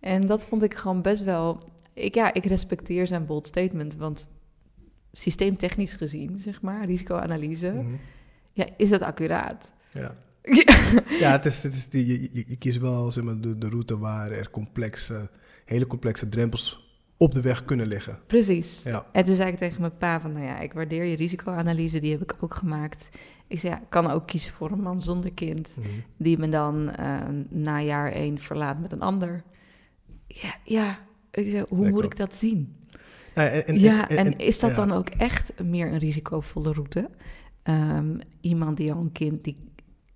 En 0.00 0.26
dat 0.26 0.46
vond 0.46 0.62
ik 0.62 0.74
gewoon 0.74 1.02
best 1.02 1.24
wel... 1.24 1.70
Ik, 1.94 2.14
ja, 2.14 2.34
ik 2.34 2.44
respecteer 2.44 3.06
zijn 3.06 3.26
bold 3.26 3.46
statement, 3.46 3.96
want 3.96 4.26
systeemtechnisch 5.12 5.94
gezien, 5.94 6.38
zeg 6.38 6.62
maar, 6.62 6.84
risicoanalyse, 6.84 7.70
mhm. 7.70 7.94
ja, 8.52 8.66
is 8.76 8.88
dat 8.88 9.02
accuraat? 9.02 9.70
ja. 9.92 10.12
ja 11.20 11.32
het 11.32 11.44
is, 11.44 11.62
het 11.62 11.74
is 11.74 11.88
die, 11.88 12.06
je, 12.06 12.28
je, 12.32 12.44
je 12.46 12.56
kiest 12.56 12.78
wel 12.78 13.10
zeg 13.10 13.24
maar, 13.24 13.40
de, 13.40 13.58
de 13.58 13.68
route 13.68 13.98
waar 13.98 14.30
er 14.30 14.50
complexe, 14.50 15.30
hele 15.64 15.86
complexe 15.86 16.28
drempels 16.28 16.94
op 17.16 17.34
de 17.34 17.40
weg 17.40 17.64
kunnen 17.64 17.86
liggen. 17.86 18.18
Precies. 18.26 18.82
Ja. 18.82 19.06
En 19.12 19.24
toen 19.24 19.34
zei 19.34 19.50
ik 19.50 19.58
tegen 19.58 19.80
mijn 19.80 19.96
pa 19.96 20.20
van, 20.20 20.32
nou 20.32 20.44
ja, 20.44 20.58
ik 20.58 20.72
waardeer 20.72 21.04
je 21.04 21.16
risicoanalyse, 21.16 21.98
die 21.98 22.12
heb 22.12 22.22
ik 22.22 22.34
ook 22.40 22.54
gemaakt. 22.54 23.08
Ik 23.46 23.60
zei, 23.60 23.72
ja, 23.72 23.80
ik 23.80 23.86
kan 23.88 24.10
ook 24.10 24.26
kiezen 24.26 24.52
voor 24.52 24.70
een 24.70 24.82
man 24.82 25.00
zonder 25.00 25.32
kind, 25.32 25.68
Mhm. 25.76 25.88
die 26.16 26.38
me 26.38 26.48
dan 26.48 26.90
eh, 26.90 27.20
na 27.48 27.80
jaar 27.80 28.12
één 28.12 28.38
verlaat 28.38 28.80
met 28.80 28.92
een 28.92 29.02
ander. 29.02 29.42
Ja, 30.26 30.54
ja. 30.64 30.98
Ik 31.32 31.50
zei, 31.50 31.64
hoe 31.68 31.78
Lekker. 31.78 31.92
moet 31.94 32.04
ik 32.04 32.16
dat 32.16 32.34
zien? 32.34 32.76
Nou 33.34 33.48
ja, 33.48 33.54
en, 33.54 33.64
en- 33.66 33.78
ja, 33.80 34.08
en- 34.08 34.38
is 34.38 34.58
dat 34.58 34.70
ja. 34.70 34.76
dan 34.76 34.92
ook 34.92 35.08
echt 35.08 35.52
meer 35.62 35.92
een 35.92 35.98
risicovolle 35.98 36.72
route? 36.72 37.10
Ehm, 37.62 38.18
iemand 38.40 38.76
die 38.76 38.92
al 38.92 39.00
een 39.00 39.12
kind, 39.12 39.44
die 39.44 39.56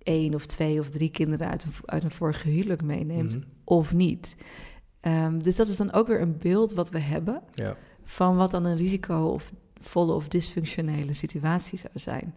één 0.03 0.33
of 0.33 0.45
twee 0.45 0.79
of 0.79 0.89
drie 0.89 1.09
kinderen 1.11 1.47
uit 1.49 1.63
een, 1.63 1.71
uit 1.85 2.03
een 2.03 2.11
vorige 2.11 2.49
huwelijk 2.49 2.81
meeneemt, 2.83 3.35
Mhm. 3.35 3.45
of 3.63 3.93
niet? 3.93 4.35
Ehm, 4.99 5.39
dus 5.39 5.55
dat 5.55 5.67
is 5.67 5.77
dan 5.77 5.91
ook 5.93 6.07
weer 6.07 6.21
een 6.21 6.37
beeld 6.37 6.73
wat 6.73 6.89
we 6.89 6.99
hebben 6.99 7.41
Ja, 7.53 7.77
van 8.03 8.35
wat 8.35 8.51
dan 8.51 8.65
een 8.65 8.77
risico 8.77 9.25
of 9.27 9.51
volle 9.81 10.13
of 10.13 10.27
dysfunctionele 10.27 11.13
situatie 11.13 11.77
zou 11.77 11.93
zijn. 11.95 12.35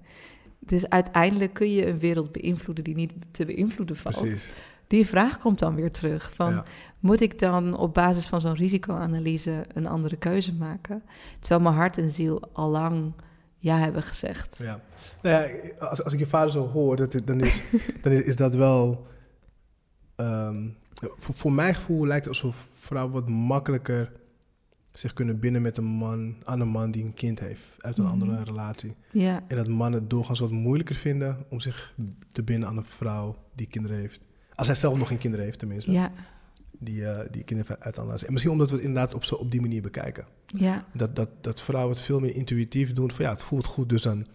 Dus 0.59 0.89
uiteindelijk 0.89 1.53
kun 1.55 1.73
je 1.73 1.87
een 1.87 1.99
wereld 1.99 2.33
beïnvloeden 2.33 2.85
die 2.85 2.95
niet 2.95 3.13
te 3.31 3.45
beïnvloeden 3.45 3.97
valt. 3.97 4.19
precies. 4.21 4.53
Die 4.91 5.07
vraag 5.07 5.39
komt 5.39 5.59
dan 5.59 5.75
weer 5.75 5.91
terug 5.93 6.33
van 6.35 6.53
Ja. 6.55 6.65
moet 6.99 7.21
ik 7.21 7.39
dan 7.39 7.77
op 7.77 7.95
basis 7.95 8.27
van 8.27 8.41
zo'n 8.41 8.55
risicoanalyse 8.55 9.65
een 9.75 9.87
andere 9.87 10.17
keuze 10.17 10.55
maken? 10.55 11.03
Terwijl 11.39 11.61
mijn 11.61 11.75
hart 11.75 11.99
en 11.99 12.11
ziel 12.11 12.49
al 12.53 12.71
lang 12.71 13.13
ja 13.59 13.79
hebben 13.79 14.03
gezegd. 14.03 14.59
Ja. 14.63 14.81
Nou 15.23 15.37
ja, 15.49 15.71
als, 15.87 16.05
als 16.05 16.13
ik 16.13 16.19
je 16.19 16.27
vader 16.27 16.51
zo 16.51 16.67
hoor, 16.69 16.97
dat, 16.97 17.17
dan, 17.25 17.41
is, 17.41 17.63
dan 18.03 18.13
is, 18.13 18.23
is 18.23 18.37
dat 18.37 18.55
wel... 18.55 19.07
ehm, 20.17 20.69
voor, 21.19 21.35
voor 21.35 21.53
mijn 21.53 21.75
gevoel 21.75 22.07
lijkt 22.07 22.25
het 22.25 22.35
alsof 22.35 22.69
vrouwen 22.73 23.13
wat 23.15 23.29
makkelijker 23.29 24.13
zich 24.93 25.13
kunnen 25.13 25.39
binden 25.41 25.63
met 25.63 25.79
een 25.79 25.85
man, 25.85 26.35
aan 26.45 26.61
een 26.61 26.69
man 26.69 26.91
die 26.91 27.05
een 27.05 27.15
kind 27.15 27.41
heeft 27.41 27.69
uit 27.79 27.99
een 27.99 28.05
Mhm. 28.05 28.13
andere 28.13 28.45
relatie. 28.45 28.95
Ja, 29.13 29.43
En 29.49 29.57
dat 29.57 29.69
mannen 29.69 30.01
het 30.01 30.11
doorgaans 30.11 30.39
wat 30.41 30.51
moeilijker 30.51 30.95
vinden 30.95 31.45
om 31.49 31.61
zich 31.61 31.95
te 32.33 32.43
binden 32.43 32.69
aan 32.69 32.77
een 32.77 32.85
vrouw 32.85 33.37
die 33.55 33.67
kinderen 33.67 33.97
heeft. 33.97 34.29
Als 34.61 34.69
hij 34.69 34.77
zelf 34.77 34.99
nog 34.99 35.09
geen 35.09 35.19
kinderen 35.19 35.45
heeft, 35.45 35.59
tenminste. 35.59 35.91
ja, 35.93 36.13
Die, 36.71 37.07
eh, 37.07 37.27
die 37.31 37.45
kinderen 37.45 37.77
uit 37.81 37.97
relatie. 37.99 38.27
En 38.27 38.33
misschien 38.33 38.53
omdat 38.53 38.71
we 38.71 38.77
het 38.77 38.85
inderdaad 38.85 39.15
op, 39.15 39.25
zo, 39.25 39.35
op 39.35 39.51
die 39.51 39.61
manier 39.61 39.83
bekijken. 39.83 40.25
ja, 40.47 40.85
Dat, 40.93 41.17
dat, 41.17 41.29
dat 41.41 41.63
vrouwen 41.63 41.95
het 41.95 42.05
veel 42.05 42.21
meer 42.21 42.35
intuïtief 42.35 42.93
doen. 42.93 43.11
Van 43.11 43.25
ja, 43.25 43.31
het 43.31 43.43
voelt 43.43 43.67
goed, 43.67 43.89
dus 43.89 44.03
dan, 44.03 44.27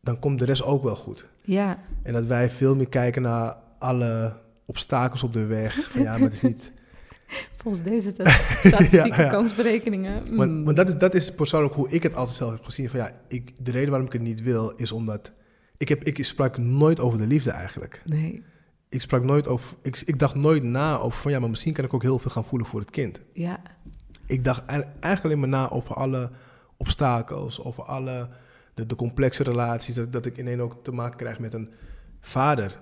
dan 0.00 0.18
komt 0.18 0.38
de 0.38 0.44
rest 0.44 0.62
ook 0.62 0.82
wel 0.82 0.96
goed. 0.96 1.28
ja, 1.42 1.78
En 2.02 2.12
dat 2.12 2.26
wij 2.26 2.50
veel 2.50 2.74
meer 2.76 2.88
kijken 2.88 3.22
naar 3.22 3.56
alle 3.78 4.36
obstakels 4.64 5.22
op 5.22 5.32
de 5.32 5.44
weg. 5.44 5.90
Van 5.90 6.02
ja, 6.02 6.10
maar 6.12 6.20
het 6.20 6.32
is 6.32 6.42
niet... 6.42 6.72
volgens 7.62 7.82
deze 7.84 8.08
sta- 8.10 8.30
statistieke 8.68 9.08
Ja, 9.08 9.22
ja. 9.22 9.28
kansberekeningen. 9.28 10.36
Want, 10.36 10.50
mm. 10.50 10.64
want 10.64 10.76
dat, 10.76 10.88
is, 10.88 10.96
dat 10.98 11.14
is 11.14 11.34
persoonlijk 11.34 11.74
hoe 11.74 11.88
ik 11.88 12.02
het 12.02 12.14
altijd 12.14 12.36
zelf 12.36 12.50
heb 12.52 12.64
gezien. 12.64 12.90
Van 12.90 13.00
ja, 13.00 13.10
ik, 13.28 13.64
de 13.64 13.70
reden 13.70 13.88
waarom 13.90 14.06
ik 14.06 14.12
het 14.12 14.22
niet 14.22 14.42
wil, 14.42 14.70
is 14.70 14.92
omdat... 14.92 15.32
Ik, 15.78 15.88
heb, 15.88 16.04
ik 16.04 16.24
sprak 16.24 16.58
nooit 16.58 17.00
over 17.00 17.18
de 17.18 17.26
liefde 17.26 17.50
eigenlijk. 17.50 18.02
Nee, 18.04 18.42
Ik 18.88 19.00
sprak 19.00 19.24
nooit 19.24 19.48
over... 19.48 19.76
Ik, 19.82 20.02
ik 20.04 20.18
dacht 20.18 20.34
nooit 20.34 20.62
na 20.62 20.98
over 20.98 21.20
van 21.20 21.30
ja, 21.32 21.38
maar 21.38 21.50
misschien 21.50 21.72
kan 21.72 21.84
ik 21.84 21.94
ook 21.94 22.02
heel 22.02 22.18
veel 22.18 22.30
gaan 22.30 22.44
voelen 22.44 22.68
voor 22.68 22.80
het 22.80 22.90
kind. 22.90 23.20
ja, 23.32 23.60
Ik 24.26 24.44
dacht 24.44 24.64
ei- 24.66 24.82
eigenlijk 25.00 25.24
alleen 25.24 25.38
maar 25.50 25.60
na 25.60 25.70
over 25.70 25.94
alle 25.94 26.30
obstakels, 26.76 27.62
over 27.64 27.82
alle 27.84 28.28
de, 28.74 28.86
de 28.86 28.94
complexe 28.96 29.42
relaties. 29.42 29.94
Dat, 29.94 30.12
dat 30.12 30.26
ik 30.26 30.38
ineens 30.38 30.60
ook 30.60 30.82
te 30.84 30.92
maken 30.92 31.16
krijg 31.16 31.38
met 31.38 31.54
een 31.54 31.70
vader 32.20 32.78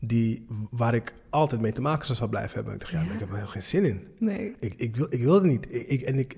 die, 0.00 0.46
waar 0.70 0.94
ik 0.94 1.14
altijd 1.30 1.60
mee 1.60 1.72
te 1.72 1.80
maken 1.80 2.16
zou 2.16 2.30
blijven 2.30 2.54
hebben. 2.54 2.74
Ik 2.74 2.80
dacht, 2.80 2.92
ja, 2.92 3.00
ik 3.00 3.08
heb 3.08 3.20
er 3.20 3.26
helemaal 3.26 3.46
geen 3.46 3.62
zin 3.62 3.84
in. 3.84 4.06
nee. 4.18 4.54
Ik, 4.60 4.74
ik, 4.76 4.96
wil, 4.96 5.06
ik 5.10 5.20
wil 5.22 5.34
het 5.34 5.42
niet. 5.42 5.74
Ik, 5.74 5.86
ik- 5.86 6.02
en 6.02 6.18
ik, 6.18 6.36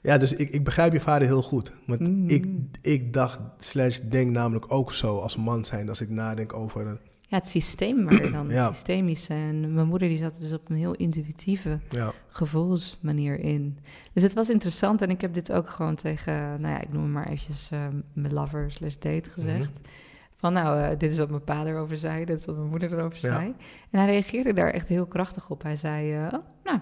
ja, 0.00 0.18
dus 0.18 0.34
ik, 0.34 0.50
ik 0.50 0.64
begrijp 0.64 0.92
je 0.92 1.00
vader 1.00 1.26
heel 1.28 1.42
goed. 1.42 1.72
Want 1.86 2.00
Mhm. 2.00 2.28
ik, 2.28 2.46
ik 2.82 3.12
dacht, 3.12 3.40
slash 3.58 3.98
denk 3.98 4.30
namelijk 4.30 4.72
ook 4.72 4.92
zo 4.92 5.18
als 5.18 5.36
man 5.36 5.64
zijn, 5.64 5.88
als 5.88 6.00
ik 6.00 6.10
nadenk 6.10 6.52
over... 6.52 7.00
Ja, 7.30 7.36
het 7.36 7.48
systeem 7.48 8.04
waar 8.04 8.24
je 8.24 8.30
dan, 8.30 8.48
Ja. 8.50 8.72
systemische. 8.72 9.34
En 9.34 9.74
mijn 9.74 9.86
moeder 9.86 10.08
die 10.08 10.16
zat 10.18 10.38
dus 10.38 10.52
op 10.52 10.70
een 10.70 10.76
heel 10.76 10.94
intuïtieve 10.94 11.78
Ja, 11.90 12.12
gevoelsmanier 12.28 13.40
in. 13.40 13.78
Dus 14.12 14.22
het 14.22 14.34
was 14.34 14.50
interessant 14.50 15.02
en 15.02 15.10
ik 15.10 15.20
heb 15.20 15.34
dit 15.34 15.52
ook 15.52 15.68
gewoon 15.68 15.94
tegen, 15.94 16.34
nou 16.60 16.74
ja, 16.74 16.80
ik 16.80 16.92
noem 16.92 17.02
het 17.02 17.12
maar 17.12 17.26
eventjes 17.26 17.70
eh, 17.70 17.86
mijn 18.12 18.32
lover 18.34 18.70
slash 18.70 18.94
date 18.98 19.30
gezegd. 19.30 19.70
Mhm. 19.72 19.88
Van 20.34 20.52
nou, 20.52 20.80
eh, 20.82 20.98
dit 20.98 21.10
is 21.10 21.18
wat 21.18 21.30
mijn 21.30 21.44
pa 21.44 21.64
erover 21.66 21.96
zei, 21.96 22.24
dit 22.24 22.38
is 22.38 22.44
wat 22.44 22.56
mijn 22.56 22.68
moeder 22.68 22.92
erover 22.92 23.18
Ja. 23.28 23.34
zei. 23.38 23.54
En 23.90 23.98
hij 24.00 24.06
reageerde 24.06 24.52
daar 24.52 24.70
echt 24.70 24.88
heel 24.88 25.06
krachtig 25.06 25.50
op. 25.50 25.62
Hij 25.62 25.76
zei, 25.76 26.14
eh, 26.14 26.22
oh, 26.32 26.44
nou, 26.64 26.78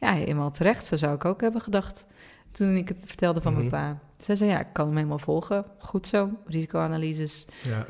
ja, 0.00 0.12
helemaal 0.12 0.50
terecht, 0.50 0.86
zo 0.86 0.96
zou 0.96 1.14
ik 1.14 1.24
ook 1.24 1.40
hebben 1.40 1.60
gedacht. 1.60 2.04
Toen 2.54 2.76
ik 2.76 2.88
het 2.88 3.02
vertelde 3.06 3.40
van 3.40 3.52
mijn 3.52 3.64
Mhm. 3.66 3.74
pa. 3.74 3.98
Zij 4.18 4.36
zei, 4.36 4.50
ja, 4.50 4.60
ik 4.60 4.72
kan 4.72 4.86
hem 4.86 4.96
helemaal 4.96 5.18
volgen. 5.18 5.64
Goed 5.78 6.06
zo, 6.06 6.30
risicoanalyses. 6.46 7.44
ja, 7.62 7.86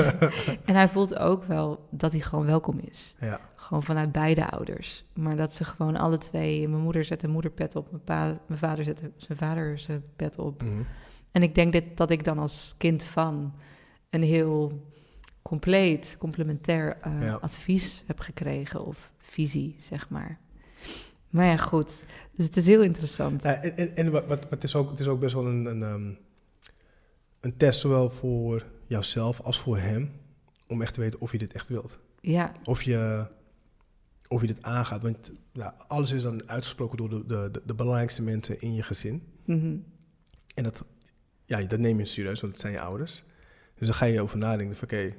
En 0.64 0.74
hij 0.74 0.88
voelt 0.88 1.18
ook 1.18 1.44
wel 1.44 1.86
dat 1.90 2.12
hij 2.12 2.20
gewoon 2.20 2.46
welkom 2.46 2.78
is. 2.78 3.14
ja. 3.20 3.40
Gewoon 3.54 3.82
vanuit 3.82 4.12
beide 4.12 4.50
ouders. 4.50 5.04
Maar 5.14 5.36
dat 5.36 5.54
ze 5.54 5.64
gewoon 5.64 5.96
alle 5.96 6.18
twee... 6.18 6.68
Mijn 6.68 6.82
moeder 6.82 7.04
zet 7.04 7.22
een 7.22 7.30
moederpet 7.30 7.76
op. 7.76 7.90
Mijn, 7.90 8.04
pa, 8.04 8.38
mijn 8.46 8.58
vader 8.58 8.84
zet 8.84 9.02
zijn 9.16 9.38
vader 9.38 9.78
zijn 9.78 10.02
pet 10.16 10.38
op. 10.38 10.62
Mhm. 10.62 10.82
En 11.30 11.42
ik 11.42 11.54
denk 11.54 11.72
dit, 11.72 11.96
dat 11.96 12.10
ik 12.10 12.24
dan 12.24 12.38
als 12.38 12.74
kind 12.78 13.04
van... 13.04 13.54
een 14.10 14.22
heel 14.22 14.82
compleet, 15.42 16.16
complementair 16.18 16.96
eh, 17.00 17.22
Ja. 17.22 17.38
advies 17.40 18.02
heb 18.06 18.20
gekregen 18.20 18.84
of 18.86 19.10
visie, 19.18 19.76
zeg 19.78 20.08
maar. 20.08 20.38
Maar 21.30 21.46
ja, 21.46 21.56
goed. 21.56 22.04
Dus 22.36 22.46
het 22.46 22.56
is 22.56 22.66
heel 22.66 22.82
interessant. 22.82 23.42
Ja, 23.42 23.54
en 23.62 23.76
en, 23.76 23.96
en 23.96 24.10
wat, 24.10 24.26
wat, 24.26 24.48
wat 24.48 24.64
is 24.64 24.74
ook, 24.74 24.90
het 24.90 25.00
is 25.00 25.08
ook 25.08 25.20
best 25.20 25.34
wel 25.34 25.46
een, 25.46 25.64
een, 25.64 25.82
ehm, 25.82 26.12
een 27.40 27.56
test, 27.56 27.80
zowel 27.80 28.10
voor 28.10 28.66
jouzelf 28.86 29.40
als 29.40 29.60
voor 29.60 29.78
hem, 29.78 30.12
om 30.66 30.82
echt 30.82 30.94
te 30.94 31.00
weten 31.00 31.20
of 31.20 31.32
je 31.32 31.38
dit 31.38 31.52
echt 31.52 31.68
wilt. 31.68 31.98
Ja, 32.20 32.52
Of 32.64 32.82
je, 32.82 33.26
of 34.28 34.40
je 34.40 34.46
dit 34.46 34.62
aangaat. 34.62 35.02
Want 35.02 35.32
ja, 35.52 35.74
alles 35.88 36.10
is 36.10 36.22
dan 36.22 36.48
uitgesproken 36.48 36.96
door 36.96 37.08
de, 37.08 37.26
de, 37.26 37.62
de, 37.66 37.74
belangrijkste 37.74 38.22
mensen 38.22 38.60
in 38.60 38.74
je 38.74 38.82
gezin. 38.82 39.22
mhm. 39.44 39.76
En 40.54 40.62
dat, 40.62 40.84
ja, 41.44 41.60
dat 41.60 41.78
neem 41.78 41.98
je 41.98 42.04
serieus, 42.04 42.40
want 42.40 42.52
het 42.52 42.60
zijn 42.60 42.72
je 42.72 42.80
ouders. 42.80 43.24
Dus 43.74 43.86
dan 43.88 43.96
ga 43.96 44.04
je 44.04 44.20
over 44.20 44.38
nadenken 44.38 44.76
van 44.76 44.88
oké, 44.88 45.14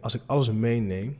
als 0.00 0.14
ik 0.14 0.22
alles 0.26 0.50
meeneem, 0.50 1.16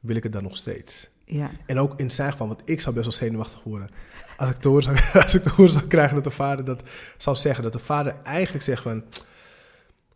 wil 0.00 0.16
ik 0.16 0.22
het 0.22 0.32
dan 0.32 0.42
nog 0.42 0.56
steeds. 0.56 1.10
Ja, 1.28 1.50
En 1.66 1.78
ook 1.78 2.00
in 2.00 2.10
zijn 2.10 2.32
geval, 2.32 2.46
want 2.48 2.62
ik 2.64 2.80
zou 2.80 2.94
best 2.94 3.06
wel 3.06 3.16
zenuwachtig 3.16 3.62
worden. 3.62 3.88
Als 4.36 4.50
ik 4.50 4.56
te 4.56 4.68
horen 4.68 4.82
zou, 4.82 4.96
als 5.24 5.34
ik 5.34 5.42
te 5.42 5.50
horen 5.50 5.72
zou 5.72 5.86
krijgen 5.86 6.14
dat 6.14 6.24
de 6.24 6.30
vader 6.30 6.64
dat 6.64 6.82
zou 7.16 7.36
zeggen. 7.36 7.64
Dat 7.64 7.72
de 7.72 7.78
vader 7.78 8.16
eigenlijk 8.22 8.64
zegt 8.64 8.82
van... 8.82 9.04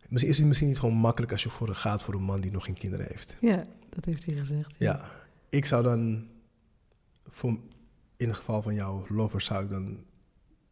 Misschien 0.07 0.31
is 0.31 0.37
het 0.37 0.47
misschien 0.47 0.67
niet 0.67 0.79
gewoon 0.79 0.95
makkelijk 0.95 1.31
als 1.31 1.43
je 1.43 1.49
voor 1.49 1.67
een, 1.67 1.75
gaat 1.75 2.03
voor 2.03 2.13
een 2.13 2.21
man 2.23 2.41
die 2.41 2.51
nog 2.51 2.65
geen 2.65 2.77
kinderen 2.77 3.05
heeft. 3.09 3.37
ja, 3.39 3.65
dat 3.89 4.05
heeft 4.05 4.25
hij 4.25 4.35
gezegd. 4.35 4.75
Ja, 4.77 5.09
ik 5.49 5.65
zou 5.65 5.83
dan... 5.83 6.27
Voor, 7.29 7.57
in 8.17 8.27
het 8.27 8.37
geval 8.37 8.61
van 8.61 8.73
jouw 8.73 9.05
lover 9.09 9.41
zou 9.41 9.63
ik 9.63 9.69
dan... 9.69 9.97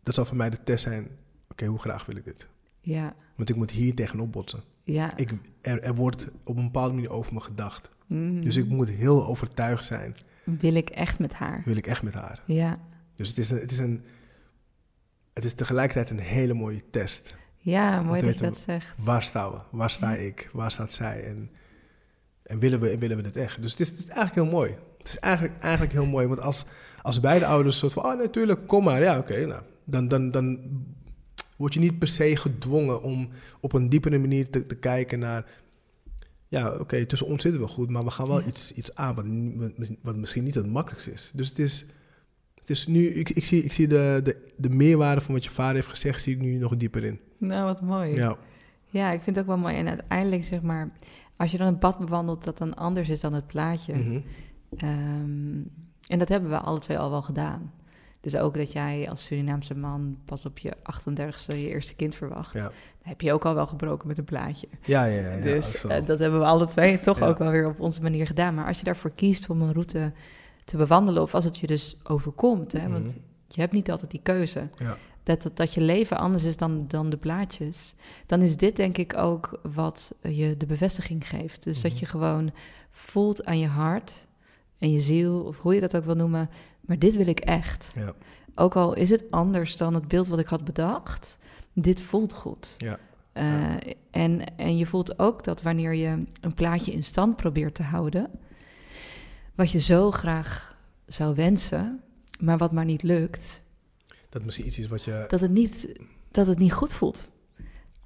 Dat 0.03 0.13
zou 0.15 0.27
voor 0.27 0.35
mij 0.37 0.49
de 0.49 0.63
test 0.63 0.83
zijn. 0.83 1.07
Oké, 1.49 1.65
hoe 1.65 1.79
graag 1.79 2.05
wil 2.05 2.15
ik 2.15 2.23
dit? 2.23 2.47
Ja, 2.81 3.15
Want 3.35 3.49
ik 3.49 3.55
moet 3.55 3.71
hier 3.71 3.95
tegenop 3.95 4.31
botsen. 4.31 4.63
ja. 4.83 5.17
Ik, 5.17 5.31
er, 5.61 5.81
er 5.81 5.95
wordt 5.95 6.27
op 6.43 6.57
een 6.57 6.63
bepaalde 6.63 6.93
manier 6.93 7.09
over 7.09 7.33
me 7.33 7.39
gedacht. 7.39 7.89
Mhm. 8.07 8.41
Dus 8.41 8.55
ik 8.55 8.67
moet 8.69 8.89
heel 8.89 9.25
overtuigd 9.27 9.85
zijn. 9.85 10.15
Wil 10.59 10.73
ik 10.75 10.89
echt 10.89 11.19
met 11.19 11.33
haar? 11.33 11.61
Wil 11.65 11.75
ik 11.75 11.87
echt 11.87 12.01
met 12.03 12.13
haar? 12.13 12.41
Ja, 12.45 12.79
Dus 13.15 13.29
het 13.29 13.37
is, 13.37 13.51
een, 13.51 13.59
het 13.59 13.71
is, 13.71 13.77
een, 13.79 14.03
het 15.33 15.45
is 15.45 15.53
tegelijkertijd 15.53 16.09
een 16.09 16.19
hele 16.25 16.53
mooie 16.53 16.81
test. 16.91 17.35
ja 17.57 18.01
mooi 18.01 18.21
dat 18.21 18.39
je 18.39 18.45
dat 18.45 18.57
zegt. 18.57 18.95
Waar 18.97 19.23
staan 19.23 19.51
we? 19.51 19.57
Waar 19.71 19.89
sta 19.89 20.11
Ja. 20.11 20.17
ik? 20.17 20.49
Waar 20.53 20.71
staat 20.71 20.93
zij? 20.93 21.23
En, 21.23 21.49
en 22.43 22.59
willen, 22.59 22.79
we, 22.79 22.89
en 22.89 22.99
willen 22.99 23.17
we 23.17 23.23
dit 23.23 23.37
echt? 23.37 23.61
Dus 23.61 23.71
het 23.71 23.79
is, 23.79 23.89
het 23.89 23.97
is 23.99 24.07
eigenlijk 24.07 24.35
heel 24.35 24.57
mooi. 24.59 24.75
Het 24.97 25.07
is 25.07 25.19
eigenlijk, 25.19 25.59
eigenlijk 25.63 25.93
heel 25.93 26.05
mooi. 26.05 26.27
Want 26.27 26.41
als, 26.41 26.65
als 27.01 27.19
beide 27.19 27.45
ouders 27.45 27.77
soort 27.77 27.93
van... 27.93 28.03
Oh, 28.05 28.17
natuurlijk, 28.17 28.67
kom 28.67 28.83
maar. 28.83 29.01
Ja, 29.01 29.17
oké. 29.17 29.45
nou, 29.45 29.61
dan, 29.83 30.07
dan, 30.07 30.31
dan 30.31 30.59
word 31.57 31.73
je 31.73 31.79
niet 31.79 31.99
per 31.99 32.07
se 32.07 32.35
gedwongen 32.35 33.01
om 33.03 33.29
op 33.59 33.73
een 33.73 33.89
diepere 33.89 34.17
manier 34.17 34.49
te, 34.49 34.65
te 34.65 34.75
kijken 34.75 35.19
naar... 35.19 35.45
Ja, 36.51 36.71
oké, 36.79 37.05
tussen 37.05 37.27
ons 37.27 37.41
zitten 37.41 37.61
we 37.61 37.67
goed, 37.67 37.89
maar 37.89 38.03
we 38.03 38.11
gaan 38.11 38.27
wel 38.27 38.39
Ja. 38.39 38.45
iets, 38.45 38.71
iets 38.73 38.95
aan 38.95 39.15
wat, 39.15 39.25
wat 40.01 40.15
misschien 40.15 40.43
niet 40.43 40.55
het 40.55 40.67
makkelijkste 40.67 41.11
is. 41.11 41.31
Dus 41.33 41.49
het 41.49 41.59
is, 41.59 41.85
het 42.55 42.69
is 42.69 42.87
nu, 42.87 43.07
ik, 43.07 43.29
ik 43.29 43.43
zie, 43.45 43.63
ik 43.63 43.71
zie 43.71 43.87
de, 43.87 44.19
de, 44.23 44.47
de 44.57 44.69
meerwaarde 44.69 45.21
van 45.21 45.33
wat 45.33 45.43
je 45.43 45.49
vader 45.49 45.75
heeft 45.75 45.87
gezegd, 45.87 46.21
zie 46.21 46.35
ik 46.35 46.41
nu 46.41 46.55
nog 46.57 46.77
dieper 46.77 47.03
in. 47.03 47.19
Nou, 47.37 47.65
wat 47.65 47.81
mooi. 47.81 48.13
Ja, 48.15 48.35
Ja, 48.89 49.11
ik 49.11 49.21
vind 49.21 49.35
het 49.35 49.45
ook 49.45 49.51
wel 49.51 49.61
mooi. 49.61 49.75
En 49.75 49.87
uiteindelijk, 49.87 50.43
zeg 50.43 50.61
maar, 50.61 50.91
als 51.37 51.51
je 51.51 51.57
dan 51.57 51.67
een 51.67 51.77
pad 51.77 51.99
bewandelt 51.99 52.43
dat 52.43 52.57
dan 52.57 52.73
anders 52.73 53.09
is 53.09 53.19
dan 53.19 53.33
het 53.33 53.47
plaatje. 53.47 53.95
Mhm. 53.95 54.19
Ehm, 54.77 55.61
en 56.07 56.19
dat 56.19 56.29
hebben 56.29 56.49
we 56.49 56.57
alle 56.59 56.79
twee 56.79 56.97
al 56.99 57.09
wel 57.09 57.21
gedaan. 57.21 57.71
Dus 58.21 58.35
ook 58.35 58.55
dat 58.57 58.71
jij 58.71 59.09
als 59.09 59.23
Surinaamse 59.23 59.75
man 59.75 60.17
pas 60.25 60.45
op 60.45 60.57
je 60.59 60.73
38ste 60.83 61.45
je 61.55 61.67
eerste 61.69 61.95
kind 61.95 62.15
verwacht. 62.15 62.53
Ja. 62.53 62.61
Dan 62.61 62.71
heb 63.09 63.21
je 63.21 63.33
ook 63.33 63.45
al 63.45 63.53
wel 63.55 63.67
gebroken 63.67 64.07
met 64.07 64.17
een 64.17 64.23
plaatje. 64.23 64.67
ja, 64.85 65.03
ja, 65.05 65.29
ja, 65.35 65.41
dus 65.41 65.83
eh, 65.83 66.05
dat 66.05 66.19
hebben 66.19 66.39
we 66.39 66.45
alle 66.45 66.65
twee 66.65 66.99
toch 66.99 67.19
Ja. 67.19 67.27
ook 67.27 67.37
wel 67.37 67.51
weer 67.51 67.67
op 67.67 67.79
onze 67.79 68.01
manier 68.01 68.25
gedaan. 68.25 68.55
Maar 68.55 68.67
als 68.67 68.77
je 68.79 68.83
daarvoor 68.83 69.11
kiest 69.11 69.49
om 69.49 69.61
een 69.61 69.73
route 69.73 70.11
te 70.65 70.77
bewandelen, 70.77 71.21
of 71.21 71.33
als 71.33 71.43
het 71.43 71.57
je 71.57 71.67
dus 71.67 71.97
overkomt, 72.03 72.71
hè, 72.71 72.89
want 72.89 73.05
Mhm. 73.07 73.17
je 73.47 73.61
hebt 73.61 73.73
niet 73.73 73.91
altijd 73.91 74.11
die 74.11 74.19
keuze. 74.23 74.69
Dat, 75.23 75.41
dat, 75.41 75.57
dat 75.57 75.73
je 75.73 75.81
leven 75.81 76.17
anders 76.17 76.43
is 76.43 76.57
dan, 76.57 76.85
dan 76.87 77.09
de 77.09 77.17
plaatjes. 77.17 77.95
Dan 78.25 78.41
is 78.41 78.57
dit 78.57 78.75
denk 78.75 78.97
ik 78.97 79.17
ook 79.17 79.59
wat 79.73 80.11
je 80.21 80.57
de 80.57 80.65
bevestiging 80.65 81.27
geeft. 81.27 81.63
Dus 81.63 81.81
dat 81.81 81.91
Mhm. 81.91 81.99
je 81.99 82.05
gewoon 82.05 82.51
voelt 82.91 83.45
aan 83.45 83.59
je 83.59 83.67
hart 83.67 84.27
en 84.81 84.91
je 84.91 84.99
ziel, 84.99 85.39
of 85.41 85.59
hoe 85.59 85.73
je 85.73 85.79
dat 85.79 85.95
ook 85.95 86.05
wil 86.05 86.15
noemen. 86.15 86.49
Maar 86.81 86.99
dit 86.99 87.15
wil 87.15 87.27
ik 87.27 87.39
echt. 87.39 87.91
Ja. 87.95 88.13
Ook 88.55 88.75
al 88.75 88.93
is 88.93 89.09
het 89.09 89.23
anders 89.31 89.77
dan 89.77 89.93
het 89.93 90.07
beeld 90.07 90.27
wat 90.27 90.39
ik 90.39 90.47
had 90.47 90.63
bedacht, 90.63 91.37
dit 91.73 92.01
voelt 92.01 92.33
goed. 92.33 92.75
Ja. 92.77 92.99
Eh, 93.33 93.43
Ja. 93.43 93.79
en, 94.11 94.57
en 94.57 94.77
je 94.77 94.85
voelt 94.85 95.19
ook 95.19 95.43
dat 95.43 95.61
wanneer 95.61 95.93
je 95.93 96.23
een 96.41 96.53
plaatje 96.53 96.91
in 96.91 97.03
stand 97.03 97.35
probeert 97.35 97.75
te 97.75 97.83
houden, 97.83 98.29
wat 99.55 99.71
je 99.71 99.79
zo 99.79 100.11
graag 100.11 100.77
zou 101.05 101.35
wensen, 101.35 102.01
maar 102.39 102.57
wat 102.57 102.71
maar 102.71 102.85
niet 102.85 103.03
lukt, 103.03 103.61
Dat 104.29 104.43
misschien 104.43 104.67
iets 104.67 104.79
is 104.79 104.87
wat 104.87 105.03
je, 105.03 105.25
dat 105.27 105.39
het 105.41 105.51
niet, 105.51 105.99
dat 106.31 106.47
het 106.47 106.57
niet 106.57 106.73
goed 106.73 106.93
voelt. 106.93 107.27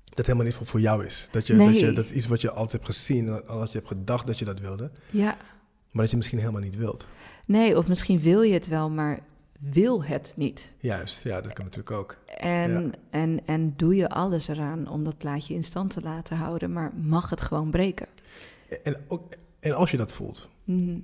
dat 0.10 0.26
helemaal 0.26 0.46
niet 0.48 0.56
voor, 0.56 0.80
jou 0.80 1.06
is. 1.06 1.28
Dat, 1.32 1.48
je, 1.48 1.54
Nee. 1.54 1.68
dat, 1.72 1.80
je, 1.80 1.92
dat 1.92 2.06
is 2.06 2.12
iets 2.12 2.28
wat 2.28 2.42
je 2.42 2.50
altijd 2.52 2.72
hebt 2.72 2.86
gezien, 2.86 3.26
je 3.26 3.68
hebt 3.72 3.88
gedacht 3.88 4.28
dat 4.28 4.40
je 4.40 4.46
dat 4.46 4.60
wilde, 4.60 4.92
Ja, 5.10 5.38
maar 5.96 6.02
dat 6.04 6.12
je 6.12 6.18
misschien 6.18 6.40
helemaal 6.40 6.62
niet 6.62 6.76
wilt. 6.78 7.08
nee, 7.46 7.78
of 7.78 7.88
misschien 7.88 8.20
wil 8.20 8.42
je 8.42 8.54
het 8.54 8.68
wel, 8.68 8.90
maar 8.90 9.20
wil 9.60 10.04
het 10.04 10.34
niet. 10.38 10.70
Juist, 10.80 11.24
ja, 11.24 11.42
dat 11.42 11.54
kan 11.54 11.66
natuurlijk 11.66 11.96
ook. 11.98 12.18
En, 12.38 12.72
Ja. 12.84 12.90
en, 13.10 13.40
en 13.46 13.74
doe 13.76 13.96
je 13.96 14.10
alles 14.10 14.48
eraan 14.48 14.88
om 14.88 15.04
dat 15.04 15.18
plaatje 15.18 15.54
in 15.54 15.64
stand 15.64 15.90
te 15.90 16.02
laten 16.02 16.38
houden, 16.38 16.74
maar 16.74 16.92
mag 16.96 17.30
het 17.30 17.42
gewoon 17.42 17.72
breken. 17.72 18.08
En, 18.84 18.98
ook, 19.08 19.34
en 19.60 19.72
als 19.76 19.92
je 19.92 19.98
dat 19.98 20.14
voelt, 20.14 20.50
Mhm. 20.64 21.00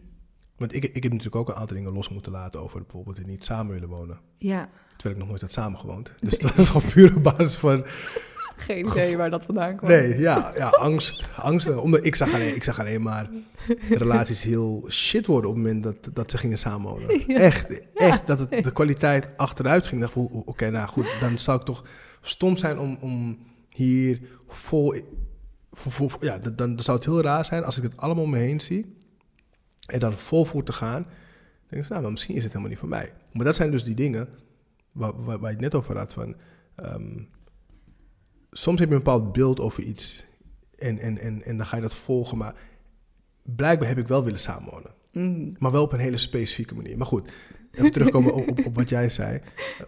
want 0.57 0.73
ik, 0.75 0.83
ik 0.83 1.03
heb 1.03 1.11
natuurlijk 1.11 1.35
ook 1.35 1.49
een 1.49 1.55
aantal 1.55 1.75
dingen 1.77 1.93
los 1.93 2.09
moeten 2.09 2.31
laten 2.31 2.61
over 2.61 2.81
bijvoorbeeld 2.81 3.17
het 3.17 3.27
niet 3.27 3.43
samen 3.43 3.73
willen 3.73 3.89
wonen. 3.89 4.19
Ja, 4.37 4.69
Terwijl 4.97 5.13
ik 5.15 5.17
nog 5.21 5.27
nooit 5.27 5.41
had 5.41 5.51
samengewoond. 5.63 6.13
Dus 6.19 6.39
dat 6.45 6.57
is 6.57 6.69
gewoon 6.69 6.91
puur 6.91 7.15
op 7.15 7.23
basis 7.23 7.55
van... 7.55 7.85
geen 8.61 8.87
idee 8.87 9.17
waar 9.17 9.29
dat 9.29 9.45
vandaan 9.45 9.75
kwam. 9.75 9.89
Nee, 9.89 10.19
ja, 10.19 10.51
ja 10.55 10.67
angst. 10.69 11.27
Angsten. 11.37 11.81
Omdat 11.81 12.05
ik 12.05 12.15
zag, 12.15 12.33
alleen, 12.33 12.55
ik 12.55 12.63
zag 12.63 12.79
alleen 12.79 13.01
maar 13.01 13.29
relaties 13.89 14.43
heel 14.43 14.85
shit 14.89 15.25
worden 15.25 15.49
op 15.49 15.55
het 15.55 15.65
moment 15.65 15.83
dat, 15.83 16.15
dat 16.15 16.31
ze 16.31 16.37
gingen 16.37 16.57
samenwonen. 16.57 17.19
Ja. 17.27 17.37
Echt, 17.39 17.83
echt. 17.93 18.27
Dat 18.27 18.39
het, 18.39 18.63
de 18.63 18.71
kwaliteit 18.71 19.29
achteruit 19.37 19.87
ging. 19.87 20.01
Ik 20.01 20.07
dacht, 20.13 20.29
oké, 20.31 20.69
nou 20.69 20.87
goed, 20.87 21.07
dan 21.19 21.39
zou 21.39 21.59
ik 21.59 21.65
toch 21.65 21.83
stom 22.21 22.57
zijn 22.57 22.79
om, 22.79 22.97
om 23.01 23.37
hier 23.69 24.21
vol... 24.47 24.95
Voor, 25.73 25.91
voor- 25.91 26.09
voor- 26.11 26.25
ja, 26.25 26.37
dan, 26.37 26.55
dan 26.55 26.79
zou 26.79 26.97
het 26.97 27.05
heel 27.05 27.21
raar 27.21 27.45
zijn 27.45 27.63
als 27.63 27.77
ik 27.77 27.83
het 27.83 27.97
allemaal 27.97 28.23
om 28.23 28.29
me 28.29 28.37
heen 28.37 28.59
zie. 28.59 28.95
En 29.85 29.99
dan 29.99 30.13
vol 30.13 30.45
voor 30.45 30.63
te 30.63 30.73
gaan. 30.73 31.01
Dan 31.03 31.13
denk 31.69 31.83
ik, 31.83 31.89
nou, 31.89 32.01
maar 32.01 32.11
misschien 32.11 32.35
is 32.35 32.41
het 32.43 32.51
helemaal 32.51 32.69
niet 32.71 32.79
voor 32.79 32.89
mij. 32.89 33.11
Maar 33.31 33.45
dat 33.45 33.55
zijn 33.55 33.71
dus 33.71 33.83
die 33.83 33.95
dingen 33.95 34.27
waar, 34.91 35.23
waar, 35.23 35.39
waar 35.39 35.49
je 35.49 35.55
het 35.55 35.59
net 35.63 35.75
over 35.75 35.97
had. 35.97 36.13
Van, 36.13 36.35
ehm, 36.75 37.19
soms 38.51 38.79
heb 38.79 38.89
je 38.89 38.95
een 38.95 39.03
bepaald 39.03 39.31
beeld 39.31 39.59
over 39.59 39.83
iets 39.83 40.23
en, 40.77 40.99
en, 40.99 41.17
en, 41.17 41.43
en 41.43 41.57
dan 41.57 41.65
ga 41.65 41.75
je 41.75 41.81
dat 41.81 41.95
volgen. 41.95 42.37
Maar 42.37 42.55
blijkbaar 43.41 43.87
heb 43.87 43.97
ik 43.97 44.07
wel 44.07 44.23
willen 44.23 44.39
samenwonen. 44.39 44.91
Mhm. 45.11 45.51
Maar 45.57 45.71
wel 45.71 45.83
op 45.83 45.93
een 45.93 45.99
hele 45.99 46.17
specifieke 46.17 46.75
manier. 46.75 46.97
Maar 46.97 47.07
goed, 47.07 47.31
even 47.71 47.91
terugkomen 47.91 48.33
op, 48.33 48.49
op, 48.49 48.65
op 48.65 48.75
wat 48.75 48.89
jij 48.89 49.09
zei. 49.09 49.41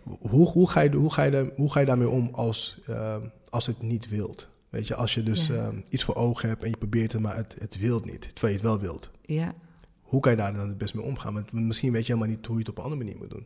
Hoe, 0.03 0.47
hoe, 0.49 0.69
ga, 0.69 0.79
je, 0.81 0.95
hoe, 0.95 1.11
ga, 1.13 1.23
je, 1.23 1.51
hoe 1.55 1.71
ga 1.71 1.79
je 1.79 1.85
daarmee 1.85 2.09
om 2.09 2.29
als, 2.31 2.79
ehm, 2.87 3.21
als 3.49 3.65
het 3.65 3.81
niet 3.81 4.09
wilt? 4.09 4.47
Weet 4.69 4.87
je, 4.87 4.95
als 4.95 5.13
je 5.13 5.23
dus 5.23 5.47
Ja. 5.47 5.53
ehm, 5.55 5.77
iets 5.89 6.03
voor 6.03 6.15
ogen 6.15 6.49
hebt 6.49 6.63
en 6.63 6.69
je 6.69 6.77
probeert 6.77 7.11
het, 7.11 7.21
maar 7.21 7.35
het, 7.35 7.55
het 7.59 7.77
wilt 7.77 8.05
niet. 8.05 8.21
Terwijl 8.21 8.53
je 8.53 8.59
het 8.59 8.67
wel 8.69 8.79
wilt. 8.79 9.11
Ja, 9.21 9.53
Hoe 10.01 10.21
kan 10.21 10.31
je 10.31 10.37
daar 10.37 10.53
dan 10.53 10.67
het 10.67 10.77
best 10.77 10.93
mee 10.93 11.05
omgaan? 11.05 11.33
Want 11.33 11.51
misschien 11.51 11.91
weet 11.91 12.05
je 12.07 12.13
helemaal 12.13 12.35
niet 12.35 12.45
hoe 12.45 12.55
je 12.55 12.61
het 12.61 12.69
op 12.69 12.77
een 12.77 12.83
andere 12.83 13.03
manier 13.03 13.17
moet 13.19 13.29
doen. 13.29 13.45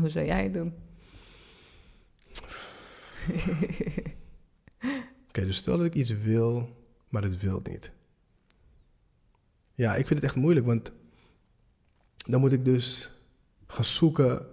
hoe 0.00 0.08
zou 0.10 0.26
jij 0.26 0.42
het 0.42 0.52
doen? 0.52 0.72
Oké, 5.38 5.46
dus 5.46 5.56
stel 5.56 5.76
dat 5.76 5.86
ik 5.86 5.94
iets 5.94 6.10
wil, 6.10 6.76
maar 7.08 7.22
het 7.22 7.36
wil 7.40 7.62
niet. 7.64 7.90
Ja, 9.74 9.90
ik 9.94 10.06
vind 10.06 10.20
het 10.20 10.28
echt 10.28 10.36
moeilijk, 10.36 10.66
want 10.66 10.92
dan 12.16 12.40
moet 12.40 12.52
ik 12.52 12.64
dus 12.64 13.10
gaan 13.66 13.84
zoeken. 13.84 14.46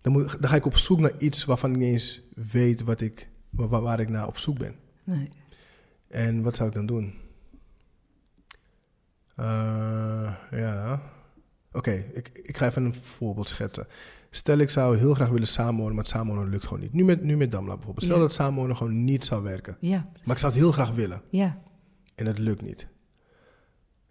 Dan, 0.00 0.12
moet, 0.12 0.30
dan 0.40 0.50
ga 0.50 0.56
ik 0.56 0.66
op 0.66 0.76
zoek 0.76 0.98
naar 0.98 1.18
iets 1.18 1.44
waarvan 1.44 1.70
ik 1.70 1.76
niet 1.76 1.86
eens 1.92 2.20
weet 2.34 2.82
wat 2.82 3.00
ik, 3.00 3.28
waar, 3.50 3.68
waar- 3.68 3.80
waar 3.82 4.00
ik 4.00 4.08
naar 4.08 4.26
op 4.26 4.38
zoek 4.38 4.58
ben. 4.58 4.76
nee. 5.04 5.30
En 6.08 6.42
wat 6.42 6.56
zou 6.56 6.68
ik 6.68 6.74
dan 6.74 6.86
doen? 6.86 7.14
Eh, 9.34 10.34
ja. 10.50 11.02
Oké, 11.72 11.90
ik, 11.92 12.28
ik 12.42 12.56
ga 12.56 12.66
even 12.66 12.84
een 12.84 12.94
voorbeeld 12.94 13.48
schetsen. 13.48 13.86
Stel 14.30 14.58
ik 14.58 14.70
zou 14.70 14.96
heel 14.96 15.14
graag 15.14 15.28
willen 15.28 15.46
samenwonen, 15.46 15.94
maar 15.94 16.04
het 16.04 16.12
samenwonen 16.12 16.50
lukt 16.50 16.64
gewoon 16.66 16.80
niet. 16.82 16.92
Nu 16.92 17.04
met, 17.04 17.22
nu 17.22 17.36
met 17.36 17.52
Damla 17.52 17.74
bijvoorbeeld. 17.74 18.04
Stel 18.04 18.16
Ja. 18.16 18.22
dat 18.22 18.32
samenwonen 18.32 18.76
gewoon 18.76 19.04
niet 19.04 19.24
zou 19.24 19.42
werken. 19.42 19.76
Ja, 19.80 20.10
Maar 20.24 20.34
ik 20.34 20.40
zou 20.40 20.52
het 20.52 20.60
heel 20.62 20.72
graag 20.72 20.90
willen 20.90 21.22
ja, 21.30 21.58
en 22.14 22.26
het 22.26 22.38
lukt 22.38 22.62
niet. 22.62 22.86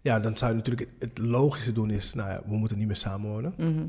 Ja, 0.00 0.20
dan 0.20 0.36
zou 0.36 0.50
je 0.50 0.56
natuurlijk 0.56 0.90
het, 0.98 1.18
logische 1.18 1.72
doen 1.72 1.90
is, 1.90 2.14
nou 2.14 2.30
ja, 2.30 2.42
we 2.46 2.56
moeten 2.56 2.78
niet 2.78 2.86
meer 2.86 2.96
samenwonen. 2.96 3.54
mhm. 3.56 3.86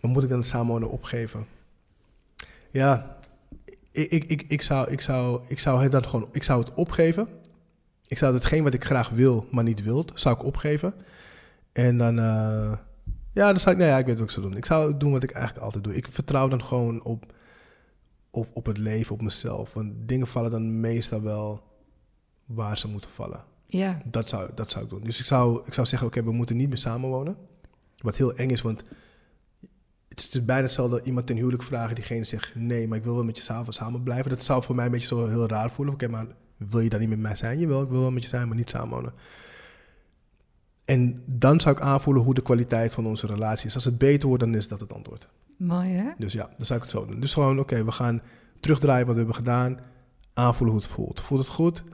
Maar 0.00 0.10
moet 0.12 0.22
ik 0.22 0.28
dan 0.28 0.38
het 0.38 0.46
samenwonen 0.48 0.90
opgeven? 0.90 1.46
Ja, 2.70 3.16
ik, 3.92 4.10
ik, 4.10 4.24
ik, 4.24 4.44
ik, 4.48 4.62
zou, 4.62 4.90
ik, 4.90 5.00
zou, 5.00 5.42
ik, 5.46 5.58
zou 5.58 5.82
het 5.82 5.92
dan 5.92 6.04
gewoon, 6.04 6.28
ik 6.32 6.42
zou 6.42 6.60
het 6.64 6.74
opgeven. 6.74 7.28
ik 8.06 8.18
zou 8.18 8.34
hetgeen 8.34 8.62
wat 8.62 8.72
ik 8.72 8.84
graag 8.84 9.08
wil, 9.08 9.46
maar 9.50 9.64
niet 9.64 9.82
wil, 9.82 10.04
zou 10.14 10.34
ik 10.36 10.44
opgeven. 10.44 10.94
En 11.72 11.98
dan, 11.98 12.18
eh, 12.18 12.72
ja, 13.34 13.46
dan 13.46 13.60
zou 13.60 13.74
ik, 13.74 13.80
nee, 13.80 13.90
ja, 13.90 13.98
ik 13.98 14.06
weet 14.06 14.18
wat 14.18 14.24
ik 14.24 14.30
zou 14.30 14.46
doen. 14.46 14.56
Ik 14.56 14.64
zou 14.64 14.96
doen 14.96 15.12
wat 15.12 15.22
ik 15.22 15.30
eigenlijk 15.30 15.64
altijd 15.64 15.84
doe. 15.84 15.94
Ik 15.94 16.08
vertrouw 16.10 16.48
dan 16.48 16.64
gewoon 16.64 17.02
op, 17.02 17.32
op, 18.30 18.48
op 18.52 18.66
het 18.66 18.78
leven, 18.78 19.14
op 19.14 19.22
mezelf. 19.22 19.72
Want 19.72 19.92
dingen 19.96 20.26
vallen 20.26 20.50
dan 20.50 20.80
meestal 20.80 21.22
wel 21.22 21.62
waar 22.46 22.78
ze 22.78 22.88
moeten 22.88 23.10
vallen. 23.10 23.44
Ja. 23.66 23.98
Dat 24.04 24.28
zou, 24.28 24.50
dat 24.54 24.70
zou 24.70 24.84
ik 24.84 24.90
doen. 24.90 25.00
Dus 25.00 25.18
ik 25.18 25.24
zou, 25.24 25.62
ik 25.66 25.74
zou 25.74 25.86
zeggen, 25.86 26.08
oké, 26.08 26.22
we 26.22 26.32
moeten 26.32 26.56
niet 26.56 26.68
meer 26.68 26.78
samenwonen. 26.78 27.36
Wat 27.96 28.16
heel 28.16 28.34
eng 28.34 28.50
is, 28.50 28.62
want 28.62 28.84
het 30.08 30.20
is 30.20 30.30
dus 30.30 30.44
bijna 30.44 30.62
hetzelfde 30.62 30.96
dat 30.96 31.06
iemand 31.06 31.26
ten 31.26 31.36
huwelijk 31.36 31.62
vragen, 31.62 31.94
diegene 31.94 32.24
zegt 32.24 32.54
nee, 32.54 32.88
maar 32.88 32.98
ik 32.98 33.04
wil 33.04 33.14
wel 33.14 33.24
met 33.24 33.36
je 33.36 33.42
samen, 33.42 33.72
samen 33.72 34.02
blijven. 34.02 34.30
Dat 34.30 34.42
zou 34.42 34.62
voor 34.62 34.74
mij 34.74 34.84
een 34.84 34.90
beetje 34.90 35.06
zo 35.06 35.28
heel 35.28 35.48
raar 35.48 35.70
voelen. 35.70 35.94
Oké, 35.94 36.08
maar 36.08 36.26
wil 36.56 36.80
je 36.80 36.88
dan 36.88 37.00
niet 37.00 37.08
met 37.08 37.18
mij 37.18 37.36
zijn? 37.36 37.58
Jawel, 37.58 37.82
ik 37.82 37.88
wil 37.88 38.00
wel 38.00 38.10
met 38.12 38.22
je 38.22 38.28
zijn, 38.28 38.48
maar 38.48 38.56
niet 38.56 38.70
samenwonen. 38.70 39.12
En 40.84 41.22
dan 41.26 41.60
zou 41.60 41.76
ik 41.76 41.82
aanvoelen 41.82 42.22
hoe 42.22 42.34
de 42.34 42.42
kwaliteit 42.42 42.92
van 42.92 43.06
onze 43.06 43.26
relatie 43.26 43.66
is. 43.66 43.74
Als 43.74 43.84
het 43.84 43.98
beter 43.98 44.28
wordt, 44.28 44.44
dan 44.44 44.54
is 44.54 44.68
dat 44.68 44.80
het 44.80 44.92
antwoord. 44.92 45.28
Mooi 45.56 45.88
hè? 45.88 46.10
Dus 46.18 46.32
ja, 46.32 46.50
dan 46.56 46.66
zou 46.66 46.78
ik 46.78 46.84
het 46.84 46.94
zo 46.94 47.06
doen. 47.06 47.20
Dus 47.20 47.32
gewoon, 47.32 47.58
oké, 47.58 47.84
we 47.84 47.92
gaan 47.92 48.22
terugdraaien 48.60 49.06
wat 49.06 49.14
we 49.14 49.20
hebben 49.20 49.38
gedaan. 49.38 49.78
Aanvoelen 50.34 50.74
hoe 50.74 50.84
het 50.84 50.92
voelt. 50.92 51.20
Voelt 51.20 51.40
het 51.40 51.50
goed? 51.50 51.84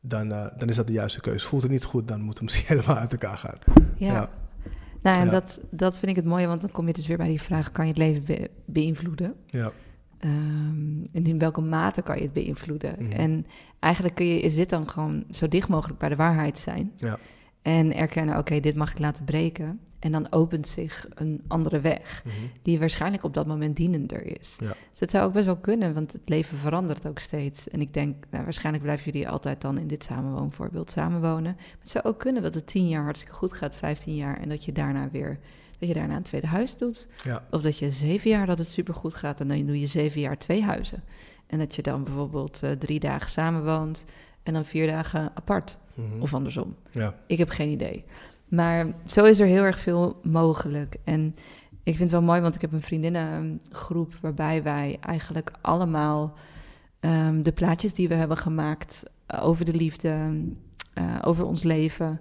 Dan, 0.00 0.30
uh, 0.30 0.46
dan 0.58 0.68
is 0.68 0.76
dat 0.76 0.86
de 0.86 0.92
juiste 0.92 1.20
keuze. 1.20 1.46
Voelt 1.46 1.62
het 1.62 1.70
niet 1.70 1.84
goed, 1.84 2.08
dan 2.08 2.20
moeten 2.20 2.38
we 2.38 2.44
misschien 2.44 2.66
helemaal 2.76 2.96
uit 2.96 3.12
elkaar 3.12 3.38
gaan. 3.38 3.58
Ja. 3.96 4.12
ja. 4.12 4.30
Nou, 5.02 5.18
en 5.18 5.24
ja. 5.24 5.30
dat, 5.30 5.60
dat 5.70 5.98
vind 5.98 6.10
ik 6.10 6.16
het 6.16 6.24
mooie, 6.24 6.46
want 6.46 6.60
dan 6.60 6.70
kom 6.70 6.86
je 6.86 6.92
dus 6.92 7.06
weer 7.06 7.16
bij 7.16 7.28
die 7.28 7.42
vraag: 7.42 7.72
kan 7.72 7.84
je 7.84 7.90
het 7.90 8.00
leven 8.00 8.24
be 8.24 8.50
beïnvloeden? 8.64 9.34
Ja. 9.46 9.70
Um, 10.24 11.06
en 11.12 11.24
in 11.24 11.38
welke 11.38 11.60
mate 11.60 12.02
kan 12.02 12.16
je 12.16 12.22
het 12.22 12.32
beïnvloeden? 12.32 12.94
Mm 12.98 13.04
-hmm. 13.04 13.12
En 13.12 13.46
eigenlijk 13.80 14.14
kun 14.14 14.26
je, 14.26 14.40
is 14.40 14.54
dit 14.54 14.70
dan 14.70 14.88
gewoon 14.88 15.24
zo 15.30 15.48
dicht 15.48 15.68
mogelijk 15.68 15.98
bij 15.98 16.08
de 16.08 16.16
waarheid 16.16 16.58
zijn. 16.58 16.92
Ja. 16.96 17.18
En 17.64 17.94
erkennen, 17.94 18.34
oké, 18.34 18.40
okay, 18.40 18.60
dit 18.60 18.76
mag 18.76 18.90
ik 18.90 18.98
laten 18.98 19.24
breken. 19.24 19.80
En 19.98 20.12
dan 20.12 20.32
opent 20.32 20.68
zich 20.68 21.06
een 21.14 21.42
andere 21.48 21.80
weg, 21.80 22.22
mm 22.24 22.30
-hmm. 22.30 22.50
die 22.62 22.78
waarschijnlijk 22.78 23.24
op 23.24 23.34
dat 23.34 23.46
moment 23.46 23.76
dienender 23.76 24.38
is. 24.40 24.56
Ja. 24.60 24.74
Dus 24.90 25.00
het 25.00 25.10
zou 25.10 25.24
ook 25.26 25.32
best 25.32 25.44
wel 25.44 25.56
kunnen, 25.56 25.94
want 25.94 26.12
het 26.12 26.28
leven 26.28 26.58
verandert 26.58 27.06
ook 27.06 27.18
steeds. 27.18 27.68
En 27.68 27.80
ik 27.80 27.94
denk, 27.94 28.24
nou, 28.30 28.44
waarschijnlijk 28.44 28.84
blijven 28.84 29.12
jullie 29.12 29.28
altijd 29.28 29.60
dan 29.60 29.78
in 29.78 29.86
dit 29.86 30.04
samenwoonvoorbeeld 30.04 30.90
samenwonen. 30.90 31.54
Maar 31.54 31.78
het 31.80 31.90
zou 31.90 32.04
ook 32.04 32.18
kunnen 32.18 32.42
dat 32.42 32.54
het 32.54 32.66
tien 32.66 32.88
jaar 32.88 33.04
hartstikke 33.04 33.34
goed 33.34 33.52
gaat, 33.52 33.76
vijftien 33.76 34.16
jaar, 34.16 34.36
en 34.36 34.48
dat 34.48 34.64
je 34.64 34.72
daarna 34.72 35.10
weer 35.10 35.38
dat 35.78 35.88
je 35.88 35.94
daarna 35.94 36.16
een 36.16 36.22
tweede 36.22 36.46
huis 36.46 36.76
doet. 36.76 37.06
Ja. 37.22 37.44
Of 37.50 37.62
dat 37.62 37.78
je 37.78 37.90
zeven 37.90 38.30
jaar 38.30 38.46
dat 38.46 38.58
het 38.58 38.68
supergoed 38.68 39.14
gaat 39.14 39.40
en 39.40 39.48
dan 39.48 39.66
doe 39.66 39.80
je 39.80 39.86
zeven 39.86 40.20
jaar 40.20 40.38
twee 40.38 40.62
huizen. 40.62 41.04
En 41.46 41.58
dat 41.58 41.74
je 41.74 41.82
dan 41.82 42.04
bijvoorbeeld 42.04 42.60
uh, 42.64 42.70
drie 42.70 43.00
dagen 43.00 43.30
samenwoont 43.30 44.04
en 44.42 44.52
dan 44.52 44.64
vier 44.64 44.86
dagen 44.86 45.30
apart. 45.34 45.76
Mm 45.94 46.10
-hmm. 46.10 46.22
Of 46.22 46.34
andersom. 46.34 46.76
Ja. 46.90 47.14
Ik 47.26 47.38
heb 47.38 47.48
geen 47.48 47.70
idee. 47.70 48.04
Maar 48.48 48.86
zo 49.06 49.24
is 49.24 49.40
er 49.40 49.46
heel 49.46 49.62
erg 49.62 49.78
veel 49.78 50.20
mogelijk. 50.22 50.96
En 51.04 51.34
ik 51.82 51.96
vind 51.96 51.98
het 51.98 52.10
wel 52.10 52.22
mooi, 52.22 52.40
want 52.40 52.54
ik 52.54 52.60
heb 52.60 52.72
een 52.72 52.82
vriendinnengroep 52.82 54.14
waarbij 54.20 54.62
wij 54.62 54.96
eigenlijk 55.00 55.52
allemaal 55.60 56.34
um, 57.00 57.42
de 57.42 57.52
plaatjes 57.52 57.94
die 57.94 58.08
we 58.08 58.14
hebben 58.14 58.36
gemaakt 58.36 59.02
uh, 59.34 59.46
over 59.46 59.64
de 59.64 59.74
liefde, 59.74 60.42
uh, 60.94 61.18
over 61.22 61.46
ons 61.46 61.62
leven, 61.62 62.20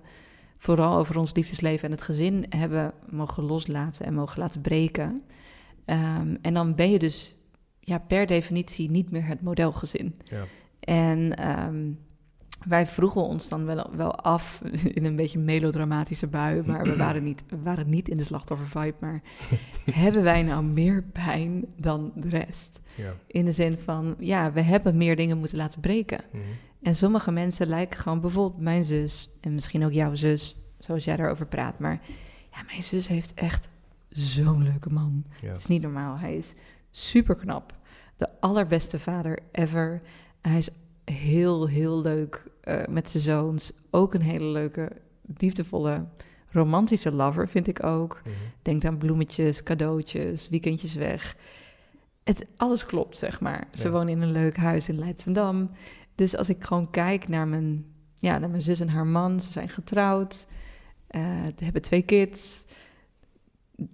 vooral 0.57 0.97
over 0.97 1.17
ons 1.17 1.34
liefdesleven 1.34 1.86
en 1.86 1.91
het 1.91 2.01
gezin 2.01 2.45
hebben 2.49 2.93
mogen 3.09 3.43
loslaten 3.43 4.05
en 4.05 4.13
mogen 4.13 4.39
laten 4.39 4.61
breken. 4.61 5.21
Um, 5.86 6.38
en 6.41 6.53
dan 6.53 6.76
ben 6.76 6.91
je 6.91 6.99
dus 6.99 7.36
ja, 7.80 7.97
per 7.97 8.28
definitie 8.28 8.89
niet 8.89 9.11
meer 9.11 9.26
het 9.26 9.41
modelgezin. 9.41 10.15
Ja. 10.24 10.45
En 10.80 11.47
um, 11.47 11.99
wij 12.66 12.88
vroegen 12.88 13.22
ons 13.22 13.49
dan 13.49 13.66
wel, 13.66 13.89
wel 13.95 14.16
af 14.16 14.61
in 14.97 15.05
een 15.05 15.16
beetje 15.16 15.39
melodramatische 15.39 16.28
bui, 16.28 16.64
maar 16.66 16.84
we 16.84 16.97
waren 16.97 17.24
niet, 17.24 17.43
we 17.49 17.61
waren 17.61 17.89
niet 17.89 18.09
in 18.09 18.18
de 18.18 18.24
slachtoffervibe. 18.24 18.95
Maar 18.99 19.22
hebben 20.03 20.24
wij 20.24 20.43
nou 20.43 20.64
meer 20.64 21.03
pijn 21.03 21.66
dan 21.78 22.11
de 22.16 22.30
rest? 22.30 22.80
Ja. 22.95 23.14
In 23.28 23.45
de 23.45 23.51
zin 23.51 23.78
van, 23.78 24.16
ja, 24.20 24.51
we 24.51 24.61
hebben 24.61 24.97
meer 24.97 25.16
dingen 25.16 25.38
moeten 25.38 25.57
laten 25.57 25.80
breken. 25.80 26.24
Mm 26.32 26.41
-hmm. 26.41 26.51
En 26.82 26.95
sommige 26.95 27.32
mensen 27.32 27.68
lijken 27.68 27.99
gewoon, 27.99 28.22
bijvoorbeeld 28.22 28.61
mijn 28.61 28.84
zus 28.84 29.30
en 29.41 29.53
misschien 29.53 29.86
ook 29.86 29.91
jouw 29.91 30.16
zus, 30.16 30.55
zoals 30.80 31.05
jij 31.05 31.16
daarover 31.16 31.45
praat. 31.45 31.80
Maar 31.80 32.01
ja, 32.51 32.64
mijn 32.66 32.84
zus 32.84 33.07
heeft 33.07 33.34
echt 33.34 33.70
zo'n 34.09 34.64
leuke 34.64 34.89
man. 34.89 35.24
Ja. 35.38 35.47
Het 35.47 35.57
is 35.57 35.66
niet 35.66 35.82
normaal. 35.82 36.18
Hij 36.18 36.36
is 36.36 36.53
super 36.91 37.36
knap. 37.36 37.76
De 38.18 38.30
allerbeste 38.39 38.99
vader 38.99 39.39
ever. 39.51 40.01
Hij 40.41 40.57
is 40.57 40.70
heel, 41.05 41.68
heel 41.68 42.01
leuk 42.01 42.51
uh, 42.68 42.86
met 42.89 43.09
zijn 43.09 43.24
zoons. 43.24 43.72
Ook 43.89 44.14
een 44.14 44.22
hele 44.22 44.45
leuke, 44.45 44.91
liefdevolle, 45.38 46.05
romantische 46.49 47.11
lover, 47.11 47.49
vind 47.49 47.68
ik 47.68 47.84
ook. 47.84 48.22
Mm 48.24 48.32
-hmm. 48.34 48.41
Denkt 48.61 48.86
aan 48.86 48.97
bloemetjes, 48.97 49.64
cadeautjes, 49.64 50.49
weekendjes 50.49 50.93
weg. 50.93 51.36
Het, 52.24 52.45
alles 52.57 52.86
klopt, 52.86 53.18
zeg 53.18 53.39
maar. 53.41 53.68
Ze 53.78 53.84
Ja. 53.84 53.89
wonen 53.91 54.09
in 54.09 54.22
een 54.22 54.32
leuk 54.32 54.57
huis 54.57 54.89
in 54.89 54.99
Leidschendam. 54.99 55.70
Dus 56.16 56.36
als 56.38 56.49
ik 56.49 56.64
gewoon 56.64 56.89
kijk 56.89 57.28
naar 57.28 57.47
mijn, 57.47 57.86
ja, 58.16 58.38
naar 58.38 58.49
mijn 58.49 58.61
zus 58.61 58.80
en 58.80 58.89
haar 58.89 59.07
man, 59.07 59.41
ze 59.41 59.51
zijn 59.51 59.70
getrouwd, 59.70 60.45
uh, 61.11 61.22
ze 61.57 61.64
hebben 61.64 61.82
twee 61.82 62.01
kids. 62.01 62.62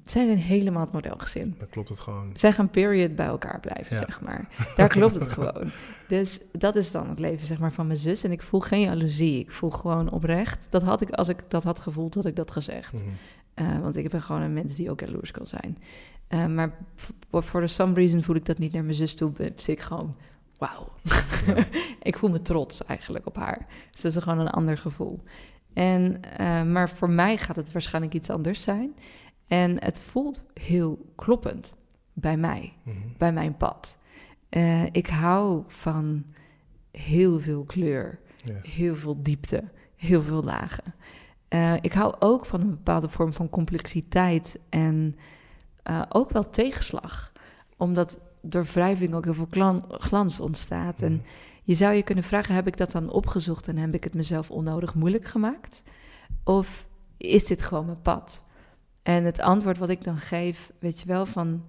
Zij 0.06 0.26
zijn 0.26 0.38
helemaal 0.38 0.82
het 0.82 0.92
modelgezin. 0.92 1.56
Dan 1.58 1.70
klopt 1.70 1.90
het 1.90 2.00
gewoon. 2.00 2.30
Zij 2.36 2.52
gaan 2.52 2.70
period 2.70 3.16
bij 3.16 3.26
elkaar 3.26 3.60
blijven, 3.60 3.96
Ja. 3.96 4.04
zeg 4.06 4.22
maar. 4.22 4.48
Daar 4.76 4.88
klopt 4.88 5.16
het 5.16 5.32
gewoon. 5.38 5.72
Dus 6.08 6.42
dat 6.52 6.76
is 6.76 6.92
dan 6.92 7.10
het 7.10 7.20
leven, 7.20 7.48
zeg 7.48 7.60
maar, 7.60 7.72
van 7.72 7.88
mijn 7.88 8.00
zus. 8.00 8.24
En 8.24 8.32
ik 8.32 8.42
voel 8.42 8.60
geen 8.60 8.82
jaloezie. 8.82 9.40
Ik 9.40 9.52
voel 9.52 9.70
gewoon 9.70 10.12
oprecht. 10.12 10.68
Dat 10.70 10.82
had 10.82 11.02
ik, 11.02 11.10
als 11.10 11.30
ik 11.30 11.44
dat 11.48 11.64
had 11.64 11.80
gevoeld, 11.80 12.16
had 12.16 12.26
ik 12.26 12.36
dat 12.36 12.52
gezegd. 12.52 12.94
Mm 12.94 13.00
-hmm. 13.00 13.18
Uh, 13.68 13.80
want 13.80 13.96
ik 13.96 14.10
ben 14.10 14.22
gewoon 14.22 14.42
een 14.42 14.54
mens 14.54 14.76
die 14.76 14.90
ook 14.92 15.00
jaloers 15.00 15.32
kan 15.32 15.48
zijn. 15.48 15.78
Uh, 16.30 16.46
maar 16.46 16.78
voor 17.32 17.70
some 17.70 17.94
reason 17.94 18.22
voel 18.22 18.36
ik 18.36 18.46
dat 18.46 18.58
niet 18.58 18.74
naar 18.74 18.84
mijn 18.84 18.96
zus 18.96 19.16
toe. 19.16 19.32
Zit 19.38 19.68
ik 19.68 19.80
gewoon, 19.80 20.16
wauw. 20.58 20.92
Ja. 21.46 21.56
ik 22.02 22.18
voel 22.18 22.30
me 22.30 22.42
trots 22.42 22.86
eigenlijk 22.86 23.26
op 23.26 23.36
haar. 23.36 23.66
Dus 23.92 24.02
dat 24.02 24.16
is 24.16 24.24
gewoon 24.24 24.40
een 24.40 24.50
ander 24.50 24.78
gevoel. 24.78 25.20
En, 25.74 26.20
uh, 26.40 26.64
maar 26.64 26.90
voor 26.90 27.10
mij 27.10 27.38
gaat 27.38 27.56
het 27.56 27.72
waarschijnlijk 27.72 28.14
iets 28.14 28.30
anders 28.30 28.62
zijn. 28.62 28.94
En 29.50 29.84
het 29.84 30.00
voelt 30.00 30.46
heel 30.54 31.12
kloppend 31.16 31.74
bij 32.14 32.38
mij, 32.38 32.74
mm 32.84 32.94
-hmm. 32.94 33.14
bij 33.18 33.34
mijn 33.34 33.58
pad. 33.58 33.98
Uh, 34.50 34.86
ik 34.86 35.08
hou 35.08 35.64
van 35.68 36.26
heel 36.92 37.40
veel 37.40 37.64
kleur, 37.64 38.20
Ja. 38.44 38.54
heel 38.62 38.96
veel 38.96 39.22
diepte, 39.22 39.64
heel 39.96 40.22
veel 40.22 40.44
lagen. 40.44 40.94
Uh, 41.50 41.74
ik 41.82 41.94
hou 41.94 42.16
ook 42.20 42.46
van 42.46 42.62
een 42.62 42.70
bepaalde 42.70 43.10
vorm 43.10 43.34
van 43.34 43.50
complexiteit 43.50 44.60
en 44.70 45.16
uh, 45.90 46.02
ook 46.10 46.32
wel 46.32 46.50
tegenslag. 46.50 47.32
Omdat 47.78 48.20
door 48.42 48.64
wrijving 48.64 49.14
ook 49.14 49.24
heel 49.24 49.34
veel 49.34 49.80
glans 49.90 50.40
ontstaat. 50.40 50.96
Mhm. 50.96 51.06
En 51.06 51.24
je 51.64 51.76
zou 51.76 51.94
je 51.94 52.04
kunnen 52.04 52.24
vragen, 52.24 52.56
heb 52.56 52.68
ik 52.68 52.78
dat 52.78 52.92
dan 52.92 53.10
opgezocht 53.10 53.68
en 53.68 53.78
heb 53.78 53.94
ik 53.94 54.04
het 54.04 54.14
mezelf 54.14 54.52
onnodig 54.52 54.96
moeilijk 54.96 55.26
gemaakt? 55.26 55.84
Of 56.44 56.88
is 57.18 57.46
dit 57.46 57.62
gewoon 57.62 57.86
mijn 57.86 58.02
pad? 58.02 58.44
En 59.10 59.24
het 59.24 59.40
antwoord 59.40 59.78
wat 59.78 59.90
ik 59.90 60.04
dan 60.04 60.18
geef, 60.18 60.72
weet 60.80 61.00
je 61.00 61.06
wel, 61.06 61.26
van... 61.26 61.64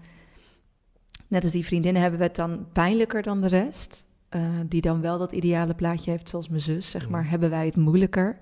Net 1.29 1.43
als 1.43 1.53
die 1.53 1.65
vriendinnen 1.65 2.03
hebben 2.03 2.21
we 2.21 2.27
het 2.27 2.37
dan 2.37 2.67
pijnlijker 2.73 3.23
dan 3.23 3.41
de 3.41 3.49
rest. 3.49 4.05
Uh, 4.31 4.61
die 4.67 4.81
dan 4.81 5.01
wel 5.01 5.19
dat 5.19 5.33
ideale 5.33 5.75
plaatje 5.75 6.11
heeft, 6.11 6.29
zoals 6.29 6.49
mijn 6.49 6.61
zus, 6.61 6.91
zeg 6.91 7.09
maar. 7.09 7.29
Hebben 7.29 7.51
wij 7.51 7.67
het 7.67 7.77
moeilijker? 7.77 8.39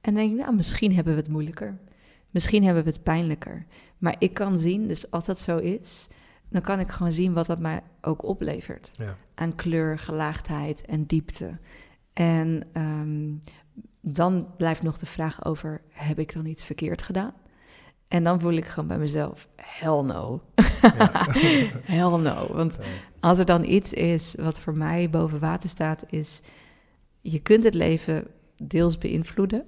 En 0.00 0.14
dan 0.14 0.14
denk 0.14 0.30
ik, 0.30 0.38
nou, 0.38 0.54
misschien 0.54 0.94
hebben 0.94 1.12
we 1.12 1.20
het 1.20 1.28
moeilijker. 1.28 1.78
Misschien 2.30 2.64
hebben 2.64 2.84
we 2.84 2.90
het 2.90 3.02
pijnlijker. 3.02 3.66
Maar 3.98 4.16
ik 4.18 4.34
kan 4.34 4.58
zien, 4.58 4.88
dus 4.88 5.10
als 5.10 5.24
dat 5.24 5.40
zo 5.40 5.56
is, 5.56 6.08
dan 6.48 6.62
kan 6.62 6.80
ik 6.80 6.90
gewoon 6.90 7.12
zien 7.12 7.32
wat 7.32 7.46
dat 7.46 7.58
mij 7.58 7.80
ook 8.00 8.24
oplevert. 8.24 8.90
Ja. 8.92 9.16
Aan 9.34 9.54
kleur, 9.54 9.98
gelaagdheid 9.98 10.86
en 10.86 11.06
diepte. 11.06 11.58
En 12.12 12.62
um, 12.72 13.40
dan 14.00 14.54
blijft 14.56 14.82
nog 14.82 14.98
de 14.98 15.06
vraag 15.06 15.44
over, 15.44 15.80
heb 15.88 16.18
ik 16.18 16.32
dan 16.32 16.46
iets 16.46 16.64
verkeerd 16.64 17.02
gedaan? 17.02 17.34
En 18.08 18.24
dan 18.24 18.40
voel 18.40 18.52
ik 18.52 18.66
gewoon 18.66 18.88
bij 18.88 18.98
mezelf, 18.98 19.48
hell 19.56 20.02
no. 20.02 20.42
Ja. 20.82 21.26
hell 21.96 22.18
no. 22.18 22.54
Want 22.54 22.78
als 23.20 23.38
er 23.38 23.44
dan 23.44 23.64
iets 23.64 23.92
is 23.92 24.34
wat 24.38 24.60
voor 24.60 24.76
mij 24.76 25.10
boven 25.10 25.38
water 25.38 25.68
staat, 25.68 26.04
is 26.10 26.42
je 27.20 27.38
kunt 27.38 27.64
het 27.64 27.74
leven 27.74 28.26
deels 28.56 28.98
beïnvloeden. 28.98 29.64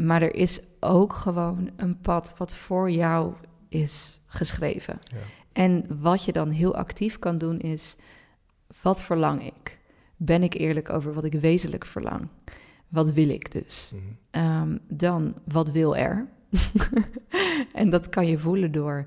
Maar 0.00 0.22
er 0.22 0.34
is 0.34 0.60
ook 0.80 1.12
gewoon 1.12 1.70
een 1.76 2.00
pad 2.00 2.34
wat 2.36 2.54
voor 2.54 2.90
jou 2.90 3.34
is 3.68 4.20
geschreven. 4.26 4.98
Ja. 5.04 5.18
En 5.52 6.00
wat 6.00 6.24
je 6.24 6.32
dan 6.32 6.50
heel 6.50 6.74
actief 6.74 7.18
kan 7.18 7.38
doen 7.38 7.58
is, 7.58 7.96
wat 8.82 9.02
verlang 9.02 9.46
ik? 9.46 9.80
Ben 10.16 10.42
ik 10.42 10.54
eerlijk 10.54 10.90
over 10.90 11.12
wat 11.12 11.24
ik 11.24 11.32
wezenlijk 11.32 11.86
verlang? 11.86 12.28
Wat 12.88 13.12
wil 13.12 13.28
ik 13.28 13.52
dus? 13.52 13.92
Mhm. 13.92 14.44
Um, 14.44 14.78
dan, 14.88 15.34
wat 15.44 15.70
wil 15.70 15.96
er? 15.96 16.28
en 17.72 17.90
dat 17.90 18.08
kan 18.08 18.26
je 18.26 18.38
voelen 18.38 18.72
door, 18.72 19.06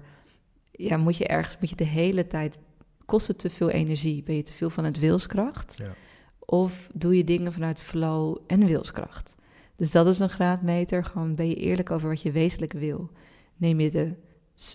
ja, 0.71 0.97
moet 0.97 1.17
je 1.17 1.27
ergens, 1.27 1.57
moet 1.59 1.69
je 1.69 1.75
de 1.75 1.83
hele 1.83 2.27
tijd, 2.27 2.57
kost 3.05 3.27
het 3.27 3.39
te 3.39 3.49
veel 3.49 3.69
energie? 3.69 4.23
Ben 4.23 4.35
je 4.35 4.43
te 4.43 4.53
veel 4.53 4.69
van 4.69 4.83
het 4.83 4.99
wilskracht? 4.99 5.75
Ja. 5.77 5.93
Of 6.39 6.89
doe 6.93 7.17
je 7.17 7.23
dingen 7.23 7.53
vanuit 7.53 7.81
flow 7.81 8.37
en 8.47 8.65
wilskracht? 8.65 9.35
Dus 9.75 9.91
dat 9.91 10.07
is 10.07 10.19
een 10.19 10.29
graadmeter. 10.29 11.03
Gewoon 11.03 11.35
ben 11.35 11.47
je 11.47 11.55
eerlijk 11.55 11.91
over 11.91 12.09
wat 12.09 12.21
je 12.21 12.31
wezenlijk 12.31 12.73
wil. 12.73 13.09
Neem 13.57 13.79
je 13.79 13.91
de, 13.91 14.13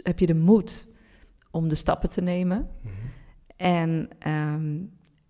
heb 0.03 0.19
je 0.19 0.27
de 0.27 0.35
moed 0.35 0.87
om 1.51 1.69
de 1.69 1.75
stappen 1.75 2.11
te 2.11 2.21
nemen? 2.21 2.69
Mhm. 2.81 2.95
En 3.57 4.09
ehm, 4.19 4.79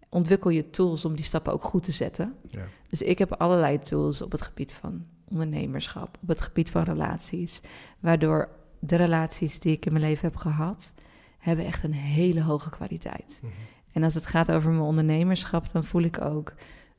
ontwikkel 0.09 0.51
je 0.51 0.71
tools 0.71 1.05
om 1.05 1.15
die 1.15 1.25
stappen 1.25 1.53
ook 1.53 1.65
goed 1.65 1.83
te 1.83 1.93
zetten. 1.93 2.35
Ja. 2.47 2.67
Dus 2.89 3.03
ik 3.03 3.19
heb 3.19 3.33
allerlei 3.33 3.79
tools 3.79 4.23
op 4.23 4.33
het 4.33 4.43
gebied 4.43 4.73
van 4.73 5.07
ondernemerschap, 5.31 6.19
op 6.23 6.29
het 6.29 6.41
gebied 6.41 6.71
van 6.71 6.83
relaties, 6.83 7.61
waardoor 8.01 8.49
de 8.79 8.97
relaties 8.97 9.61
die 9.61 9.73
ik 9.73 9.87
in 9.87 9.93
mijn 9.93 10.05
leven 10.05 10.29
heb 10.29 10.37
gehad, 10.37 10.95
hebben 11.39 11.65
echt 11.65 11.83
een 11.83 11.93
hele 11.93 12.43
hoge 12.43 12.71
kwaliteit. 12.71 13.39
Mhm. 13.43 13.53
En 13.93 14.03
als 14.03 14.15
het 14.15 14.27
gaat 14.27 14.53
over 14.53 14.71
mijn 14.71 14.83
ondernemerschap, 14.83 15.73
dan 15.73 15.85
voel 15.85 16.03
ik 16.03 16.21
ook 16.21 16.55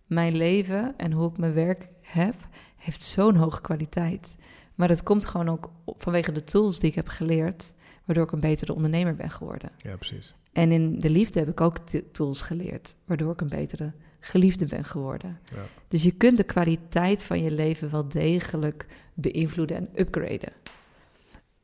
mijn 0.05 0.35
leven 0.35 0.93
en 0.97 1.11
hoe 1.11 1.29
ik 1.29 1.37
mijn 1.37 1.53
werk 1.53 1.87
heb, 2.01 2.35
heeft 2.75 3.03
zo'n 3.03 3.35
hoge 3.35 3.61
kwaliteit. 3.61 4.35
Maar 4.75 4.87
dat 4.87 5.03
komt 5.03 5.25
gewoon 5.25 5.49
ook 5.49 5.71
vanwege 5.97 6.31
de 6.31 6.43
tools 6.43 6.79
die 6.79 6.89
ik 6.89 6.95
heb 6.95 7.07
geleerd, 7.07 7.71
waardoor 8.05 8.25
ik 8.25 8.31
een 8.31 8.39
betere 8.39 8.73
ondernemer 8.73 9.15
ben 9.15 9.29
geworden. 9.29 9.71
Ja, 9.77 9.95
precies. 9.95 10.35
En 10.51 10.71
in 10.71 10.99
de 10.99 11.09
liefde 11.09 11.39
heb 11.39 11.49
ik 11.49 11.61
ook 11.61 11.77
tools 12.11 12.41
geleerd, 12.41 12.95
waardoor 13.05 13.31
ik 13.31 13.41
een 13.41 13.49
betere 13.49 13.93
geliefde 14.21 14.65
ben 14.65 14.85
geworden. 14.85 15.39
Ja. 15.43 15.65
Dus 15.87 16.03
je 16.03 16.11
kunt 16.11 16.37
de 16.37 16.43
kwaliteit 16.43 17.23
van 17.23 17.43
je 17.43 17.51
leven 17.51 17.91
wel 17.91 18.07
degelijk 18.07 18.85
beïnvloeden 19.13 19.77
en 19.77 19.89
upgraden. 19.95 20.53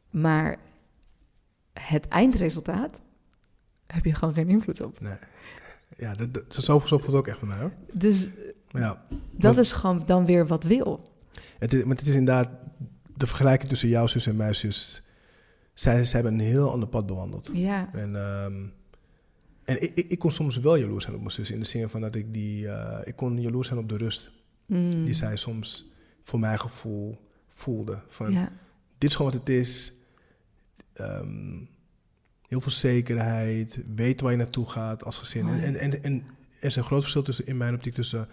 Maar 0.09 0.57
het 1.73 2.07
eindresultaat 2.07 3.01
heb 3.87 4.05
je 4.05 4.13
gewoon 4.13 4.33
geen 4.33 4.49
invloed 4.49 4.81
op. 4.81 4.99
Nee. 4.99 5.17
Ja, 5.97 6.15
dat, 6.15 6.33
dat, 6.33 6.53
zo, 6.53 6.61
zo 6.61 6.79
voelt 6.79 7.03
het 7.03 7.15
ook 7.15 7.27
echt 7.27 7.39
bij 7.39 7.49
mij 7.49 7.59
hoor. 7.59 7.71
Dus 7.93 8.27
ja, 8.67 9.05
dat 9.31 9.57
is 9.57 9.71
gewoon 9.71 10.03
dan 10.05 10.25
weer 10.25 10.47
wat 10.47 10.63
wil. 10.63 11.11
het 11.59 11.73
is, 11.73 11.83
maar 11.83 11.95
het 11.95 12.07
is 12.07 12.15
inderdaad 12.15 12.49
de 13.15 13.27
vergelijking 13.27 13.69
tussen 13.69 13.89
jouw 13.89 14.07
zus 14.07 14.27
en 14.27 14.35
mijn 14.35 14.55
zus. 14.55 15.01
Zij, 15.73 16.05
zij 16.05 16.21
hebben 16.21 16.39
een 16.39 16.45
heel 16.45 16.71
ander 16.71 16.89
pad 16.89 17.05
bewandeld. 17.05 17.49
Ja, 17.53 17.89
En, 17.93 18.15
ehm, 18.15 18.67
en 19.67 19.83
ik, 19.83 19.91
ik, 19.95 20.09
ik 20.09 20.19
kon 20.19 20.31
soms 20.31 20.57
wel 20.57 20.75
jaloers 20.75 21.03
zijn 21.03 21.15
op 21.15 21.21
mijn 21.21 21.33
zus. 21.33 21.51
In 21.51 21.59
de 21.59 21.65
zin 21.65 21.89
van 21.89 22.01
dat 22.01 22.15
ik 22.15 22.33
die... 22.33 22.69
eh, 22.69 23.07
ik 23.07 23.15
kon 23.15 23.41
jaloers 23.41 23.67
zijn 23.67 23.79
op 23.79 23.89
de 23.89 23.97
rust 23.97 24.31
Mm. 24.67 25.05
die 25.05 25.13
zij 25.13 25.35
soms 25.35 25.91
voor 26.23 26.39
mijn 26.39 26.59
gevoel 26.59 27.17
voelde. 27.47 27.99
Van, 28.07 28.31
ja. 28.31 28.51
dit 28.97 29.09
is 29.09 29.15
gewoon 29.15 29.31
wat 29.31 29.39
het 29.39 29.49
is. 29.49 29.93
Ehm, 30.93 31.55
heel 32.47 32.61
veel 32.61 32.71
zekerheid. 32.71 33.79
Weet 33.95 34.21
waar 34.21 34.31
je 34.31 34.37
naartoe 34.37 34.69
gaat 34.69 35.03
als 35.03 35.17
gezin. 35.17 35.47
En, 35.47 35.61
en, 35.61 35.75
en, 35.75 36.03
en 36.03 36.23
er 36.59 36.65
is 36.65 36.75
een 36.75 36.83
groot 36.83 37.01
verschil 37.01 37.21
tussen, 37.21 37.47
in 37.47 37.57
mijn 37.57 37.73
optiek 37.73 37.93
tussen 37.93 38.27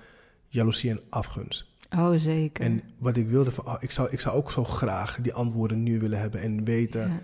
jaloezie 0.48 0.90
en 0.90 1.00
afgunst. 1.08 1.66
Oh, 1.90 2.12
zeker. 2.16 2.64
En 2.64 2.82
wat 2.98 3.16
ik 3.16 3.28
wilde, 3.28 3.52
van, 3.52 3.66
oh, 3.66 3.76
ik, 3.80 3.90
zou, 3.90 4.08
ik 4.10 4.20
zou 4.20 4.36
ook 4.36 4.50
zo 4.50 4.64
graag 4.64 5.18
die 5.20 5.32
antwoorden 5.32 5.82
nu 5.82 5.98
willen 5.98 6.18
hebben 6.18 6.40
en 6.40 6.64
weten 6.64 7.08
ja. 7.08 7.20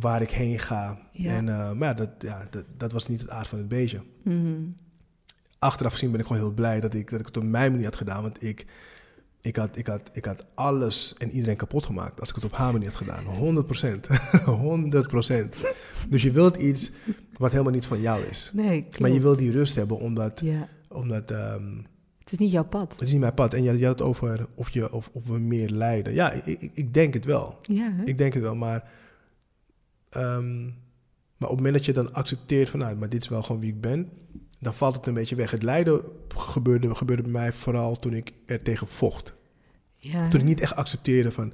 Waar 0.00 0.22
ik 0.22 0.30
heen 0.30 0.58
ga. 0.58 0.98
Ja. 1.10 1.36
En, 1.36 1.48
eh, 1.48 1.72
maar 1.72 1.88
ja, 1.88 1.94
dat, 1.94 2.10
ja 2.18 2.46
dat, 2.50 2.64
dat 2.76 2.92
was 2.92 3.08
niet 3.08 3.20
het 3.20 3.30
aard 3.30 3.48
van 3.48 3.58
het 3.58 3.68
beestje. 3.68 4.00
Mm. 4.22 4.74
Achteraf 5.58 5.92
gezien 5.92 6.10
ben 6.10 6.20
ik 6.20 6.26
gewoon 6.26 6.42
heel 6.42 6.52
blij 6.52 6.80
dat 6.80 6.94
ik, 6.94 7.10
dat 7.10 7.20
ik 7.20 7.26
het 7.26 7.36
op 7.36 7.42
mijn 7.42 7.70
manier 7.70 7.86
had 7.86 7.96
gedaan. 7.96 8.22
Want 8.22 8.42
ik, 8.42 8.66
ik, 9.40 9.56
had, 9.56 9.76
ik, 9.76 9.86
had, 9.86 10.10
ik 10.12 10.24
had 10.24 10.44
alles 10.54 11.14
en 11.18 11.30
iedereen 11.30 11.56
kapot 11.56 11.86
gemaakt 11.86 12.20
als 12.20 12.28
ik 12.28 12.34
het 12.34 12.44
op 12.44 12.52
haar 12.52 12.72
manier 12.72 12.88
had 12.88 12.96
gedaan. 12.96 13.24
100 13.24 13.66
procent. 13.66 14.06
100 14.44 15.08
procent. 15.08 15.56
Dus 16.08 16.22
je 16.22 16.30
wilt 16.30 16.56
iets 16.56 16.92
wat 17.32 17.50
helemaal 17.50 17.72
niet 17.72 17.86
van 17.86 18.00
jou 18.00 18.22
is. 18.22 18.50
Nee, 18.54 18.80
klopt. 18.80 18.98
Maar 18.98 19.10
je 19.10 19.20
wil 19.20 19.36
die 19.36 19.50
rust 19.50 19.74
hebben, 19.74 19.98
omdat, 19.98 20.40
Ja, 20.40 20.68
omdat 20.88 21.30
ehm, 21.30 21.76
het 22.18 22.32
is 22.32 22.38
niet 22.38 22.52
jouw 22.52 22.64
pad. 22.64 22.92
het 22.92 23.02
is 23.02 23.12
niet 23.12 23.20
mijn 23.20 23.34
pad. 23.34 23.54
En 23.54 23.62
je, 23.62 23.78
je 23.78 23.86
had 23.86 23.98
het 23.98 24.08
over 24.08 24.46
of, 24.54 24.70
je, 24.70 24.92
of, 24.92 25.10
of 25.12 25.26
we 25.26 25.38
meer 25.38 25.68
lijden. 25.68 26.14
Ja, 26.14 26.32
ik, 26.32 26.46
ik, 26.46 26.70
ik 26.74 26.94
denk 26.94 27.14
het 27.14 27.24
wel. 27.24 27.58
Ja, 27.62 27.92
hè? 27.92 28.04
Ik 28.04 28.18
denk 28.18 28.34
het 28.34 28.42
wel, 28.42 28.54
maar... 28.54 29.02
ehm, 30.14 30.64
maar 31.36 31.48
op 31.48 31.56
het 31.56 31.64
moment 31.64 31.74
dat 31.74 31.84
je 31.84 31.92
dan 31.92 32.12
accepteert 32.14 32.68
van... 32.68 32.80
Nou, 32.80 32.96
maar 32.96 33.08
dit 33.08 33.22
is 33.22 33.28
wel 33.28 33.42
gewoon 33.42 33.60
wie 33.60 33.70
ik 33.70 33.80
ben... 33.80 34.08
dan 34.58 34.74
valt 34.74 34.96
het 34.96 35.06
een 35.06 35.14
beetje 35.14 35.36
weg. 35.36 35.50
Het 35.50 35.62
lijden 35.62 36.02
gebeurde, 36.36 36.94
gebeurde 36.94 37.22
bij 37.22 37.30
mij 37.32 37.52
vooral 37.52 37.98
toen 37.98 38.14
ik 38.14 38.32
er 38.46 38.62
tegen 38.62 38.86
vocht. 38.86 39.32
ja. 39.96 40.28
Toen 40.28 40.40
ik 40.40 40.46
niet 40.46 40.60
echt 40.60 40.76
accepteerde 40.76 41.30
van... 41.30 41.52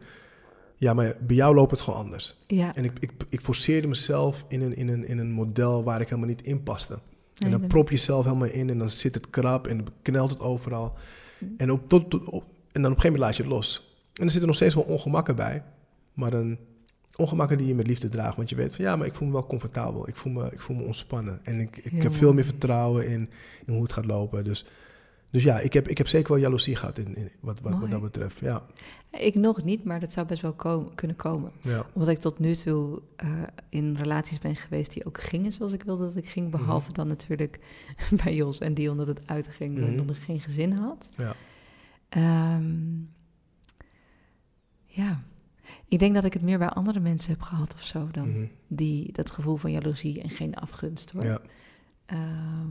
Ja, 0.76 0.94
maar 0.94 1.16
bij 1.20 1.36
jou 1.36 1.54
loopt 1.54 1.70
het 1.70 1.80
gewoon 1.80 2.00
anders. 2.00 2.36
ja. 2.46 2.74
En 2.76 2.84
ik, 2.84 2.92
ik, 2.98 3.10
ik 3.28 3.40
forceerde 3.40 3.86
mezelf 3.88 4.44
in 4.48 4.62
een, 4.62 4.76
in, 4.76 4.88
een, 4.88 5.06
in 5.06 5.18
een 5.18 5.30
model 5.32 5.84
waar 5.84 6.00
ik 6.00 6.08
helemaal 6.08 6.28
niet 6.28 6.46
in 6.46 6.62
paste. 6.62 6.98
En 7.38 7.50
dan 7.50 7.66
prop 7.66 7.88
je 7.88 7.94
jezelf 7.94 8.24
helemaal 8.24 8.48
in 8.48 8.70
en 8.70 8.78
dan 8.78 8.90
zit 8.90 9.14
het 9.14 9.30
krap 9.30 9.66
en 9.66 9.76
dan 9.76 9.86
knelt 10.02 10.30
het 10.30 10.40
overal. 10.40 10.94
En, 11.56 11.70
op, 11.70 11.88
tot, 11.88 12.10
tot, 12.10 12.24
op- 12.24 12.44
en 12.72 12.82
dan 12.82 12.90
op 12.90 12.96
een 12.96 13.02
gegeven 13.02 13.02
moment 13.12 13.18
laat 13.22 13.36
je 13.36 13.42
het 13.42 13.52
los. 13.52 13.96
En 14.14 14.24
er 14.24 14.30
zitten 14.30 14.46
nog 14.46 14.56
steeds 14.56 14.74
wel 14.74 14.84
ongemakken 14.84 15.36
bij. 15.36 15.62
Maar 16.14 16.30
dan 16.30 16.58
ongemakken 17.20 17.58
die 17.58 17.66
je 17.66 17.74
met 17.74 17.86
liefde 17.86 18.08
draagt. 18.08 18.36
Want 18.36 18.50
je 18.50 18.56
weet 18.56 18.76
van 18.76 18.84
ja, 18.84 18.96
maar 18.96 19.06
ik 19.06 19.14
voel 19.14 19.26
me 19.28 19.32
wel 19.34 19.46
comfortabel. 19.46 20.08
Ik 20.08 20.16
voel 20.16 20.32
me, 20.32 20.48
ik 20.52 20.60
voel 20.60 20.76
me 20.76 20.82
ontspannen. 20.84 21.40
En 21.42 21.60
ik, 21.60 21.76
ik 21.76 22.02
heb 22.02 22.14
veel 22.14 22.32
meer 22.34 22.44
vertrouwen 22.44 23.08
in, 23.08 23.30
in 23.66 23.72
hoe 23.72 23.82
het 23.82 23.92
gaat 23.92 24.04
lopen. 24.06 24.44
Dus, 24.44 24.64
dus 25.30 25.42
ja, 25.42 25.58
ik 25.58 25.72
heb, 25.72 25.88
ik 25.88 25.98
heb 25.98 26.08
zeker 26.08 26.32
wel 26.32 26.40
jaloezie 26.42 26.76
gehad 26.76 26.98
in, 26.98 27.16
in, 27.16 27.30
wat, 27.40 27.60
wat, 27.60 27.90
dat 27.90 28.00
betreft. 28.02 28.38
Ja, 28.38 28.62
Ik 29.10 29.34
nog 29.34 29.64
niet, 29.64 29.84
maar 29.84 30.00
dat 30.00 30.12
zou 30.12 30.26
best 30.26 30.42
wel 30.42 30.52
komen, 30.52 30.94
kunnen 30.94 31.16
komen. 31.16 31.50
ja. 31.62 31.86
Omdat 31.92 32.08
ik 32.08 32.18
tot 32.18 32.38
nu 32.38 32.54
toe 32.54 33.02
eh, 33.16 33.28
in 33.68 33.96
relaties 33.96 34.38
ben 34.38 34.56
geweest 34.56 34.92
die 34.92 35.06
ook 35.06 35.20
gingen 35.20 35.52
zoals 35.52 35.72
ik 35.72 35.82
wilde 35.82 36.04
dat 36.04 36.16
ik 36.16 36.28
ging. 36.28 36.50
Mhm. 36.50 36.56
Behalve 36.56 36.92
dan 36.92 37.08
natuurlijk 37.08 37.60
bij 38.24 38.34
Jos 38.34 38.60
en 38.60 38.74
Dion 38.74 38.96
dat 38.96 39.06
het 39.06 39.20
uitging 39.26 39.74
Mhm. 39.78 39.84
en 39.86 39.96
dat 40.06 40.16
ik 40.16 40.22
geen 40.22 40.40
gezin 40.40 40.72
had. 40.72 41.08
Ja. 41.16 41.34
Ehm, 42.08 42.74
ja, 44.84 45.22
ik 45.88 45.98
denk 45.98 46.14
dat 46.14 46.24
ik 46.24 46.32
het 46.32 46.42
meer 46.42 46.58
bij 46.58 46.68
andere 46.68 47.00
mensen 47.00 47.30
heb 47.30 47.40
gehad 47.42 47.74
of 47.74 47.82
zo 47.82 48.08
dan 48.10 48.28
Mhm. 48.28 48.44
die 48.68 49.12
dat 49.12 49.30
gevoel 49.30 49.56
van 49.56 49.70
jaloezie 49.72 50.22
en 50.22 50.30
geen 50.30 50.54
afgunst 50.54 51.10
hoor. 51.10 51.24
ja, 51.24 51.40
Ehm, 52.06 52.68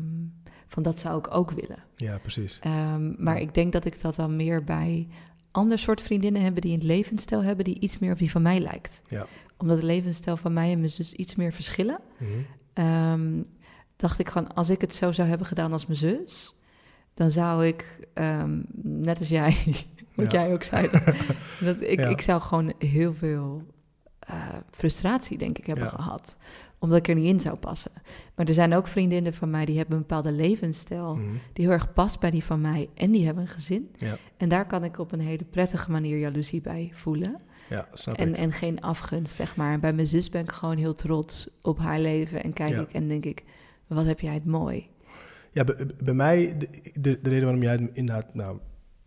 van 0.67 0.83
dat 0.83 0.99
zou 0.99 1.17
ik 1.19 1.33
ook 1.35 1.51
willen. 1.51 1.83
ja, 1.95 2.17
precies. 2.17 2.59
Ehm, 2.59 3.23
maar 3.23 3.35
Ja. 3.35 3.41
ik 3.41 3.53
denk 3.53 3.71
dat 3.73 3.85
ik 3.85 4.01
dat 4.01 4.15
dan 4.15 4.35
meer 4.35 4.63
bij 4.63 5.07
ander 5.51 5.79
soort 5.79 6.01
vriendinnen 6.01 6.41
heb 6.41 6.61
die 6.61 6.73
een 6.79 6.85
levensstijl 6.85 7.43
hebben 7.43 7.65
die 7.65 7.79
iets 7.79 7.99
meer 7.99 8.11
op 8.11 8.19
die 8.19 8.31
van 8.31 8.41
mij 8.41 8.59
lijkt. 8.59 9.01
Ja. 9.07 9.27
Omdat 9.57 9.79
de 9.79 9.85
levensstijl 9.85 10.37
van 10.37 10.53
mij 10.53 10.71
en 10.71 10.77
mijn 10.77 10.89
zus 10.89 11.13
iets 11.13 11.35
meer 11.35 11.53
verschillen. 11.53 11.99
Mhm. 12.17 12.29
Ehm, 12.73 13.43
dacht 13.95 14.19
ik 14.19 14.29
van, 14.29 14.53
als 14.55 14.69
ik 14.69 14.81
het 14.81 14.95
zo 14.95 15.11
zou 15.11 15.27
hebben 15.27 15.47
gedaan 15.47 15.71
als 15.71 15.85
mijn 15.85 15.99
zus, 15.99 16.55
dan 17.13 17.31
zou 17.31 17.65
ik, 17.65 18.07
net 18.83 19.19
als 19.19 19.29
jij, 19.29 19.55
wat 20.19 20.31
Ja. 20.31 20.41
jij 20.43 20.53
ook 20.53 20.63
zei, 20.63 20.89
dat, 20.91 21.03
dat 21.65 21.81
ik, 21.81 21.99
Ja. 21.99 22.07
ik 22.07 22.21
zou 22.21 22.41
gewoon 22.41 22.73
heel 22.77 23.13
veel 23.13 23.63
eh, 24.19 24.55
frustratie, 24.71 25.37
denk 25.37 25.57
ik, 25.57 25.65
hebben 25.65 25.83
Ja. 25.85 25.89
gehad. 25.89 26.37
Omdat 26.79 26.97
ik 26.97 27.07
er 27.07 27.15
niet 27.15 27.25
in 27.25 27.39
zou 27.39 27.57
passen. 27.57 27.91
Maar 28.35 28.45
er 28.45 28.53
zijn 28.53 28.73
ook 28.73 28.87
vriendinnen 28.87 29.33
van 29.33 29.49
mij 29.49 29.65
die 29.65 29.77
hebben 29.77 29.95
een 29.95 30.01
bepaalde 30.01 30.31
levensstijl 30.31 31.15
Mhm. 31.15 31.25
die 31.53 31.65
heel 31.65 31.73
erg 31.73 31.93
past 31.93 32.19
bij 32.19 32.31
die 32.31 32.43
van 32.43 32.61
mij 32.61 32.89
en 32.95 33.11
die 33.11 33.25
hebben 33.25 33.43
een 33.43 33.49
gezin. 33.49 33.91
En 34.37 34.49
daar 34.49 34.67
kan 34.67 34.83
ik 34.83 34.97
op 34.99 35.11
een 35.11 35.19
hele 35.19 35.43
prettige 35.43 35.91
manier 35.91 36.17
jaloezie 36.17 36.61
bij 36.61 36.89
voelen. 36.93 37.41
Ja, 37.69 37.87
snap 37.93 38.15
En, 38.17 38.29
ik. 38.29 38.35
en 38.35 38.51
geen 38.51 38.81
afgunst, 38.81 39.35
zeg 39.35 39.55
maar. 39.55 39.73
En 39.73 39.79
bij 39.79 39.93
mijn 39.93 40.07
zus 40.07 40.29
ben 40.29 40.41
ik 40.41 40.51
gewoon 40.51 40.77
heel 40.77 40.93
trots 40.93 41.49
op 41.61 41.77
haar 41.79 41.99
leven. 41.99 42.43
En 42.43 42.53
kijk 42.53 42.75
ik 42.79 42.93
en 42.93 43.07
denk 43.07 43.25
ik, 43.25 43.43
wat 43.87 44.05
heb 44.05 44.19
jij 44.19 44.33
het 44.33 44.45
mooi. 44.45 44.87
Ja, 45.51 45.63
bij, 45.63 45.75
bij 46.03 46.13
mij, 46.13 46.57
de, 46.57 46.67
de, 47.01 47.19
de 47.21 47.29
reden 47.29 47.43
waarom 47.43 47.63
jij 47.63 47.71
het 47.71 47.89
inderdaad, 47.93 48.33
nou, 48.33 48.57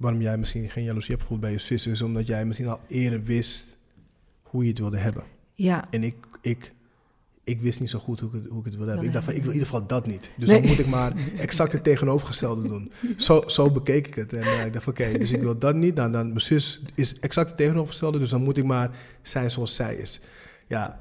waarom 0.02 0.22
jij 0.22 0.38
misschien 0.38 0.70
geen 0.70 0.84
jaloezie 0.84 1.10
hebt 1.10 1.22
gevoeld 1.22 1.40
bij 1.40 1.50
je 1.50 1.58
zus, 1.58 1.86
is 1.86 2.02
omdat 2.02 2.26
jij 2.26 2.44
misschien 2.44 2.68
al 2.68 2.80
eerder 2.88 3.22
wist 3.22 3.76
hoe 4.42 4.62
je 4.62 4.68
het 4.68 4.78
wilde 4.78 4.96
hebben. 4.96 5.22
Ja, 5.54 5.84
En 5.90 6.02
ik, 6.04 6.14
ik, 6.40 6.72
ik 7.44 7.60
wist 7.60 7.80
niet 7.80 7.90
zo 7.90 7.98
goed 7.98 8.20
hoe 8.20 8.28
ik 8.28 8.34
het, 8.34 8.46
hoe 8.50 8.58
ik 8.58 8.64
het 8.64 8.74
wilde 8.74 8.88
hebben. 8.90 9.06
Ik 9.08 9.12
dacht 9.12 9.24
van, 9.24 9.34
ik 9.34 9.40
wil 9.40 9.48
in 9.52 9.54
ieder 9.58 9.68
geval 9.72 9.86
dat 9.86 10.06
niet. 10.06 10.30
Dus 10.36 10.48
Nee. 10.48 10.60
dan 10.60 10.70
moet 10.70 10.78
ik 10.78 10.86
maar 10.86 11.12
exact 11.36 11.72
het 11.72 11.84
tegenovergestelde 11.84 12.68
doen. 12.68 12.92
Zo, 13.16 13.44
zo 13.46 13.70
bekeek 13.70 14.06
ik 14.06 14.14
het. 14.14 14.32
En 14.32 14.42
eh, 14.42 14.64
ik 14.66 14.72
dacht 14.72 14.84
van, 14.84 14.92
oké, 14.92 15.18
dus 15.18 15.30
ik 15.32 15.40
wil 15.40 15.58
dat 15.58 15.74
niet. 15.74 15.96
Dan, 15.96 16.12
dan, 16.12 16.26
mijn 16.26 16.40
zus 16.40 16.82
is 16.94 17.18
exact 17.18 17.48
het 17.48 17.56
tegenovergestelde, 17.58 18.18
dus 18.18 18.30
dan 18.30 18.42
moet 18.42 18.56
ik 18.58 18.64
maar 18.64 18.90
zijn 19.22 19.50
zoals 19.50 19.74
zij 19.74 19.94
is. 19.94 20.20
Ja, 20.66 21.00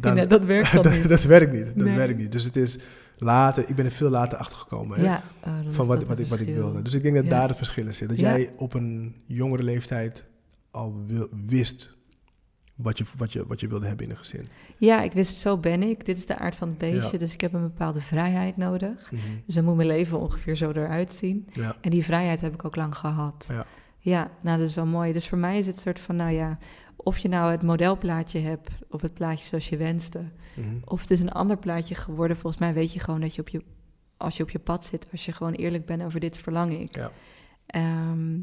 dan, 0.00 0.28
dat 0.28 0.44
werkt 0.44 0.72
dan 0.72 0.82
dat, 0.82 0.92
niet. 0.96 1.08
dat 1.08 1.22
werkt 1.22 1.52
niet. 1.52 1.66
Dat 1.66 1.74
Nee. 1.74 1.96
werkt 1.96 2.18
niet. 2.18 2.32
Dus 2.32 2.44
het 2.44 2.56
is 2.56 2.78
later, 3.18 3.68
ik 3.68 3.74
ben 3.76 3.84
er 3.84 3.90
veel 3.90 4.10
later 4.10 4.38
achter 4.38 4.56
gekomen. 4.56 5.02
Ja, 5.02 5.22
oh, 5.46 5.52
van 5.68 5.86
wat, 5.86 6.04
wat, 6.04 6.18
ik, 6.18 6.26
wat 6.26 6.40
ik 6.40 6.54
wilde. 6.54 6.82
Dus 6.82 6.94
ik 6.94 7.02
denk 7.02 7.14
dat 7.14 7.24
Ja. 7.24 7.30
daar 7.30 7.48
de 7.48 7.54
verschillen 7.54 7.94
zitten. 7.94 8.16
Dat 8.16 8.26
Ja. 8.26 8.36
jij 8.36 8.52
op 8.56 8.74
een 8.74 9.16
jongere 9.26 9.62
leeftijd 9.62 10.24
al 10.70 11.02
wil- 11.06 11.28
wist 11.46 11.92
wat 12.74 12.98
je, 12.98 13.04
wat, 13.16 13.32
je, 13.32 13.46
wat 13.46 13.60
je 13.60 13.68
wilde 13.68 13.86
hebben 13.86 14.04
in 14.04 14.10
een 14.10 14.16
gezin. 14.18 14.46
Ja, 14.78 15.02
ik 15.02 15.12
wist, 15.12 15.36
zo 15.36 15.58
ben 15.58 15.82
ik. 15.82 16.06
Dit 16.06 16.18
is 16.18 16.26
de 16.26 16.38
aard 16.38 16.56
van 16.56 16.68
het 16.68 16.78
beestje. 16.78 17.18
Dus 17.18 17.32
ik 17.32 17.40
heb 17.40 17.52
een 17.52 17.62
bepaalde 17.62 18.00
vrijheid 18.00 18.56
nodig. 18.56 19.10
Mhm. 19.12 19.22
Dus 19.46 19.54
dan 19.54 19.64
moet 19.64 19.76
mijn 19.76 19.88
leven 19.88 20.18
ongeveer 20.20 20.56
zo 20.56 20.70
eruit 20.70 21.12
zien. 21.12 21.48
En 21.80 21.90
die 21.90 22.04
vrijheid 22.04 22.40
heb 22.40 22.54
ik 22.54 22.64
ook 22.64 22.76
lang 22.76 22.96
gehad. 22.96 23.46
Ja. 23.48 23.66
Ja, 23.98 24.30
nou 24.42 24.58
dat 24.58 24.68
is 24.68 24.74
wel 24.74 24.86
mooi. 24.86 25.12
Dus 25.12 25.28
voor 25.28 25.38
mij 25.38 25.58
is 25.58 25.66
het 25.66 25.78
soort 25.78 26.00
van, 26.00 26.16
nou 26.16 26.30
ja, 26.32 26.58
of 26.96 27.18
je 27.18 27.28
nou 27.28 27.50
het 27.50 27.62
modelplaatje 27.62 28.38
hebt, 28.40 28.68
of 28.88 29.02
het 29.02 29.14
plaatje 29.14 29.46
zoals 29.46 29.68
je 29.68 29.76
wenste, 29.76 30.24
mhm. 30.56 30.76
of 30.84 31.00
het 31.00 31.10
is 31.10 31.20
een 31.20 31.32
ander 31.32 31.56
plaatje 31.56 31.94
geworden. 31.94 32.36
Volgens 32.36 32.62
mij 32.62 32.74
weet 32.74 32.92
je 32.92 32.98
gewoon 32.98 33.20
dat 33.20 33.34
je 33.34 33.40
op 33.40 33.48
je 33.48 33.62
als 34.16 34.36
je 34.36 34.42
op 34.42 34.50
je 34.50 34.58
pad 34.58 34.84
zit, 34.84 35.08
als 35.12 35.24
je 35.24 35.32
gewoon 35.32 35.52
eerlijk 35.52 35.86
bent 35.86 36.02
over 36.02 36.20
dit 36.20 36.36
verlang 36.36 36.80
ik. 36.80 36.96
Ja. 36.96 37.10
Ehm, 37.66 38.38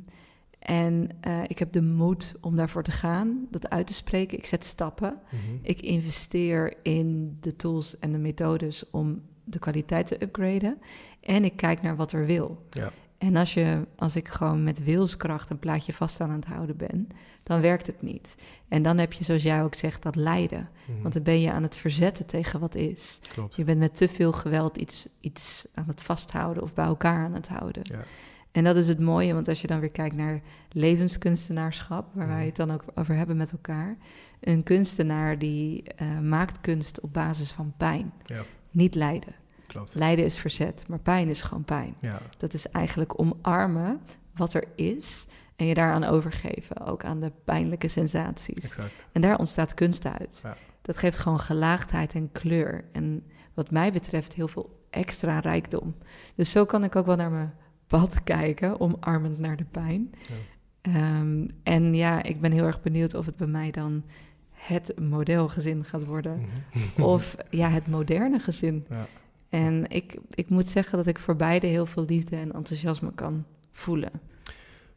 en 0.60 1.10
eh, 1.22 1.44
ik 1.48 1.60
heb 1.60 1.72
de 1.72 1.82
moed 1.82 2.34
om 2.42 2.56
daarvoor 2.56 2.84
te 2.84 2.92
gaan, 2.92 3.48
dat 3.50 3.70
uit 3.70 3.88
te 3.88 3.94
spreken. 3.94 4.38
Ik 4.38 4.46
zet 4.46 4.66
stappen. 4.66 5.20
Mhm. 5.26 5.58
Ik 5.62 5.82
investeer 5.82 6.74
in 6.84 7.38
de 7.40 7.56
tools 7.56 8.00
en 8.00 8.12
de 8.12 8.18
methodes 8.18 8.90
om 8.90 9.22
de 9.44 9.60
kwaliteit 9.60 10.08
te 10.08 10.24
upgraden. 10.24 10.82
En 11.22 11.44
ik 11.44 11.56
kijk 11.56 11.82
naar 11.82 11.96
wat 11.96 12.12
er 12.12 12.26
wil. 12.26 12.66
Ja. 12.70 12.92
En 13.22 13.36
als, 13.36 13.54
je, 13.54 13.88
als 13.96 14.16
ik 14.16 14.28
gewoon 14.28 14.64
met 14.64 14.84
wilskracht 14.84 15.50
een 15.50 15.60
plaatje 15.60 15.94
vast 15.94 16.22
aan 16.22 16.30
het 16.30 16.46
houden 16.46 16.78
ben, 16.78 17.08
dan 17.44 17.62
werkt 17.62 17.88
het 17.88 18.02
niet. 18.02 18.36
En 18.68 18.82
dan 18.82 18.98
heb 18.98 19.14
je, 19.14 19.24
zoals 19.24 19.44
jij 19.44 19.64
ook 19.64 19.76
zegt, 19.76 20.04
dat 20.04 20.16
lijden. 20.16 20.70
Mhm. 20.86 21.02
Want 21.02 21.14
dan 21.14 21.24
ben 21.24 21.40
je 21.42 21.52
aan 21.52 21.64
het 21.64 21.78
verzetten 21.78 22.26
tegen 22.26 22.60
wat 22.60 22.76
is. 22.76 23.20
Klopt. 23.34 23.56
Je 23.56 23.64
bent 23.64 23.80
met 23.80 23.98
te 23.98 24.08
veel 24.08 24.32
geweld 24.32 24.78
iets, 24.78 25.08
iets 25.20 25.68
aan 25.74 25.88
het 25.88 26.02
vasthouden 26.02 26.64
of 26.64 26.74
bij 26.74 26.86
elkaar 26.86 27.24
aan 27.26 27.34
het 27.34 27.48
houden. 27.48 27.82
Ja. 27.86 28.04
En 28.52 28.64
dat 28.64 28.76
is 28.76 28.88
het 28.88 29.00
mooie, 29.00 29.34
want 29.34 29.48
als 29.48 29.62
je 29.62 29.68
dan 29.68 29.80
weer 29.80 29.92
kijkt 29.92 30.16
naar 30.16 30.42
levenskunstenaarschap, 30.72 32.06
waar 32.14 32.28
wij 32.28 32.36
Mhm. 32.38 32.46
het 32.46 32.56
dan 32.56 32.72
ook 32.72 32.84
over 32.96 33.16
hebben 33.16 33.38
met 33.38 33.52
elkaar. 33.52 33.98
Een 34.40 34.64
kunstenaar 34.64 35.38
die 35.38 35.84
eh, 35.84 36.20
maakt 36.20 36.62
kunst 36.62 37.02
op 37.02 37.14
basis 37.14 37.52
van 37.52 37.74
pijn, 37.78 38.14
Ja. 38.26 38.42
niet 38.72 38.96
lijden. 38.96 39.34
Klopt. 39.72 39.96
Lijden 39.96 40.26
is 40.26 40.38
verzet, 40.38 40.84
maar 40.88 41.00
pijn 41.00 41.30
is 41.30 41.42
gewoon 41.42 41.64
pijn. 41.64 41.96
Ja. 42.02 42.20
Dat 42.38 42.54
is 42.54 42.70
eigenlijk 42.70 43.20
omarmen 43.20 44.02
wat 44.36 44.54
er 44.54 44.64
is 44.76 45.26
en 45.56 45.66
je 45.66 45.74
daaraan 45.74 46.04
overgeven, 46.04 46.86
ook 46.86 47.04
aan 47.04 47.20
de 47.20 47.32
pijnlijke 47.44 47.88
sensaties. 47.88 48.64
Exact. 48.64 49.06
En 49.12 49.22
daar 49.22 49.40
ontstaat 49.40 49.74
kunst 49.74 50.06
uit. 50.06 50.40
Ja. 50.44 50.58
Dat 50.82 50.98
geeft 50.98 51.18
gewoon 51.18 51.40
gelaagdheid 51.40 52.14
en 52.14 52.32
kleur. 52.32 52.86
En 52.92 53.24
wat 53.54 53.72
mij 53.72 53.92
betreft 53.92 54.34
heel 54.34 54.48
veel 54.48 54.86
extra 54.90 55.40
rijkdom. 55.40 55.96
Dus 56.36 56.52
zo 56.52 56.66
kan 56.66 56.84
ik 56.84 56.96
ook 56.96 57.06
wel 57.06 57.16
naar 57.16 57.32
mijn 57.32 57.54
pad 57.88 58.24
kijken, 58.24 58.80
omarmend 58.80 59.40
naar 59.40 59.58
de 59.58 59.66
pijn. 59.72 60.12
Ja. 60.28 60.36
Ehm, 60.82 61.48
en 61.64 61.94
ja, 61.94 62.24
ik 62.24 62.42
ben 62.42 62.52
heel 62.52 62.66
erg 62.66 62.82
benieuwd 62.82 63.14
of 63.14 63.26
het 63.26 63.36
bij 63.36 63.48
mij 63.48 63.72
dan 63.72 64.04
het 64.52 65.00
modelgezin 65.00 65.84
gaat 65.84 66.06
worden. 66.06 66.46
Mhm. 66.74 67.04
Of 67.14 67.36
ja, 67.50 67.70
het 67.70 67.88
moderne 67.88 68.40
gezin. 68.40 68.86
Ja. 68.90 69.08
En 69.52 69.90
ik, 69.90 70.18
ik 70.30 70.50
moet 70.50 70.70
zeggen 70.70 70.98
dat 70.98 71.08
ik 71.08 71.20
voor 71.20 71.36
beide 71.36 71.68
heel 71.68 71.86
veel 71.86 72.06
liefde 72.06 72.36
en 72.36 72.54
enthousiasme 72.54 73.14
kan 73.14 73.46
voelen. 73.72 74.12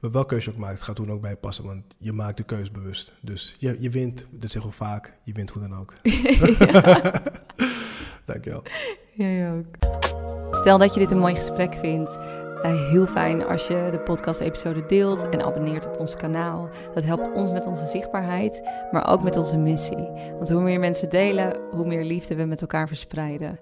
Maar 0.00 0.10
welke 0.10 0.28
keuze 0.28 0.50
ook 0.50 0.56
maakt, 0.56 0.82
gaat 0.82 0.96
toen 0.96 1.10
ook 1.10 1.20
bij 1.20 1.30
je 1.30 1.36
passen. 1.36 1.64
Want 1.64 1.84
je 1.98 2.12
maakt 2.12 2.36
de 2.36 2.42
keus 2.42 2.70
bewust. 2.70 3.12
Dus 3.20 3.56
je, 3.58 3.76
je 3.80 3.90
wint, 3.90 4.26
dat 4.30 4.50
zeggen 4.50 4.70
we 4.70 4.76
vaak, 4.76 5.12
je 5.22 5.32
wint 5.32 5.50
hoe 5.50 5.62
dan 5.68 5.78
ook. 5.78 5.92
Dankjewel. 8.24 8.62
Jij 9.14 9.52
ook. 9.52 9.66
Stel 10.50 10.78
dat 10.78 10.94
je 10.94 11.00
dit 11.00 11.10
een 11.10 11.18
mooi 11.18 11.34
gesprek 11.34 11.74
vindt. 11.74 12.16
eh, 12.62 12.88
heel 12.90 13.06
fijn 13.06 13.44
als 13.44 13.66
je 13.66 13.88
de 13.92 14.00
podcast-episode 14.00 14.86
deelt 14.86 15.28
en 15.28 15.42
abonneert 15.44 15.86
op 15.86 15.98
ons 15.98 16.16
kanaal. 16.16 16.68
Dat 16.94 17.04
helpt 17.04 17.34
ons 17.34 17.50
met 17.50 17.66
onze 17.66 17.86
zichtbaarheid, 17.86 18.62
maar 18.92 19.08
ook 19.08 19.22
met 19.22 19.36
onze 19.36 19.58
missie. 19.58 20.08
Want 20.36 20.48
hoe 20.48 20.62
meer 20.62 20.80
mensen 20.80 21.10
delen, 21.10 21.60
hoe 21.70 21.86
meer 21.86 22.04
liefde 22.04 22.34
we 22.34 22.44
met 22.44 22.60
elkaar 22.60 22.86
verspreiden. 22.88 23.58